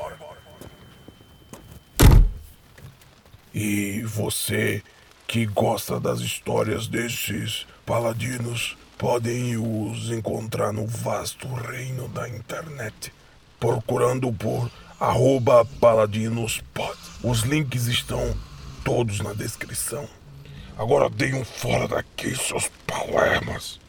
E 3.53 4.01
você 4.03 4.83
que 5.27 5.45
gosta 5.45 5.99
das 5.99 6.19
histórias 6.19 6.87
destes 6.87 7.67
paladinos, 7.85 8.77
podem 8.97 9.57
os 9.57 10.11
encontrar 10.11 10.73
no 10.73 10.85
vasto 10.85 11.47
reino 11.47 12.07
da 12.09 12.27
internet, 12.27 13.13
procurando 13.59 14.31
por 14.33 14.69
arroba 14.99 15.63
paladinospod. 15.79 16.97
Os 17.23 17.41
links 17.41 17.87
estão 17.87 18.35
todos 18.83 19.19
na 19.19 19.33
descrição. 19.33 20.07
Agora 20.77 21.09
deem 21.09 21.35
um 21.35 21.45
fora 21.45 21.87
daqui, 21.87 22.35
seus 22.35 22.69
palermas. 22.85 23.79